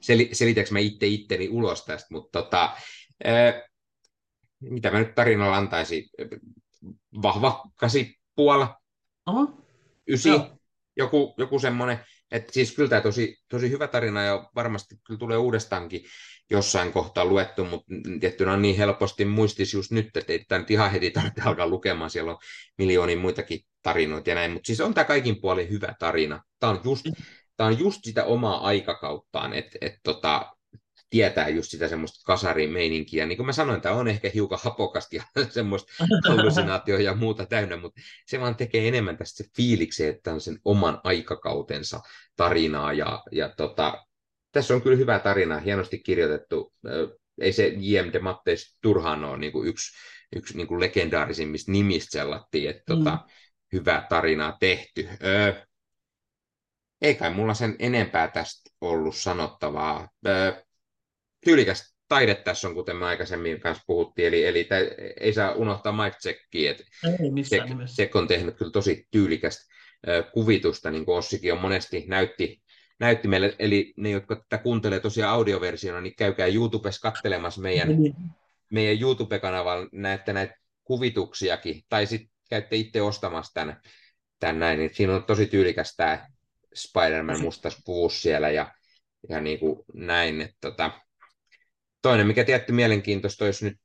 sel, 0.00 0.18
selitäänkö 0.32 0.72
mä 0.72 0.78
itse 0.78 1.06
itteni 1.06 1.48
ulos 1.48 1.84
tästä, 1.84 2.08
mutta 2.10 2.42
tota, 2.42 2.76
ää, 3.24 3.62
mitä 4.60 4.90
mä 4.90 4.98
nyt 4.98 5.14
tarinalla 5.14 5.56
antaisin? 5.56 6.08
Vahva 7.22 7.62
kasi 7.76 8.18
puola, 8.34 8.76
ysi, 10.08 10.28
joku, 10.96 11.34
joku 11.38 11.58
semmoinen, 11.58 11.98
että 12.30 12.52
siis 12.52 12.72
kyllä 12.72 12.88
tämä 12.88 13.00
tosi, 13.00 13.36
tosi 13.48 13.70
hyvä 13.70 13.88
tarina 13.88 14.22
ja 14.22 14.50
varmasti 14.54 14.94
kyllä 15.06 15.18
tulee 15.18 15.36
uudestaankin 15.36 16.04
jossain 16.50 16.92
kohtaa 16.92 17.24
luettu, 17.24 17.64
mutta 17.64 17.86
tiettynä 18.20 18.52
on 18.52 18.62
niin 18.62 18.76
helposti 18.76 19.24
muistis 19.24 19.74
just 19.74 19.90
nyt, 19.90 20.16
että 20.16 20.32
ei 20.32 20.44
tämä 20.48 20.58
nyt 20.58 20.70
ihan 20.70 20.90
heti 20.90 21.10
tarvitse 21.10 21.42
alkaa 21.42 21.66
lukemaan, 21.66 22.10
siellä 22.10 22.32
on 22.32 22.38
miljoonia 22.78 23.16
muitakin 23.16 23.60
tarinoita 23.82 24.30
ja 24.30 24.34
näin, 24.34 24.50
mutta 24.50 24.66
siis 24.66 24.80
on 24.80 24.94
tämä 24.94 25.04
kaikin 25.04 25.40
puolin 25.40 25.70
hyvä 25.70 25.94
tarina. 25.98 26.42
Tämä 26.60 26.70
on 26.70 26.80
just, 26.84 27.06
tämä 27.56 27.68
on 27.68 27.78
just 27.78 28.00
sitä 28.02 28.24
omaa 28.24 28.66
aikakauttaan, 28.66 29.52
että 29.52 29.78
et 29.80 29.94
tota, 30.02 30.51
tietää 31.12 31.48
just 31.48 31.70
sitä 31.70 31.88
semmoista 31.88 32.24
kasarimeininkiä. 32.26 33.26
Niin 33.26 33.36
kuin 33.36 33.46
mä 33.46 33.52
sanoin, 33.52 33.80
tämä 33.80 33.94
on 33.94 34.08
ehkä 34.08 34.30
hiukan 34.34 34.58
hapokasti 34.62 35.16
ja 35.16 35.22
semmoista 35.50 35.92
hallusinaatio 36.28 36.98
ja 36.98 37.14
muuta 37.14 37.46
täynnä, 37.46 37.76
mutta 37.76 38.00
se 38.26 38.40
vaan 38.40 38.56
tekee 38.56 38.88
enemmän 38.88 39.16
tästä 39.16 39.44
se 39.44 39.50
fiiliksi, 39.56 40.06
että 40.06 40.32
on 40.32 40.40
sen 40.40 40.58
oman 40.64 41.00
aikakautensa 41.04 42.00
tarinaa. 42.36 42.92
Ja, 42.92 43.22
ja 43.32 43.48
tota, 43.56 44.06
tässä 44.52 44.74
on 44.74 44.82
kyllä 44.82 44.96
hyvä 44.96 45.18
tarina, 45.18 45.60
hienosti 45.60 45.98
kirjoitettu. 45.98 46.72
Ei 47.40 47.52
se 47.52 47.72
J.M. 47.76 48.12
de 48.12 48.18
Matteis 48.18 48.78
turhaan 48.80 49.24
ole 49.24 49.38
niin 49.38 49.52
kuin 49.52 49.68
yksi, 49.68 49.92
yksi 50.36 50.56
niin 50.56 50.66
kuin 50.66 50.80
legendaarisimmista 50.80 51.72
nimistä 51.72 52.10
sellattiin, 52.10 52.70
että 52.70 52.82
tota, 52.86 53.10
mm. 53.10 53.18
tota, 53.18 53.28
hyvä 53.72 54.06
tarinaa 54.08 54.56
tehty. 54.60 55.08
Öö, 55.24 55.52
ei 57.02 57.14
kai 57.14 57.34
mulla 57.34 57.54
sen 57.54 57.76
enempää 57.78 58.28
tästä 58.28 58.70
ollut 58.80 59.16
sanottavaa. 59.16 60.08
Öö, 60.26 60.62
tyylikäs 61.44 61.94
taide 62.08 62.34
tässä 62.34 62.68
on, 62.68 62.74
kuten 62.74 62.96
me 62.96 63.06
aikaisemmin 63.06 63.60
kanssa 63.60 63.84
puhuttiin, 63.86 64.28
eli, 64.28 64.44
eli 64.44 64.64
tä, 64.64 64.76
ei 65.20 65.32
saa 65.32 65.52
unohtaa 65.52 65.92
Mike 65.92 66.16
Checkia, 66.22 66.70
että 66.70 66.84
Check 67.86 68.16
on 68.16 68.28
tehnyt 68.28 68.56
kyllä 68.56 68.70
tosi 68.70 69.06
tyylikästä 69.10 69.72
kuvitusta, 70.32 70.90
niin 70.90 71.04
kuin 71.04 71.18
Ossikin 71.18 71.52
on 71.52 71.60
monesti 71.60 72.04
näytti, 72.08 72.62
näytti 73.00 73.28
meille, 73.28 73.56
eli 73.58 73.94
ne, 73.96 74.10
jotka 74.10 74.36
tätä 74.36 74.62
kuuntelee 74.62 75.00
tosiaan 75.00 75.32
audioversiona, 75.32 76.00
niin 76.00 76.16
käykää 76.16 76.46
YouTubessa 76.46 77.10
katselemassa 77.10 77.60
meidän, 77.60 78.02
niin. 78.02 78.14
meidän 78.70 79.00
YouTube-kanavalla, 79.00 79.88
näette 79.92 80.32
näitä 80.32 80.54
kuvituksiakin, 80.84 81.82
tai 81.88 82.06
sitten 82.06 82.30
käytte 82.50 82.76
itse 82.76 83.02
ostamassa 83.02 83.54
tämän, 83.54 83.80
tämän 84.40 84.58
näin, 84.58 84.78
niin 84.78 84.90
siinä 84.94 85.14
on 85.16 85.24
tosi 85.24 85.46
tyylikäs 85.46 85.96
tämä 85.96 86.26
Spider-Man 86.74 87.40
mustas 87.40 87.82
puus 87.84 88.22
siellä 88.22 88.50
ja, 88.50 88.74
ja 89.28 89.40
niin 89.40 89.58
kuin 89.58 89.84
näin. 89.94 90.40
Että 90.40 90.56
tota. 90.60 90.90
Toinen, 92.02 92.26
mikä 92.26 92.44
tietty 92.44 92.72
mielenkiintoista 92.72 93.44
olisi 93.44 93.64
nyt, 93.64 93.78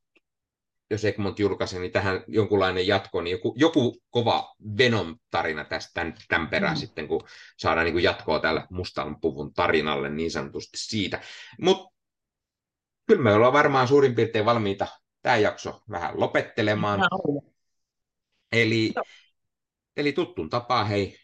jos 0.89 1.05
Egmont 1.05 1.39
julkaisi, 1.39 1.79
niin 1.79 1.91
tähän 1.91 2.23
jonkunlainen 2.27 2.87
jatko, 2.87 3.21
niin 3.21 3.31
joku, 3.31 3.53
joku 3.57 4.01
kova 4.09 4.55
Venom-tarina 4.77 5.65
tästä 5.65 5.91
tämän, 5.93 6.15
tämän 6.27 6.47
perään 6.47 6.77
mm. 6.77 6.79
sitten, 6.79 7.07
kun 7.07 7.27
saadaan 7.57 7.85
niin 7.85 7.93
kuin 7.93 8.03
jatkoa 8.03 8.39
tällä 8.39 8.67
mustan 8.69 9.21
puvun 9.21 9.53
tarinalle 9.53 10.09
niin 10.09 10.31
sanotusti 10.31 10.77
siitä. 10.77 11.21
Mutta 11.61 11.95
kyllä 13.07 13.23
me 13.23 13.33
ollaan 13.33 13.53
varmaan 13.53 13.87
suurin 13.87 14.15
piirtein 14.15 14.45
valmiita 14.45 14.87
tämä 15.21 15.37
jakso 15.37 15.81
vähän 15.89 16.19
lopettelemaan. 16.19 16.99
Eli, 18.51 18.93
eli 19.97 20.13
tuttun 20.13 20.49
tapaa, 20.49 20.83
hei, 20.83 21.17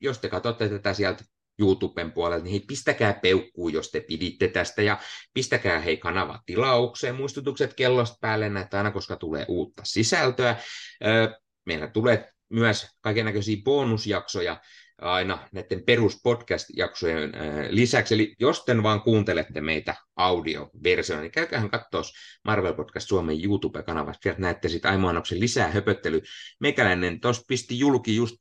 jos 0.00 0.18
te 0.18 0.28
katsotte 0.28 0.68
tätä 0.68 0.94
sieltä 0.94 1.24
YouTuben 1.58 2.12
puolelta, 2.12 2.44
niin 2.44 2.50
hei, 2.50 2.60
pistäkää 2.60 3.18
peukkuu, 3.22 3.68
jos 3.68 3.90
te 3.90 4.00
piditte 4.00 4.48
tästä, 4.48 4.82
ja 4.82 4.98
pistäkää 5.34 5.80
hei 5.80 5.96
kanava 5.96 6.40
tilaukseen, 6.46 7.14
muistutukset 7.14 7.74
kellosta 7.74 8.16
päälle, 8.20 8.48
näitä 8.48 8.78
aina 8.78 8.90
koska 8.90 9.16
tulee 9.16 9.44
uutta 9.48 9.82
sisältöä. 9.84 10.56
Meillä 11.66 11.86
tulee 11.86 12.30
myös 12.50 12.86
kaikenlaisia 13.00 13.56
bonusjaksoja 13.64 14.60
aina 14.98 15.48
näiden 15.52 15.84
peruspodcast-jaksojen 15.84 17.32
lisäksi. 17.70 18.14
Eli 18.14 18.34
jos 18.40 18.64
te 18.64 18.82
vaan 18.82 19.00
kuuntelette 19.00 19.60
meitä 19.60 19.94
audioversiona, 20.16 21.22
niin 21.22 21.32
käykäähän 21.32 21.70
katsoa 21.70 22.02
Marvel 22.44 22.74
Podcast 22.74 23.08
Suomen 23.08 23.44
YouTube-kanavasta. 23.44 24.22
Sieltä 24.22 24.40
näette 24.40 24.68
sitten 24.68 24.90
Aimoanoksen 24.90 25.40
lisää 25.40 25.68
höpöttely. 25.68 26.20
Meikäläinen 26.60 27.20
tuossa 27.20 27.42
pisti 27.48 27.78
julki 27.78 28.16
just 28.16 28.36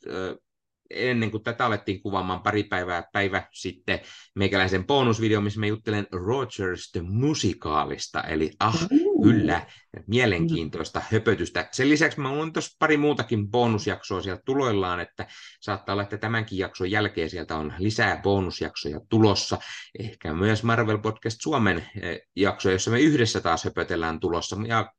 ennen 0.96 1.32
kuin 1.32 1.44
tätä 1.44 1.66
alettiin 1.66 2.02
kuvaamaan 2.02 2.44
pari 2.44 2.64
päivää 2.64 3.04
päivä 3.14 3.48
sitten 3.54 4.00
meikäläisen 4.36 4.86
bonusvideo, 4.86 5.42
missä 5.42 5.60
mä 5.60 5.66
juttelen 5.66 6.08
Rogers 6.12 6.92
the 6.92 7.02
Musikaalista, 7.02 8.22
eli 8.22 8.52
ah, 8.60 8.88
kyllä, 9.24 9.66
mielenkiintoista 10.08 11.02
höpötystä. 11.12 11.70
Sen 11.72 11.90
lisäksi 11.90 12.20
mä 12.20 12.30
olen 12.30 12.54
tuossa 12.54 12.76
pari 12.80 12.98
muutakin 12.98 13.52
bonusjaksoa 13.52 14.22
sieltä 14.22 14.42
tuloillaan, 14.46 15.00
että 15.00 15.28
saattaa 15.62 15.94
olla, 15.94 16.04
että 16.04 16.18
tämänkin 16.18 16.58
jakson 16.58 16.92
jälkeen 16.92 17.30
sieltä 17.30 17.58
on 17.58 17.74
lisää 17.80 18.20
bonusjaksoja 18.22 19.00
tulossa. 19.10 19.58
Ehkä 20.00 20.34
myös 20.34 20.64
Marvel 20.64 20.98
Podcast 20.98 21.42
Suomen 21.42 21.86
eh, 22.02 22.20
jakso, 22.36 22.72
jossa 22.72 22.92
me 22.92 23.00
yhdessä 23.00 23.42
taas 23.42 23.66
höpötellään 23.66 24.20
tulossa 24.20 24.58
ja 24.68 24.92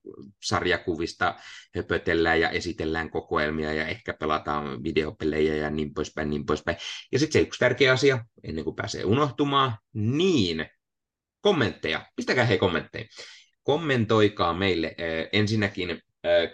sarjakuvista 0.42 1.34
höpötellään 1.76 2.40
ja 2.40 2.51
esitellään 2.51 3.11
kokoelmia 3.11 3.72
ja 3.72 3.86
ehkä 3.86 4.14
pelataan 4.14 4.82
videopelejä 4.82 5.55
ja 5.55 5.70
niin 5.70 5.84
poispäin, 5.95 6.30
niin 6.30 6.47
poispäin. 6.47 6.76
Ja 7.12 7.18
sitten 7.18 7.32
se 7.32 7.47
yksi 7.47 7.59
tärkeä 7.59 7.93
asia, 7.93 8.24
ennen 8.45 8.64
kuin 8.64 8.76
pääsee 8.76 9.05
unohtumaan, 9.05 9.78
niin 9.93 10.66
kommentteja. 11.41 12.07
Pistäkää 12.16 12.45
hei 12.45 12.59
kommentteja 12.59 13.05
kommentoikaa 13.62 14.55
meille 14.55 14.95
ensinnäkin 15.32 16.03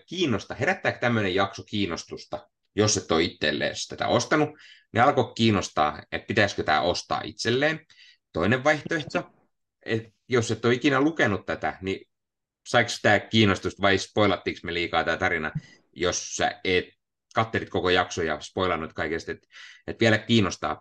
kiinnosta, 0.06 0.54
herättääkö 0.54 0.98
tämmöinen 0.98 1.34
jakso 1.34 1.62
kiinnostusta, 1.62 2.48
jos 2.74 2.96
et 2.96 3.12
ole 3.12 3.22
itselleen 3.22 3.74
tätä 3.88 4.08
ostanut, 4.08 4.48
niin 4.92 5.02
alkoi 5.02 5.32
kiinnostaa, 5.34 6.02
että 6.12 6.26
pitäisikö 6.26 6.62
tämä 6.62 6.80
ostaa 6.80 7.20
itselleen. 7.24 7.80
Toinen 8.32 8.64
vaihtoehto, 8.64 9.30
että 9.86 10.10
jos 10.28 10.50
et 10.50 10.64
ole 10.64 10.74
ikinä 10.74 11.00
lukenut 11.00 11.46
tätä, 11.46 11.78
niin 11.82 12.08
saiko 12.66 12.90
tämä 13.02 13.20
kiinnostusta 13.20 13.82
vai 13.82 13.98
spoilattiinko 13.98 14.60
me 14.64 14.74
liikaa 14.74 15.04
tämä 15.04 15.16
tarina, 15.16 15.52
jos 15.92 16.36
sä 16.36 16.60
et 16.64 16.84
kattelit 17.34 17.70
koko 17.70 17.90
jakso 17.90 18.22
ja 18.22 18.40
spoilannut 18.40 18.92
kaikesta, 18.92 19.32
että, 19.32 19.48
että 19.86 20.00
vielä 20.00 20.18
kiinnostaa 20.18 20.78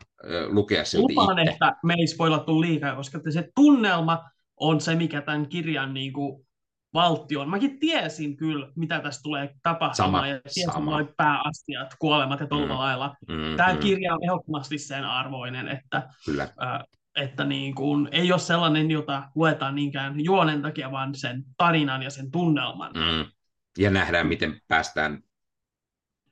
lukea 0.47 0.85
silti 0.85 1.13
Lupaan, 1.13 1.39
itse. 1.39 1.51
että 1.51 1.75
me 1.83 1.93
ei 1.93 2.07
spoilattu 2.07 2.61
liikaa, 2.61 2.95
koska 2.95 3.19
se 3.29 3.49
tunnelma 3.55 4.23
on 4.55 4.81
se, 4.81 4.95
mikä 4.95 5.21
tämän 5.21 5.49
kirjan 5.49 5.93
niin 5.93 6.13
kuin, 6.13 6.47
valtti 6.93 7.37
on. 7.37 7.49
Mäkin 7.49 7.79
tiesin 7.79 8.37
kyllä, 8.37 8.71
mitä 8.75 8.99
tässä 8.99 9.21
tulee 9.23 9.49
tapahtumaan, 9.63 10.11
sama, 10.11 10.27
ja 10.27 10.41
tiesin 10.41 10.73
sama. 10.73 10.91
noin 10.91 11.09
pääastiat, 11.17 11.95
kuolemat 11.99 12.39
ja 12.39 12.47
tuolla 12.47 12.73
mm. 12.73 12.79
lailla. 12.79 13.15
Mm, 13.27 13.57
Tämä 13.57 13.73
mm. 13.73 13.79
kirja 13.79 14.13
on 14.13 14.23
ehdottomasti 14.23 14.77
sen 14.77 15.05
arvoinen, 15.05 15.67
että, 15.67 16.09
kyllä. 16.25 16.43
Äh, 16.43 16.83
että 17.15 17.43
niin 17.43 17.75
kuin, 17.75 18.09
ei 18.11 18.31
ole 18.31 18.39
sellainen, 18.39 18.91
jota 18.91 19.23
luetaan 19.35 19.75
niinkään 19.75 20.25
juonen 20.25 20.61
takia, 20.61 20.91
vaan 20.91 21.15
sen 21.15 21.43
tarinan 21.57 22.03
ja 22.03 22.09
sen 22.09 22.31
tunnelman. 22.31 22.91
Mm. 22.93 23.31
Ja 23.77 23.89
nähdään, 23.89 24.27
miten 24.27 24.61
päästään 24.67 25.19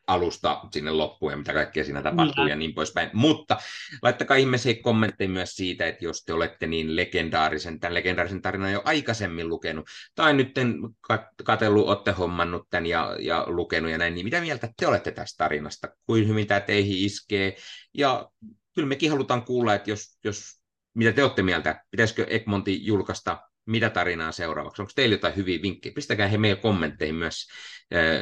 alusta 0.08 0.62
sinne 0.72 0.92
loppuun 0.92 1.32
ja 1.32 1.38
mitä 1.38 1.54
kaikkea 1.54 1.84
siinä 1.84 2.02
tapahtuu 2.02 2.44
mm. 2.44 2.50
ja 2.50 2.56
niin 2.56 2.74
poispäin. 2.74 3.10
Mutta 3.14 3.58
laittakaa 4.02 4.38
ihmeisiä 4.38 4.76
kommentteja 4.82 5.30
myös 5.30 5.56
siitä, 5.56 5.88
että 5.88 6.06
jos 6.06 6.24
te 6.24 6.34
olette 6.34 6.68
niin 6.68 6.96
legendaarisen, 6.96 7.80
tämän 7.80 7.94
legendaarisen 7.94 8.42
tarinan 8.42 8.72
jo 8.72 8.82
aikaisemmin 8.86 9.50
lukenut, 9.50 9.86
tai 10.16 10.34
nyt 10.34 10.52
katsellut, 11.44 11.88
olette 11.88 12.12
hommannut 12.12 12.68
tämän 12.70 12.86
ja, 12.86 13.16
ja 13.20 13.44
lukenut 13.48 13.92
ja 13.92 13.98
näin, 13.98 14.14
niin 14.14 14.26
mitä 14.26 14.42
mieltä 14.42 14.70
te 14.78 14.88
olette 14.88 15.12
tästä 15.12 15.38
tarinasta? 15.38 15.88
Kuin 16.06 16.28
hyvin 16.28 16.48
tämä 16.48 16.60
teihin 16.60 17.06
iskee? 17.06 17.56
Ja 17.94 18.30
kyllä 18.76 18.88
mekin 18.88 19.12
halutaan 19.12 19.46
kuulla, 19.46 19.76
että 19.76 19.90
jos, 19.90 20.18
jos 20.24 20.60
mitä 20.96 21.12
te 21.12 21.24
olette 21.24 21.44
mieltä, 21.44 21.84
pitäisikö 21.92 22.26
Egmonti 22.30 22.86
julkaista 22.86 23.47
mitä 23.68 23.90
tarinaa 23.90 24.32
seuraavaksi? 24.32 24.82
Onko 24.82 24.92
teillä 24.96 25.14
jotain 25.14 25.36
hyviä 25.36 25.62
vinkkejä? 25.62 25.94
Pistäkää 25.96 26.28
he 26.28 26.38
meille 26.38 26.62
kommentteihin 26.62 27.16
myös, 27.16 27.48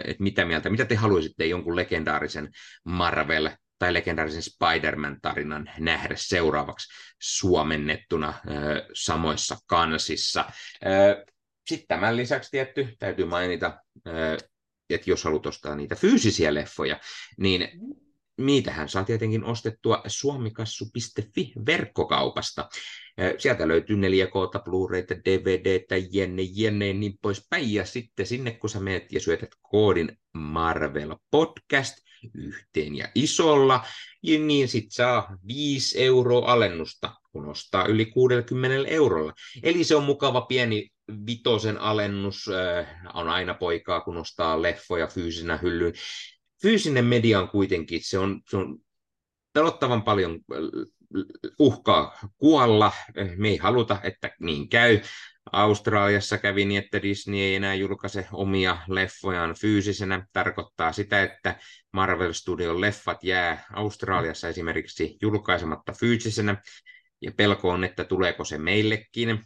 että 0.05 0.23
mitä 0.23 0.45
mieltä, 0.45 0.69
mitä 0.69 0.85
te 0.85 0.95
haluaisitte 0.95 1.45
jonkun 1.45 1.75
legendaarisen 1.75 2.49
Marvel 2.83 3.49
tai 3.79 3.93
legendaarisen 3.93 4.43
Spider-Man-tarinan 4.43 5.71
nähdä 5.79 6.15
seuraavaksi 6.17 6.93
suomennettuna 7.21 8.33
samoissa 8.93 9.57
kansissa. 9.65 10.45
Sitten 11.67 11.87
tämän 11.87 12.17
lisäksi 12.17 12.51
tietty 12.51 12.95
täytyy 12.99 13.25
mainita, 13.25 13.77
että 14.89 15.09
jos 15.09 15.23
haluat 15.23 15.45
ostaa 15.45 15.75
niitä 15.75 15.95
fyysisiä 15.95 16.53
leffoja, 16.53 16.99
niin 17.37 17.69
niitähän 18.37 18.89
saa 18.89 19.03
tietenkin 19.03 19.43
ostettua 19.43 20.03
suomikassu.fi 20.07 21.53
verkkokaupasta. 21.65 22.69
Sieltä 23.37 23.67
löytyy 23.67 23.95
4K, 23.95 24.61
Blu-rayta, 24.63 25.15
DVDtä, 25.25 25.95
jenne, 26.11 26.41
jenne, 26.41 26.93
niin 26.93 27.13
poispäin. 27.21 27.73
Ja 27.73 27.85
sitten 27.85 28.25
sinne, 28.25 28.51
kun 28.51 28.69
sä 28.69 28.79
menet 28.79 29.11
ja 29.11 29.19
syötät 29.19 29.49
koodin 29.61 30.17
Marvel 30.33 31.15
Podcast 31.31 31.97
yhteen 32.33 32.95
ja 32.95 33.07
isolla, 33.15 33.85
niin 34.23 34.67
sit 34.67 34.91
saa 34.91 35.37
5 35.47 36.03
euroa 36.03 36.51
alennusta, 36.51 37.13
kun 37.31 37.49
ostaa 37.49 37.85
yli 37.85 38.05
60 38.05 38.89
eurolla. 38.89 39.33
Eli 39.63 39.83
se 39.83 39.95
on 39.95 40.03
mukava 40.03 40.41
pieni 40.41 40.89
vitosen 41.25 41.77
alennus, 41.77 42.49
on 43.13 43.29
aina 43.29 43.53
poikaa, 43.53 44.01
kun 44.01 44.17
ostaa 44.17 44.61
leffoja 44.61 45.07
fyysisenä 45.07 45.57
hyllyyn. 45.57 45.93
Fyysinen 46.61 47.05
media 47.05 47.39
on 47.39 47.49
kuitenkin, 47.49 48.01
se 48.03 48.19
on, 48.19 48.41
se 48.49 48.57
on 48.57 48.77
pelottavan 49.53 50.03
paljon 50.03 50.39
uhkaa 51.59 52.17
kuolla. 52.37 52.91
Me 53.37 53.49
ei 53.49 53.57
haluta, 53.57 53.99
että 54.03 54.31
niin 54.39 54.69
käy. 54.69 54.99
Australiassa 55.51 56.37
kävi 56.37 56.65
niin, 56.65 56.83
että 56.83 57.01
Disney 57.01 57.39
ei 57.39 57.55
enää 57.55 57.75
julkaise 57.75 58.27
omia 58.31 58.77
leffojaan 58.87 59.55
fyysisenä. 59.61 60.27
Tarkoittaa 60.33 60.91
sitä, 60.91 61.23
että 61.23 61.59
Marvel 61.93 62.33
Studion 62.33 62.81
leffat 62.81 63.23
jää 63.23 63.65
Australiassa 63.73 64.49
esimerkiksi 64.49 65.17
julkaisematta 65.21 65.93
fyysisenä. 65.93 66.61
Ja 67.21 67.31
pelko 67.37 67.69
on, 67.69 67.83
että 67.83 68.03
tuleeko 68.03 68.45
se 68.45 68.57
meillekin. 68.57 69.39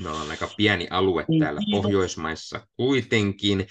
Me 0.00 0.08
ollaan 0.08 0.30
aika 0.30 0.50
pieni 0.56 0.88
alue 0.90 1.24
Niin, 1.28 1.42
täällä 1.42 1.60
kiitos. 1.60 1.82
Pohjoismaissa 1.82 2.66
kuitenkin. 2.76 3.66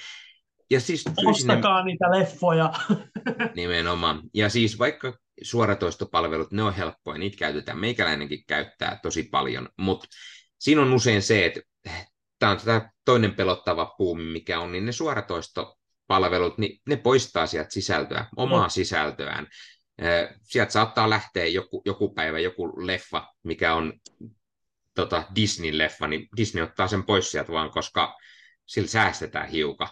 Ja 0.70 0.80
siis 0.80 1.06
Ostakaa 1.26 1.84
niitä 1.84 2.12
leffoja. 2.12 2.74
Nimenomaan. 3.56 4.22
Ja 4.34 4.50
siis 4.50 4.80
vaikka 4.80 5.14
suoratoistopalvelut, 5.42 6.52
ne 6.52 6.64
on 6.64 6.74
helppoja, 6.74 7.18
niitä 7.18 7.38
käytetään, 7.38 7.80
meikäläinenkin 7.80 8.44
käyttää 8.48 9.00
tosi 9.02 9.24
paljon, 9.24 9.70
mutta 9.78 10.08
siinä 10.60 10.82
on 10.82 10.94
usein 10.94 11.22
se, 11.22 11.46
että 11.46 11.62
tämä 12.40 12.52
on 12.52 12.58
tämä 12.66 12.90
toinen 13.06 13.36
pelottava 13.36 13.94
puumi, 13.98 14.24
mikä 14.24 14.60
on, 14.60 14.72
niin 14.72 14.86
ne 14.86 14.92
suoratoistopalvelut, 14.92 16.58
niin 16.58 16.82
ne 16.88 16.98
poistaa 16.98 17.48
sieltä 17.48 17.72
sisältöä, 17.72 18.26
omaa 18.36 18.70
sisältöään. 18.70 19.48
Eh, 19.98 20.30
Sieltä 20.42 20.72
saattaa 20.72 21.10
lähteä 21.10 21.46
joku, 21.46 21.82
joku 21.86 22.14
päivä 22.14 22.40
joku 22.40 22.86
leffa, 22.86 23.34
mikä 23.44 23.76
on 23.76 23.94
tota 24.96 25.24
Disney-leffa, 25.36 26.08
niin 26.08 26.28
Disney 26.38 26.64
ottaa 26.64 26.88
sen 26.88 27.04
pois 27.04 27.32
sieltä 27.32 27.52
vaan, 27.52 27.72
koska 27.72 28.18
sillä 28.66 28.88
säästetään 28.88 29.50
hiukan. 29.50 29.88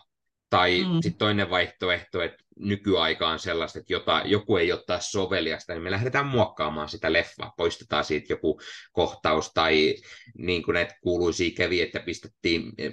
Tai 0.54 0.84
Mm. 0.84 0.94
sitten 1.02 1.18
toinen 1.18 1.50
vaihtoehto, 1.50 2.22
että 2.22 2.44
nykyaika 2.60 3.30
on 3.30 3.40
sellaista, 3.40 3.80
että 3.80 3.94
jota, 3.94 4.22
joku 4.26 4.58
ei 4.58 4.72
ottaa 4.72 5.00
soveliasta, 5.00 5.74
niin 5.74 5.84
me 5.84 5.92
lähdetään 5.92 6.26
muokkaamaan 6.26 6.90
sitä 6.90 7.14
leffaa. 7.14 7.54
Poistetaan 7.58 8.04
siitä 8.06 8.34
joku 8.34 8.60
kohtaus 8.92 9.52
tai 9.54 9.96
niin 10.38 10.64
kuin 10.64 10.74
näitä 10.74 10.96
kuuluisia 11.02 11.52
kävi, 11.58 11.82
että 11.82 12.00
pistettiin 12.00 12.72
eh, 12.78 12.92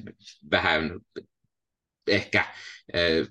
vähän 0.51 1.01
ehkä 2.07 2.45
eh, 2.93 3.27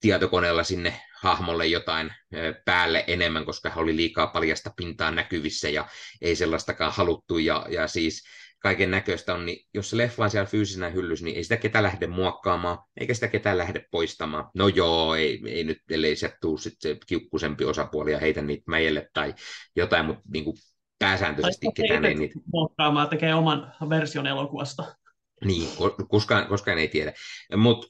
tietokoneella 0.00 0.64
sinne 0.64 1.00
hahmolle 1.20 1.66
jotain 1.66 2.06
eh, 2.32 2.54
päälle 2.64 3.04
enemmän, 3.06 3.44
koska 3.44 3.68
hän 3.68 3.78
oli 3.78 3.96
liikaa 3.96 4.26
paljasta 4.26 4.70
pintaa 4.76 5.10
näkyvissä 5.10 5.68
ja 5.68 5.88
ei 6.20 6.36
sellaistakaan 6.36 6.92
haluttu. 6.92 7.38
Ja, 7.38 7.66
ja 7.70 7.88
siis 7.88 8.22
kaiken 8.62 8.90
näköistä 8.90 9.34
on, 9.34 9.46
niin 9.46 9.66
jos 9.74 9.90
se 9.90 9.96
leffa 9.96 10.24
on 10.24 10.30
siellä 10.30 10.46
fyysisenä 10.50 10.88
hyllyssä, 10.88 11.24
niin 11.24 11.36
ei 11.36 11.42
sitä 11.42 11.56
ketään 11.56 11.84
lähde 11.84 12.06
muokkaamaan, 12.06 12.78
eikä 13.00 13.14
sitä 13.14 13.28
ketään 13.28 13.58
lähde 13.58 13.86
poistamaan. 13.90 14.50
No 14.54 14.68
joo, 14.68 15.14
ei, 15.14 15.42
ei 15.46 15.64
nyt, 15.64 15.78
ellei 15.90 16.16
sieltä 16.16 16.36
tule 16.40 16.60
sit 16.60 16.74
se 16.80 16.96
kiukkusempi 17.06 17.64
osapuoli 17.64 18.12
ja 18.12 18.18
heitä 18.18 18.42
niitä 18.42 18.64
meille 18.66 19.08
tai 19.12 19.34
jotain, 19.76 20.06
mutta 20.06 20.22
niin 20.32 20.44
kuin 20.44 20.56
pääsääntöisesti 20.98 21.66
Tai 21.66 21.72
ketään 21.72 22.04
ei 22.04 22.14
niitä 22.14 22.40
muokkaamaan, 22.52 23.08
tekee 23.08 23.34
oman 23.34 23.72
version 23.88 24.26
elokuvasta. 24.26 24.96
niin, 25.44 25.68
ko- 25.68 26.06
koskaan, 26.08 26.46
koskaan 26.46 26.78
ei 26.78 26.88
tiedä. 26.88 27.12
Mutta 27.56 27.86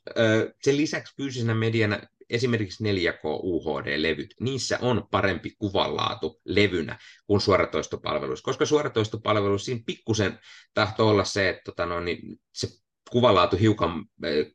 sen 0.62 0.76
lisäksi 0.76 1.16
fyysisenä 1.16 1.54
mediana 1.54 2.00
esimerkiksi 2.30 2.84
4K 2.84 3.24
UHD-levyt, 3.24 4.34
niissä 4.40 4.78
on 4.82 5.08
parempi 5.10 5.54
kuvanlaatu 5.58 6.40
levynä 6.44 6.98
kuin 7.26 7.40
suoratoistopalveluissa, 7.40 8.44
koska 8.44 8.66
suoratoistopalveluissa 8.66 9.64
siinä 9.64 9.82
pikkusen 9.86 10.38
tahtoo 10.74 11.08
olla 11.08 11.24
se, 11.24 11.48
että 11.48 11.62
tota 11.64 11.86
no, 11.86 12.00
niin 12.00 12.40
se 12.52 12.68
kuvanlaatu 13.10 13.56
hiukan 13.56 14.04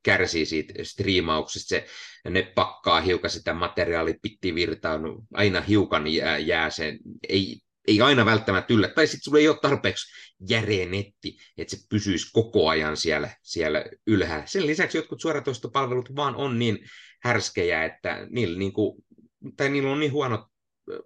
kärsii 0.03 0.45
siitä 0.45 0.73
striimauksesta, 0.83 1.69
se, 1.69 1.85
ne 2.29 2.51
pakkaa 2.55 3.01
hiukan 3.01 3.29
sitä 3.29 3.53
materiaalipittivirtaa, 3.53 4.97
no, 4.97 5.17
aina 5.33 5.61
hiukan 5.61 6.07
jää, 6.07 6.37
jää 6.37 6.69
se, 6.69 6.97
ei, 7.29 7.59
ei 7.87 8.01
aina 8.01 8.25
välttämättä 8.25 8.73
yllä, 8.73 8.87
tai 8.87 9.07
sitten 9.07 9.23
sulla 9.23 9.39
ei 9.39 9.47
ole 9.47 9.57
tarpeeksi 9.61 10.05
järeä 10.49 10.85
netti, 10.85 11.37
että 11.57 11.75
se 11.75 11.83
pysyisi 11.89 12.31
koko 12.33 12.69
ajan 12.69 12.97
siellä, 12.97 13.29
siellä 13.41 13.85
ylhäällä. 14.07 14.45
Sen 14.45 14.67
lisäksi 14.67 14.97
jotkut 14.97 15.21
suoratoistopalvelut 15.21 16.15
vaan 16.15 16.35
on 16.35 16.59
niin 16.59 16.79
härskejä, 17.25 17.83
että 17.83 18.27
niillä, 18.29 18.59
niin 18.59 18.73
kuin, 18.73 19.03
tai 19.57 19.69
niillä 19.69 19.91
on 19.91 19.99
niin 19.99 20.11
huonot 20.11 20.41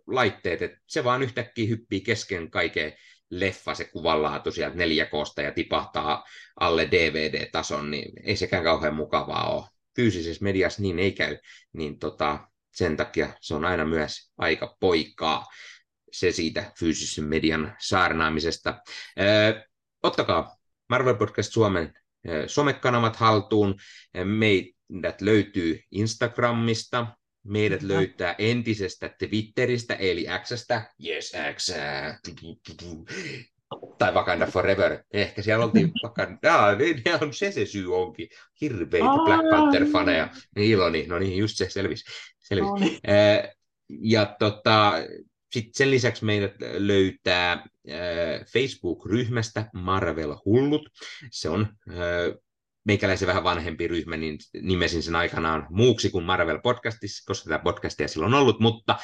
laitteet, 0.08 0.62
että 0.62 0.78
se 0.88 1.04
vaan 1.04 1.24
yhtäkkiä 1.24 1.68
hyppii 1.68 2.02
kesken 2.02 2.52
kaiken 2.52 2.94
leffa, 3.30 3.74
se 3.74 3.86
kuvanlaatu 3.86 4.52
sieltä 4.52 4.78
4Ksta 4.78 5.42
ja 5.42 5.52
tipahtaa 5.52 6.24
alle 6.60 6.88
DVD-tason, 6.92 7.92
niin 7.92 8.12
ei 8.24 8.36
sekään 8.36 8.64
kauhean 8.64 8.96
mukavaa 8.96 9.56
ole. 9.56 9.66
Fyysisessä 9.96 10.44
mediassa 10.44 10.82
niin 10.82 11.00
ei 11.00 11.12
käy, 11.12 11.38
niin 11.74 12.00
tota, 12.00 12.48
sen 12.72 12.98
takia 12.98 13.30
se 13.42 13.56
on 13.56 13.66
aina 13.66 13.86
myös 13.86 14.32
aika 14.38 14.78
poikaa 14.80 15.46
se 16.12 16.32
siitä 16.32 16.72
fyysisen 16.80 17.26
median 17.26 17.76
saarnaamisesta. 17.80 18.82
Ö, 19.20 19.68
ottakaa 20.04 20.58
Marvel 20.90 21.16
Podcast 21.16 21.54
Suomen 21.54 21.94
somekanavat 22.48 23.16
haltuun. 23.16 23.76
Ö, 24.18 24.26
Meidät 24.90 25.22
löytyy 25.22 25.80
Instagramista, 25.92 27.08
meidät 27.44 27.80
Kyllä. 27.80 27.94
löytää 27.94 28.36
entisestä 28.38 29.10
Twitteristä, 29.20 29.96
eli 29.96 30.26
Xstä, 30.44 30.94
yes 31.06 31.32
X, 31.56 31.72
tai 33.98 34.14
Wakanda 34.14 34.46
Forever. 34.46 35.04
Ehkä 35.14 35.42
siellä 35.42 35.66
oltiin 35.66 35.92
Wakanda, 36.04 36.76
niin 36.76 37.04
on 37.22 37.34
se 37.34 37.52
se 37.52 37.66
syy 37.66 37.96
onkin. 37.96 38.30
Hirveitä 38.62 39.10
Aa. 39.10 39.26
Black 39.26 39.42
Panther-faneja. 39.42 40.28
Niin, 40.56 40.72
Iloni, 40.72 41.06
no 41.08 41.20
niin, 41.20 41.38
just 41.38 41.58
se 41.58 41.70
selvisi. 41.70 42.06
selvisi. 42.40 42.72
No 42.72 42.76
niin. 42.76 43.00
Ja 44.02 44.36
tota, 44.40 44.94
sit 45.52 45.76
sen 45.76 45.92
lisäksi 45.92 46.26
meidät 46.26 46.54
löytää 46.78 47.50
ää, 47.50 47.66
Facebook-ryhmästä 48.54 49.70
Marvel 49.74 50.36
Hullut. 50.46 50.90
Se 51.32 51.50
on 51.50 51.68
meikäläisen 52.90 53.28
vähän 53.28 53.44
vanhempi 53.44 53.88
ryhmä, 53.88 54.18
niin 54.18 54.38
nimesin 54.62 55.04
sen 55.04 55.16
aikanaan 55.16 55.68
muuksi 55.70 56.10
kuin 56.10 56.26
Marvel 56.26 56.60
Podcastissa, 56.64 57.24
koska 57.28 57.50
tätä 57.50 57.64
podcastia 57.64 58.08
silloin 58.08 58.34
on 58.34 58.42
ollut, 58.42 58.60
mutta 58.60 58.96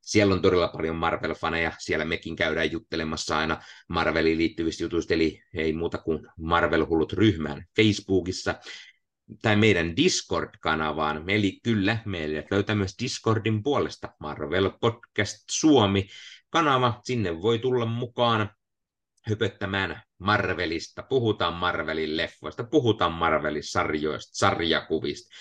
siellä 0.00 0.34
on 0.34 0.42
todella 0.42 0.68
paljon 0.68 0.96
Marvel-faneja. 0.96 1.72
Siellä 1.78 2.04
mekin 2.04 2.36
käydään 2.36 2.72
juttelemassa 2.72 3.38
aina 3.38 3.62
Marveliin 3.88 4.38
liittyvistä 4.38 4.84
jutuista, 4.84 5.14
eli 5.14 5.42
ei 5.54 5.72
muuta 5.72 5.98
kuin 5.98 6.26
Marvel 6.38 6.86
Hullut 6.86 7.12
ryhmään 7.12 7.66
Facebookissa 7.76 8.54
tai 9.42 9.56
meidän 9.56 9.96
Discord-kanavaan. 9.96 11.30
Eli 11.30 11.60
kyllä, 11.62 11.98
meidät 12.04 12.50
löytää 12.50 12.74
myös 12.74 12.94
Discordin 13.02 13.62
puolesta 13.62 14.14
Marvel 14.20 14.70
Podcast 14.80 15.36
Suomi 15.50 16.08
kanava. 16.50 17.00
Sinne 17.04 17.42
voi 17.42 17.58
tulla 17.58 17.86
mukaan 17.86 18.50
höpöttämään 19.26 20.02
Marvelista. 20.22 21.02
Puhutaan 21.02 21.54
Marvelin 21.54 22.16
leffoista, 22.16 22.64
puhutaan 22.64 23.12
Marvelin 23.12 23.64
sarjoista, 23.64 24.30
sarjakuvista, 24.34 25.34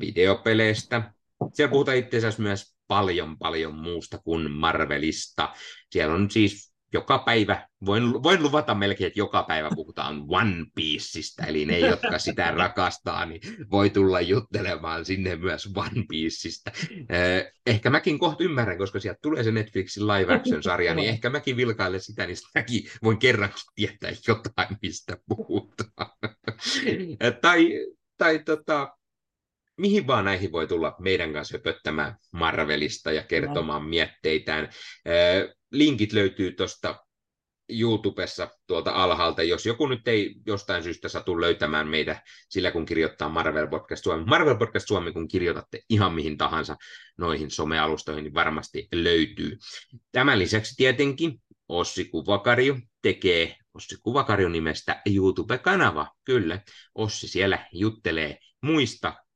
videopeleistä. 0.00 1.12
Siellä 1.52 1.70
puhutaan 1.70 1.96
itse 1.96 2.16
asiassa 2.16 2.42
myös 2.42 2.76
paljon, 2.86 3.38
paljon 3.38 3.74
muusta 3.74 4.18
kuin 4.18 4.50
Marvelista. 4.50 5.54
Siellä 5.90 6.14
on 6.14 6.30
siis 6.30 6.67
joka 6.92 7.18
päivä, 7.18 7.68
voin, 7.86 8.22
voin 8.22 8.42
luvata 8.42 8.74
melkein, 8.74 9.06
että 9.06 9.20
joka 9.20 9.42
päivä 9.42 9.68
puhutaan 9.74 10.24
One 10.28 10.66
Pieceista, 10.74 11.46
eli 11.46 11.66
ne, 11.66 11.78
jotka 11.78 12.18
sitä 12.18 12.50
rakastaa, 12.50 13.26
niin 13.26 13.40
voi 13.70 13.90
tulla 13.90 14.20
juttelemaan 14.20 15.04
sinne 15.04 15.36
myös 15.36 15.70
One 15.76 16.04
Pieceista. 16.08 16.70
Eh, 17.08 17.52
Ehkä 17.66 17.90
mäkin 17.90 18.18
kohta 18.18 18.44
ymmärrän, 18.44 18.78
koska 18.78 19.00
sieltä 19.00 19.18
tulee 19.22 19.44
se 19.44 19.52
Netflixin 19.52 20.06
live 20.06 20.34
action-sarja, 20.34 20.94
niin 20.94 21.08
ehkä 21.08 21.30
mäkin 21.30 21.56
vilkailen 21.56 22.00
sitä, 22.00 22.26
niin 22.26 22.36
sitten 22.36 22.62
mäkin 22.62 22.84
voin 23.02 23.18
kerrankin 23.18 23.58
tietää 23.74 24.10
jotain, 24.28 24.78
mistä 24.82 25.16
puhutaan. 25.28 26.10
tai 27.40 27.70
tai 28.18 28.38
tota, 28.38 28.96
mihin 29.78 30.06
vaan 30.06 30.24
näihin 30.24 30.52
voi 30.52 30.66
tulla 30.66 30.96
meidän 30.98 31.32
kanssa 31.32 31.58
höpöttämään 31.58 32.16
Marvelista 32.32 33.12
ja 33.12 33.22
kertomaan 33.22 33.84
mietteitään. 33.84 34.64
Eh, 35.04 35.54
Linkit 35.70 36.12
löytyy 36.12 36.52
tuosta 36.52 37.04
YouTubessa 37.68 38.48
tuolta 38.66 38.90
alhaalta, 38.90 39.42
jos 39.42 39.66
joku 39.66 39.86
nyt 39.86 40.08
ei 40.08 40.34
jostain 40.46 40.82
syystä 40.82 41.08
satu 41.08 41.40
löytämään 41.40 41.88
meitä 41.88 42.22
sillä, 42.48 42.70
kun 42.70 42.86
kirjoittaa 42.86 43.28
Marvel 43.28 43.66
Podcast 43.66 44.04
Suomi. 44.04 44.24
Marvel 44.24 44.56
Podcast 44.56 44.88
Suomi, 44.88 45.12
kun 45.12 45.28
kirjoitatte 45.28 45.80
ihan 45.90 46.14
mihin 46.14 46.38
tahansa 46.38 46.76
noihin 47.18 47.50
somealustoihin, 47.50 48.24
niin 48.24 48.34
varmasti 48.34 48.88
löytyy. 48.92 49.58
Tämän 50.12 50.38
lisäksi 50.38 50.74
tietenkin 50.76 51.42
Ossi 51.68 52.04
Kuvakarju 52.04 52.76
tekee 53.02 53.56
Ossi 53.74 53.96
Kuvakarju 54.02 54.48
nimestä 54.48 55.02
YouTube-kanava. 55.06 56.06
Kyllä, 56.24 56.60
Ossi 56.94 57.28
siellä 57.28 57.66
juttelee 57.72 58.38
muistakin 58.62 59.27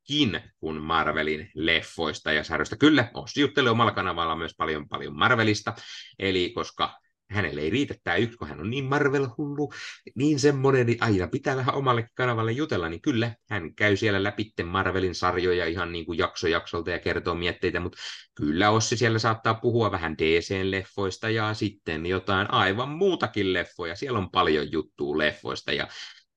kuin 0.60 0.82
Marvelin 0.82 1.50
leffoista 1.54 2.32
ja 2.32 2.44
sarjoista. 2.44 2.76
Kyllä, 2.76 3.10
Ossi 3.14 3.40
juttelee 3.40 3.70
omalla 3.70 3.92
kanavalla 3.92 4.36
myös 4.36 4.54
paljon 4.56 4.88
paljon 4.88 5.16
Marvelista, 5.16 5.74
eli 6.18 6.52
koska 6.54 7.02
hänelle 7.32 7.60
ei 7.60 7.70
riitä 7.70 7.94
tämä 8.04 8.16
yksi, 8.16 8.38
kun 8.38 8.48
hän 8.48 8.60
on 8.60 8.70
niin 8.70 8.84
Marvel-hullu, 8.84 9.72
niin 10.14 10.40
semmoinen, 10.40 10.86
niin 10.86 11.02
aina 11.02 11.26
pitää 11.26 11.56
vähän 11.56 11.74
omalle 11.74 12.08
kanavalle 12.14 12.52
jutella, 12.52 12.88
niin 12.88 13.02
kyllä, 13.02 13.34
hän 13.50 13.74
käy 13.74 13.96
siellä 13.96 14.22
läpi 14.22 14.52
Marvelin 14.64 15.14
sarjoja 15.14 15.66
ihan 15.66 15.92
niin 15.92 16.06
kuin 16.06 16.18
jakso 16.18 16.48
jaksolta 16.48 16.90
ja 16.90 16.98
kertoo 16.98 17.34
mietteitä, 17.34 17.80
mutta 17.80 17.98
kyllä 18.34 18.70
Ossi 18.70 18.96
siellä 18.96 19.18
saattaa 19.18 19.54
puhua 19.54 19.90
vähän 19.90 20.16
DC-leffoista 20.18 21.30
ja 21.30 21.54
sitten 21.54 22.06
jotain 22.06 22.50
aivan 22.50 22.88
muutakin 22.88 23.52
leffoja, 23.52 23.96
siellä 23.96 24.18
on 24.18 24.30
paljon 24.30 24.72
juttua 24.72 25.18
leffoista 25.18 25.72
ja 25.72 25.88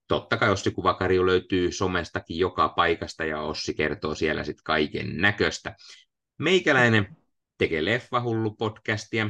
totta 0.08 0.38
kai 0.38 0.52
Ossi 0.52 0.72
Kuvakarju 0.72 1.26
löytyy 1.26 1.72
somestakin 1.72 2.38
joka 2.38 2.70
paikasta 2.70 3.26
ja 3.26 3.42
Ossi 3.42 3.74
kertoo 3.74 4.16
siellä 4.16 4.44
sitten 4.44 4.64
kaiken 4.64 5.18
näköistä. 5.18 5.76
Meikäläinen 6.40 7.18
tekee 7.58 7.82
Leffahullu-podcastia 7.82 9.30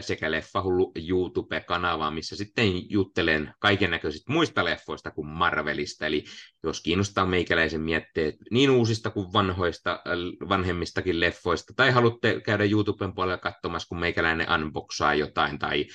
sekä 0.00 0.30
Leffahullu 0.30 0.92
YouTube-kanavaa, 1.08 2.10
missä 2.10 2.36
sitten 2.36 2.90
juttelen 2.90 3.54
kaiken 3.60 3.90
näköisistä 3.90 4.32
muista 4.32 4.64
leffoista 4.64 5.10
kuin 5.10 5.26
Marvelista. 5.26 6.06
Eli 6.06 6.24
jos 6.62 6.80
kiinnostaa 6.80 7.26
meikäläisen 7.26 7.80
mietteet 7.80 8.34
niin 8.50 8.70
uusista 8.70 9.10
kuin 9.10 9.32
vanhoista, 9.32 10.00
vanhemmistakin 10.48 11.20
leffoista, 11.20 11.72
tai 11.76 11.90
haluatte 11.90 12.40
käydä 12.40 12.64
YouTuben 12.64 13.14
puolella 13.14 13.38
katsomassa, 13.38 13.88
kun 13.88 14.00
meikäläinen 14.00 14.46
unboxaa 14.52 15.14
jotain, 15.14 15.58
tai, 15.58 15.86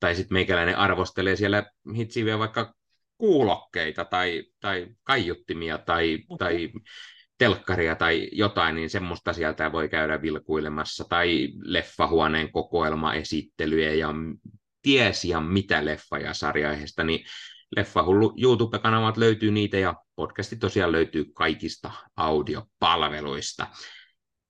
tai 0.00 0.14
sitten 0.14 0.34
meikäläinen 0.34 0.76
arvostelee 0.76 1.36
siellä 1.36 1.70
hitsiviä 1.96 2.38
vaikka 2.38 2.77
kuulokkeita 3.18 4.04
tai, 4.04 4.44
tai 4.60 4.86
kaiuttimia 5.04 5.78
tai, 5.78 6.18
tai 6.38 6.70
telkkaria 7.38 7.94
tai 7.94 8.28
jotain, 8.32 8.74
niin 8.74 8.90
semmoista 8.90 9.32
sieltä 9.32 9.72
voi 9.72 9.88
käydä 9.88 10.22
vilkuilemassa, 10.22 11.04
tai 11.08 11.48
leffahuoneen 11.62 12.52
kokoelmaesittelyjä 12.52 13.94
ja 13.94 14.08
tiesi 14.82 15.28
ja 15.28 15.40
mitä 15.40 15.84
leffa- 15.84 16.22
ja 16.22 16.34
sarjaihesta, 16.34 17.04
niin 17.04 17.24
Leffahullu 17.76 18.34
YouTube-kanavat 18.42 19.16
löytyy 19.16 19.50
niitä 19.50 19.78
ja 19.78 19.94
podcasti 20.16 20.56
tosiaan 20.56 20.92
löytyy 20.92 21.24
kaikista 21.34 21.90
audiopalveluista. 22.16 23.66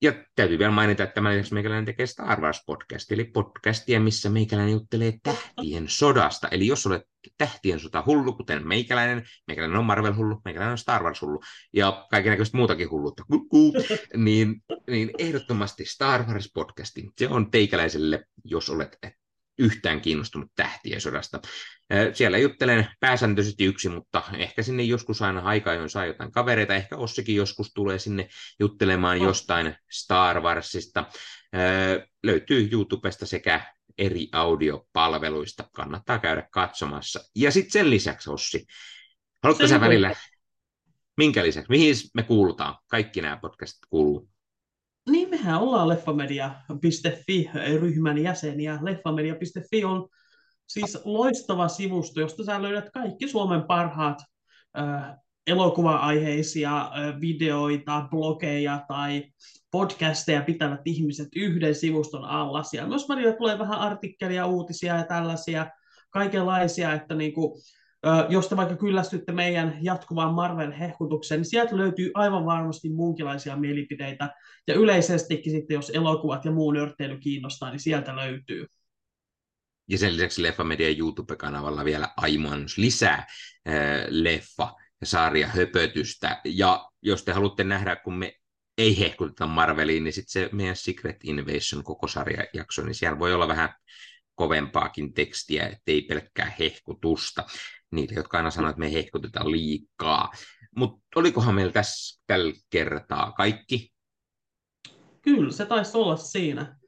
Ja 0.02 0.12
täytyy 0.36 0.58
vielä 0.58 0.72
mainita, 0.72 1.02
että 1.02 1.14
tämän 1.14 1.32
lisäksi 1.32 1.54
meikäläinen 1.54 1.84
tekee 1.84 2.06
Star 2.06 2.40
Wars-podcast, 2.40 3.06
eli 3.10 3.24
podcastia, 3.24 4.00
missä 4.00 4.30
meikäläinen 4.30 4.72
juttelee 4.72 5.12
tähtien 5.22 5.84
sodasta. 5.88 6.48
Eli 6.48 6.66
jos 6.66 6.86
olet 6.86 7.02
tähtien 7.38 7.80
sota 7.80 8.02
hullu, 8.06 8.32
kuten 8.32 8.68
meikäläinen, 8.68 9.24
meikäläinen 9.46 9.78
on 9.78 9.84
Marvel-hullu, 9.84 10.40
meikäläinen 10.44 10.72
on 10.72 10.78
Star 10.78 11.02
Wars-hullu, 11.02 11.40
ja 11.72 12.06
kaikenlaista 12.10 12.56
muutakin 12.56 12.90
hulluutta, 12.90 13.22
niin, 14.16 14.62
niin 14.90 15.10
ehdottomasti 15.18 15.84
Star 15.84 16.22
Wars-podcasti. 16.22 17.10
Se 17.18 17.28
on 17.28 17.50
teikäläiselle, 17.50 18.24
jos 18.44 18.70
olet 18.70 18.98
yhtään 19.58 20.00
kiinnostunut 20.00 20.50
tähtien 20.56 21.00
sodasta. 21.00 21.40
Siellä 22.12 22.38
juttelen 22.38 22.88
pääsääntöisesti 23.00 23.64
yksi, 23.64 23.88
mutta 23.88 24.22
ehkä 24.36 24.62
sinne 24.62 24.82
joskus 24.82 25.22
aina 25.22 25.40
aika 25.40 25.70
ajoin 25.70 25.90
saa 25.90 26.06
jotain 26.06 26.32
kavereita. 26.32 26.74
Ehkä 26.74 26.96
Ossikin 26.96 27.36
joskus 27.36 27.72
tulee 27.74 27.98
sinne 27.98 28.28
juttelemaan 28.60 29.18
oh. 29.18 29.24
jostain 29.24 29.74
Star 29.90 30.40
Warsista. 30.40 31.04
Löytyy 32.22 32.68
YouTubesta 32.72 33.26
sekä 33.26 33.74
eri 33.98 34.28
audiopalveluista. 34.32 35.68
Kannattaa 35.72 36.18
käydä 36.18 36.48
katsomassa. 36.52 37.20
Ja 37.34 37.50
sitten 37.50 37.72
sen 37.72 37.90
lisäksi, 37.90 38.30
Ossi, 38.30 38.66
haluatko 39.42 39.66
sä 39.66 39.80
välillä, 39.80 40.16
minkä 41.16 41.42
lisäksi, 41.42 41.70
mihin 41.70 41.94
me 42.14 42.22
kuulutaan? 42.22 42.74
Kaikki 42.86 43.20
nämä 43.20 43.36
podcastit 43.36 43.86
kuuluu 43.90 44.28
niin, 45.10 45.30
mehän 45.30 45.60
ollaan 45.60 45.88
leffamedia.fi-ryhmän 45.88 48.18
jäseniä. 48.18 48.78
Leffamedia.fi 48.82 49.84
on 49.84 50.08
siis 50.68 50.98
loistava 51.04 51.68
sivusto, 51.68 52.20
josta 52.20 52.44
sä 52.44 52.62
löydät 52.62 52.90
kaikki 52.90 53.28
Suomen 53.28 53.62
parhaat 53.62 54.18
äh, 54.78 55.16
elokuva-aiheisia 55.46 56.80
äh, 56.80 56.90
videoita, 57.20 58.08
blogeja 58.10 58.84
tai 58.88 59.24
podcasteja 59.70 60.42
pitävät 60.42 60.80
ihmiset 60.84 61.28
yhden 61.36 61.74
sivuston 61.74 62.24
alla. 62.24 62.62
Siellä 62.62 62.88
myös 62.88 63.08
välillä 63.08 63.32
tulee 63.32 63.58
vähän 63.58 63.78
artikkelia, 63.78 64.46
uutisia 64.46 64.96
ja 64.96 65.04
tällaisia 65.04 65.66
kaikenlaisia, 66.10 66.92
että 66.92 67.14
niin 67.14 67.32
kuin, 67.32 67.60
jos 68.28 68.48
te 68.48 68.56
vaikka 68.56 68.76
kyllästytte 68.76 69.32
meidän 69.32 69.78
jatkuvaan 69.80 70.34
Marvel-hehkutukseen, 70.34 71.40
niin 71.40 71.44
sieltä 71.44 71.76
löytyy 71.76 72.10
aivan 72.14 72.46
varmasti 72.46 72.88
muunkinlaisia 72.88 73.56
mielipiteitä. 73.56 74.34
Ja 74.66 74.74
yleisestikin 74.74 75.52
sitten, 75.52 75.74
jos 75.74 75.90
elokuvat 75.90 76.44
ja 76.44 76.50
muu 76.50 76.72
nörtteily 76.72 77.18
kiinnostaa, 77.18 77.70
niin 77.70 77.80
sieltä 77.80 78.16
löytyy. 78.16 78.66
Ja 79.88 79.98
sen 79.98 80.16
lisäksi 80.16 80.42
Leffa-median 80.42 80.98
YouTube-kanavalla 80.98 81.84
vielä 81.84 82.08
aivan 82.16 82.64
lisää 82.76 83.26
äh, 83.68 84.06
leffa- 84.08 84.82
ja 85.00 85.06
sarja 85.06 85.48
höpötystä. 85.48 86.40
Ja 86.44 86.90
jos 87.02 87.24
te 87.24 87.32
haluatte 87.32 87.64
nähdä, 87.64 87.96
kun 87.96 88.14
me 88.14 88.34
ei 88.78 88.98
hehkuteta 88.98 89.46
Marveliin, 89.46 90.04
niin 90.04 90.12
sitten 90.12 90.32
se 90.32 90.48
meidän 90.52 90.76
Secret 90.76 91.16
Invasion 91.24 91.84
koko 91.84 92.08
sarjajakso, 92.08 92.82
niin 92.82 92.94
siellä 92.94 93.18
voi 93.18 93.34
olla 93.34 93.48
vähän 93.48 93.74
kovempaakin 94.38 95.14
tekstiä, 95.14 95.66
ettei 95.66 96.02
pelkkää 96.02 96.52
hehkutusta 96.58 97.44
niille, 97.90 98.14
jotka 98.14 98.36
aina 98.36 98.50
sanoo, 98.50 98.70
että 98.70 98.80
me 98.80 98.92
hehkutetaan 98.92 99.52
liikaa. 99.52 100.30
Mutta 100.76 101.00
olikohan 101.16 101.54
meillä 101.54 101.72
tässä 101.72 102.22
tällä 102.26 102.54
kertaa 102.70 103.32
kaikki? 103.32 103.92
Kyllä, 105.22 105.52
se 105.52 105.66
taisi 105.66 105.96
olla 105.96 106.16
siinä. 106.16 106.78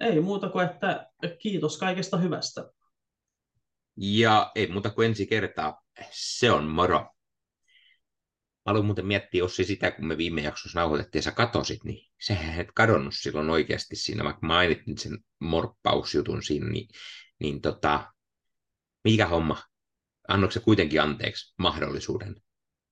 Ei 0.00 0.20
muuta 0.20 0.48
kuin, 0.48 0.66
että 0.66 1.06
kiitos 1.38 1.78
kaikesta 1.78 2.16
hyvästä. 2.16 2.70
Ja 3.96 4.52
ei 4.54 4.66
muuta 4.66 4.90
kuin 4.90 5.06
ensi 5.06 5.26
kertaa. 5.26 5.82
Se 6.10 6.50
on 6.50 6.64
moro. 6.64 7.15
Mä 8.66 8.82
muuten 8.82 9.06
miettiä, 9.06 9.44
Ossi, 9.44 9.64
sitä, 9.64 9.90
kun 9.90 10.06
me 10.06 10.16
viime 10.16 10.40
jaksossa 10.40 10.80
nauhoitettiin 10.80 11.22
sä 11.22 11.32
katosit, 11.32 11.84
niin 11.84 12.06
sehän 12.20 12.60
et 12.60 12.72
kadonnut 12.74 13.14
silloin 13.16 13.50
oikeasti 13.50 13.96
siinä, 13.96 14.24
vaikka 14.24 14.46
mainittin 14.46 14.98
sen 14.98 15.18
morppausjutun 15.40 16.42
siinä, 16.42 16.68
niin, 16.68 16.88
niin 17.40 17.60
tota, 17.60 18.12
mikä 19.04 19.26
homma? 19.26 19.56
Annoiko 20.28 20.52
se 20.52 20.60
kuitenkin 20.60 21.02
anteeksi 21.02 21.54
mahdollisuuden? 21.58 22.36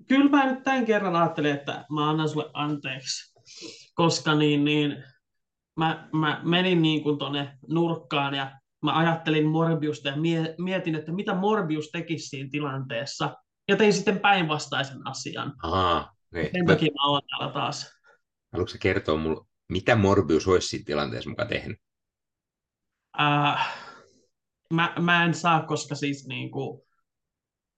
Kyllä 0.09 0.30
mä 0.30 0.52
nyt 0.52 0.62
tämän 0.62 0.86
kerran 0.86 1.16
ajattelin, 1.16 1.52
että 1.52 1.84
mä 1.90 2.10
annan 2.10 2.28
sulle 2.28 2.51
anteeksi, 2.52 3.34
koska 3.94 4.34
niin, 4.34 4.64
niin, 4.64 5.05
mä, 5.76 6.09
mä 6.12 6.40
menin 6.44 6.82
niin 6.82 7.02
kuin 7.02 7.18
tonne 7.18 7.59
nurkkaan 7.68 8.34
ja 8.34 8.60
mä 8.82 8.98
ajattelin 8.98 9.46
Morbiusta 9.46 10.09
ja 10.09 10.16
mietin, 10.59 10.94
että 10.94 11.12
mitä 11.12 11.34
Morbius 11.34 11.90
tekisi 11.90 12.28
siinä 12.28 12.48
tilanteessa. 12.51 13.36
Ja 13.69 13.77
tein 13.77 13.93
sitten 13.93 14.20
päinvastaisen 14.20 15.07
asian. 15.07 15.53
Aha, 15.62 16.12
niin. 16.32 16.51
Sen 16.53 16.66
takia 16.66 16.93
mä 16.93 17.11
oon 17.11 17.23
täällä 17.31 17.55
taas. 17.55 17.93
Haluatko 18.53 18.77
kertoa 18.81 19.19
mulle, 19.19 19.47
mitä 19.69 19.97
Morbius 19.97 20.49
olisi 20.49 20.69
siinä 20.69 20.85
tilanteessa 20.86 21.31
mukaan 21.31 21.49
tehnyt? 21.49 21.78
Äh, 23.20 23.74
mä, 24.73 24.95
mä 25.01 25.24
en 25.24 25.35
saa, 25.35 25.62
koska 25.62 25.95
siis 25.95 26.27
niin 26.27 26.51
kuin, 26.51 26.82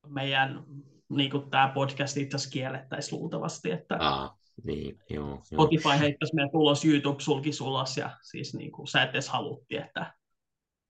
meidän 0.06 0.64
niin 1.08 1.30
kuin 1.30 1.50
tämä 1.50 1.72
podcast 1.74 2.16
itse 2.16 2.36
asiassa 2.36 2.52
kiellettäisiin 2.52 3.18
luultavasti. 3.18 3.70
Että 3.70 3.96
Aa, 4.00 4.38
niin, 4.64 4.98
joo, 5.10 5.40
Spotify 5.44 5.88
joo. 5.88 5.98
heittäisi 5.98 6.34
meidän 6.34 6.50
tulos, 6.50 6.84
YouTube 6.84 7.20
sulkisi 7.20 7.62
ulos 7.62 7.96
ja 7.96 8.18
siis 8.22 8.54
niin 8.54 8.72
kuin, 8.72 8.86
sä 8.86 9.02
et 9.02 9.10
edes 9.10 9.28
halutti, 9.28 9.76
että... 9.76 10.14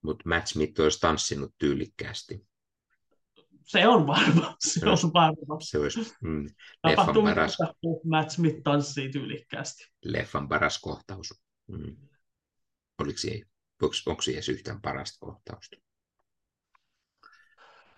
Mutta 0.02 0.28
Matt 0.28 0.46
Smith 0.46 0.80
olisi 0.80 1.00
tanssinut 1.00 1.54
tyylikkäästi. 1.58 2.46
Se 3.66 3.88
on 3.88 4.06
varma, 4.06 4.56
se, 4.58 4.80
se 4.80 4.88
on 4.88 5.12
varma. 5.12 5.60
Se 5.60 5.78
olisi 5.78 6.14
mm, 6.22 6.46
leffan 6.84 7.14
paras... 7.24 7.58
Matt 8.04 8.30
Smith 8.30 8.62
tanssii 8.64 9.12
tyylikkäästi. 9.12 9.86
Leffan 10.04 10.48
paras 10.48 10.78
kohtaus. 10.78 11.34
Mm. 11.68 11.96
Oliko 12.98 13.18
se, 13.18 13.42
onko, 13.82 13.94
onko 14.06 14.22
se 14.22 14.32
edes 14.32 14.48
yhtään 14.48 14.80
parasta 14.80 15.18
kohtausta? 15.20 15.76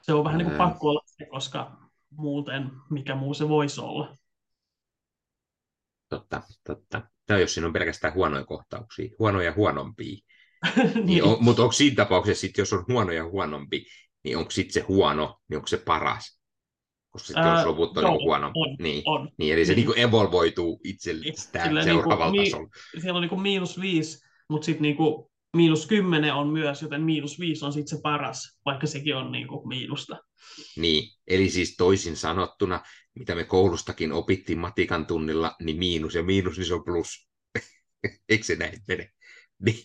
Se 0.03 0.13
on 0.13 0.25
vähän 0.25 0.39
niin 0.39 0.49
kuin 0.49 0.59
pakko 0.59 0.89
olla 0.89 1.03
se, 1.07 1.27
koska 1.27 1.79
muuten 2.11 2.71
mikä 2.91 3.15
muu 3.15 3.35
se 3.35 3.49
voisi 3.49 3.81
olla. 3.81 4.17
Totta, 6.09 6.43
totta. 6.65 7.03
Tai 7.27 7.41
jos 7.41 7.55
siinä 7.55 7.67
on 7.67 7.73
pelkästään 7.73 8.15
huonoja 8.15 8.45
kohtauksia, 8.45 9.09
huonoja 9.19 9.45
ja 9.45 9.55
huonompia. 9.57 10.17
niin. 10.77 11.07
niin 11.07 11.25
on, 11.25 11.37
mutta 11.41 11.63
onko 11.63 11.73
siinä 11.73 11.97
tapauksessa, 11.97 12.41
sit, 12.41 12.59
jos 12.59 12.73
on 12.73 12.85
huono 12.89 13.13
ja 13.13 13.25
huonompi, 13.25 13.87
niin 14.29 14.39
onko 14.39 14.51
sitten 14.51 14.75
se 14.75 14.81
huono, 14.81 15.41
niin 15.49 15.57
onko 15.57 15.67
se 15.67 15.77
paras? 15.77 16.41
Koska 17.11 17.27
sitten 17.27 17.53
jos 17.53 17.67
loput 17.67 17.99
on, 17.99 18.05
niin 18.05 18.25
huono. 18.25 18.47
On, 18.55 18.77
niin, 18.79 19.03
on. 19.07 19.31
niin, 19.39 19.55
eli 19.55 19.67
se 19.67 19.75
niin. 19.75 19.89
niin 19.89 19.99
evolvoituu 19.99 20.81
itsestään 20.85 21.75
niin, 21.75 21.85
seuraavalla 21.85 22.33
niin 22.33 22.45
tasolla. 22.45 22.69
Mi- 22.95 23.01
siellä 23.01 23.17
on 23.17 23.23
niin 23.23 23.29
kuin 23.29 23.41
miinus 23.41 23.81
viisi, 23.81 24.27
mutta 24.49 24.65
sitten 24.65 24.83
niin 24.83 24.97
kuin 24.97 25.31
miinus 25.57 25.87
10 25.87 26.35
on 26.35 26.49
myös, 26.49 26.83
joten 26.83 27.03
miinus 27.03 27.41
5 27.41 27.65
on 27.65 27.73
sitten 27.73 27.97
se 27.97 28.03
paras, 28.03 28.59
vaikka 28.65 28.87
sekin 28.87 29.17
on 29.17 29.33
niin 29.33 29.49
kuin 29.49 29.69
miinusta. 29.69 30.17
Niin, 30.77 31.15
eli 31.27 31.51
siis 31.51 31.77
toisin 31.77 32.17
sanottuna, 32.17 32.81
mitä 33.15 33.35
me 33.35 33.45
koulustakin 33.45 34.13
opittiin 34.13 34.59
matikan 34.59 35.07
tunnilla, 35.07 35.57
niin 35.63 35.79
miinus 35.79 36.15
ja 36.15 36.23
miinus, 36.23 36.57
niin 36.57 36.67
se 36.67 36.75
on 36.75 36.85
plus. 36.85 37.29
Eikö 38.29 38.45
se 38.45 38.57
näin 38.57 38.79
mene? 38.89 39.11
Niin. 39.59 39.85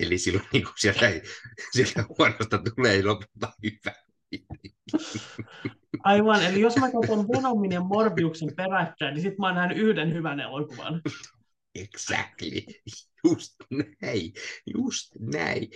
Eli 0.00 0.18
silloin 0.18 0.46
niin 0.52 0.64
kuin 0.64 0.74
sieltä, 0.76 1.12
sieltä 1.72 2.04
huonosta 2.08 2.58
tulee 2.58 3.02
lopulta 3.02 3.52
hyvä. 3.62 3.94
Aivan, 6.04 6.42
eli 6.42 6.60
jos 6.60 6.76
mä 6.76 6.90
katson 6.92 7.28
Venomin 7.28 7.72
ja 7.72 7.80
Morbiuksen 7.80 8.56
peräkkäin, 8.56 9.14
niin 9.14 9.22
sitten 9.22 9.40
mä 9.40 9.54
nähnyt 9.54 9.78
yhden 9.78 10.14
hyvän 10.14 10.40
elokuvan. 10.40 11.02
Exactly. 11.74 12.60
Just 13.24 13.54
näin. 14.02 14.32
Just 14.74 15.12
näin. 15.18 15.68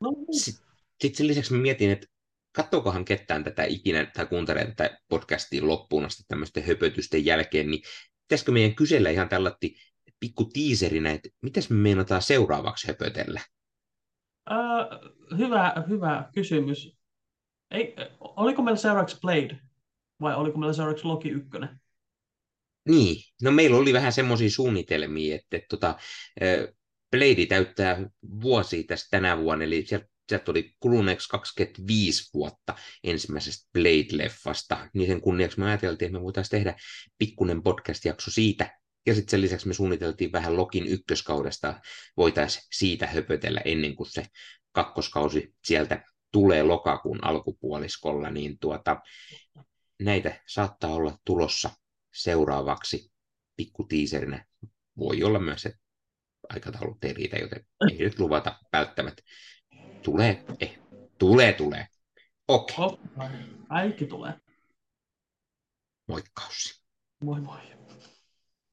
No, 0.00 0.10
niin. 0.10 0.40
Sitten 0.40 0.64
sit 1.00 1.14
sen 1.14 1.26
lisäksi 1.26 1.52
mä 1.52 1.62
mietin, 1.62 1.90
että 1.90 2.06
katsokohan 2.52 3.04
ketään 3.04 3.44
tätä 3.44 3.64
ikinä 3.64 4.06
tai 4.06 4.26
kuuntelee 4.26 4.66
tätä 4.66 4.98
podcastia 5.08 5.66
loppuun 5.66 6.04
asti 6.04 6.22
tämmöisten 6.28 6.66
höpötysten 6.66 7.24
jälkeen, 7.24 7.70
niin 7.70 7.82
pitäisikö 8.28 8.52
meidän 8.52 8.74
kysellä 8.74 9.10
ihan 9.10 9.28
tällatti, 9.28 9.74
pikku 10.20 10.44
tiiserinä, 10.44 11.10
että 11.10 11.28
mitäs 11.42 11.70
me 11.70 11.76
meinataan 11.76 12.22
seuraavaksi 12.22 12.88
höpötellä? 12.88 13.40
Uh, 14.50 15.38
hyvä, 15.38 15.84
hyvä 15.88 16.30
kysymys. 16.34 16.96
Ei, 17.70 17.94
oliko 18.20 18.62
meillä 18.62 18.80
seuraavaksi 18.80 19.18
Blade 19.20 19.60
vai 20.20 20.34
oliko 20.34 20.58
meillä 20.58 20.72
seuraavaksi 20.72 21.04
Loki 21.04 21.28
1? 21.28 21.50
Niin, 22.88 23.22
no 23.42 23.50
meillä 23.50 23.76
oli 23.76 23.92
vähän 23.92 24.12
semmoisia 24.12 24.50
suunnitelmia, 24.50 25.34
että, 25.34 25.56
että 25.56 25.66
tota, 25.68 25.98
Blade 27.10 27.46
täyttää 27.48 28.10
vuosi 28.40 28.84
tästä 28.84 29.08
tänä 29.10 29.38
vuonna, 29.38 29.64
eli 29.64 29.84
sieltä, 29.86 30.06
sieltä 30.28 30.44
tuli 30.44 30.74
kuluneeksi 30.80 31.28
25 31.28 32.30
vuotta 32.34 32.74
ensimmäisestä 33.04 33.68
Blade-leffasta, 33.78 34.88
niin 34.94 35.06
sen 35.06 35.20
kunniaksi 35.20 35.58
me 35.60 35.66
ajateltiin, 35.66 36.06
että 36.06 36.18
me 36.18 36.24
voitaisiin 36.24 36.50
tehdä 36.50 36.74
pikkunen 37.18 37.62
podcast-jakso 37.62 38.30
siitä, 38.30 38.79
ja 39.06 39.14
sitten 39.14 39.30
sen 39.30 39.40
lisäksi 39.40 39.68
me 39.68 39.74
suunniteltiin 39.74 40.32
vähän 40.32 40.56
Lokin 40.56 40.86
ykköskaudesta, 40.86 41.80
voitaisiin 42.16 42.64
siitä 42.72 43.06
höpötellä 43.06 43.60
ennen 43.64 43.96
kuin 43.96 44.10
se 44.12 44.26
kakkoskausi 44.72 45.54
sieltä 45.64 46.04
tulee 46.32 46.62
lokakuun 46.62 47.24
alkupuoliskolla, 47.24 48.30
niin 48.30 48.58
tuota, 48.58 49.00
näitä 50.02 50.40
saattaa 50.48 50.94
olla 50.94 51.18
tulossa 51.24 51.70
seuraavaksi 52.14 53.12
tiiserinä. 53.88 54.44
Voi 54.98 55.22
olla 55.22 55.38
myös, 55.38 55.66
että 55.66 55.80
aikataulut 56.48 57.04
ei 57.04 57.12
riitä, 57.12 57.36
joten 57.36 57.66
ei 57.90 57.98
nyt 57.98 58.18
luvata 58.18 58.58
välttämättä. 58.72 59.22
Tulee, 60.02 60.44
eh, 60.60 60.78
tulee, 61.18 61.52
tulee. 61.52 61.86
Okei. 62.48 62.76
Okay. 62.78 63.30
Kaikki 63.68 64.06
tulee. 64.06 64.32
Moikkaus. 66.08 66.84
Moi 67.24 67.40
moi. 67.40 67.60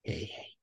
hey 0.07 0.56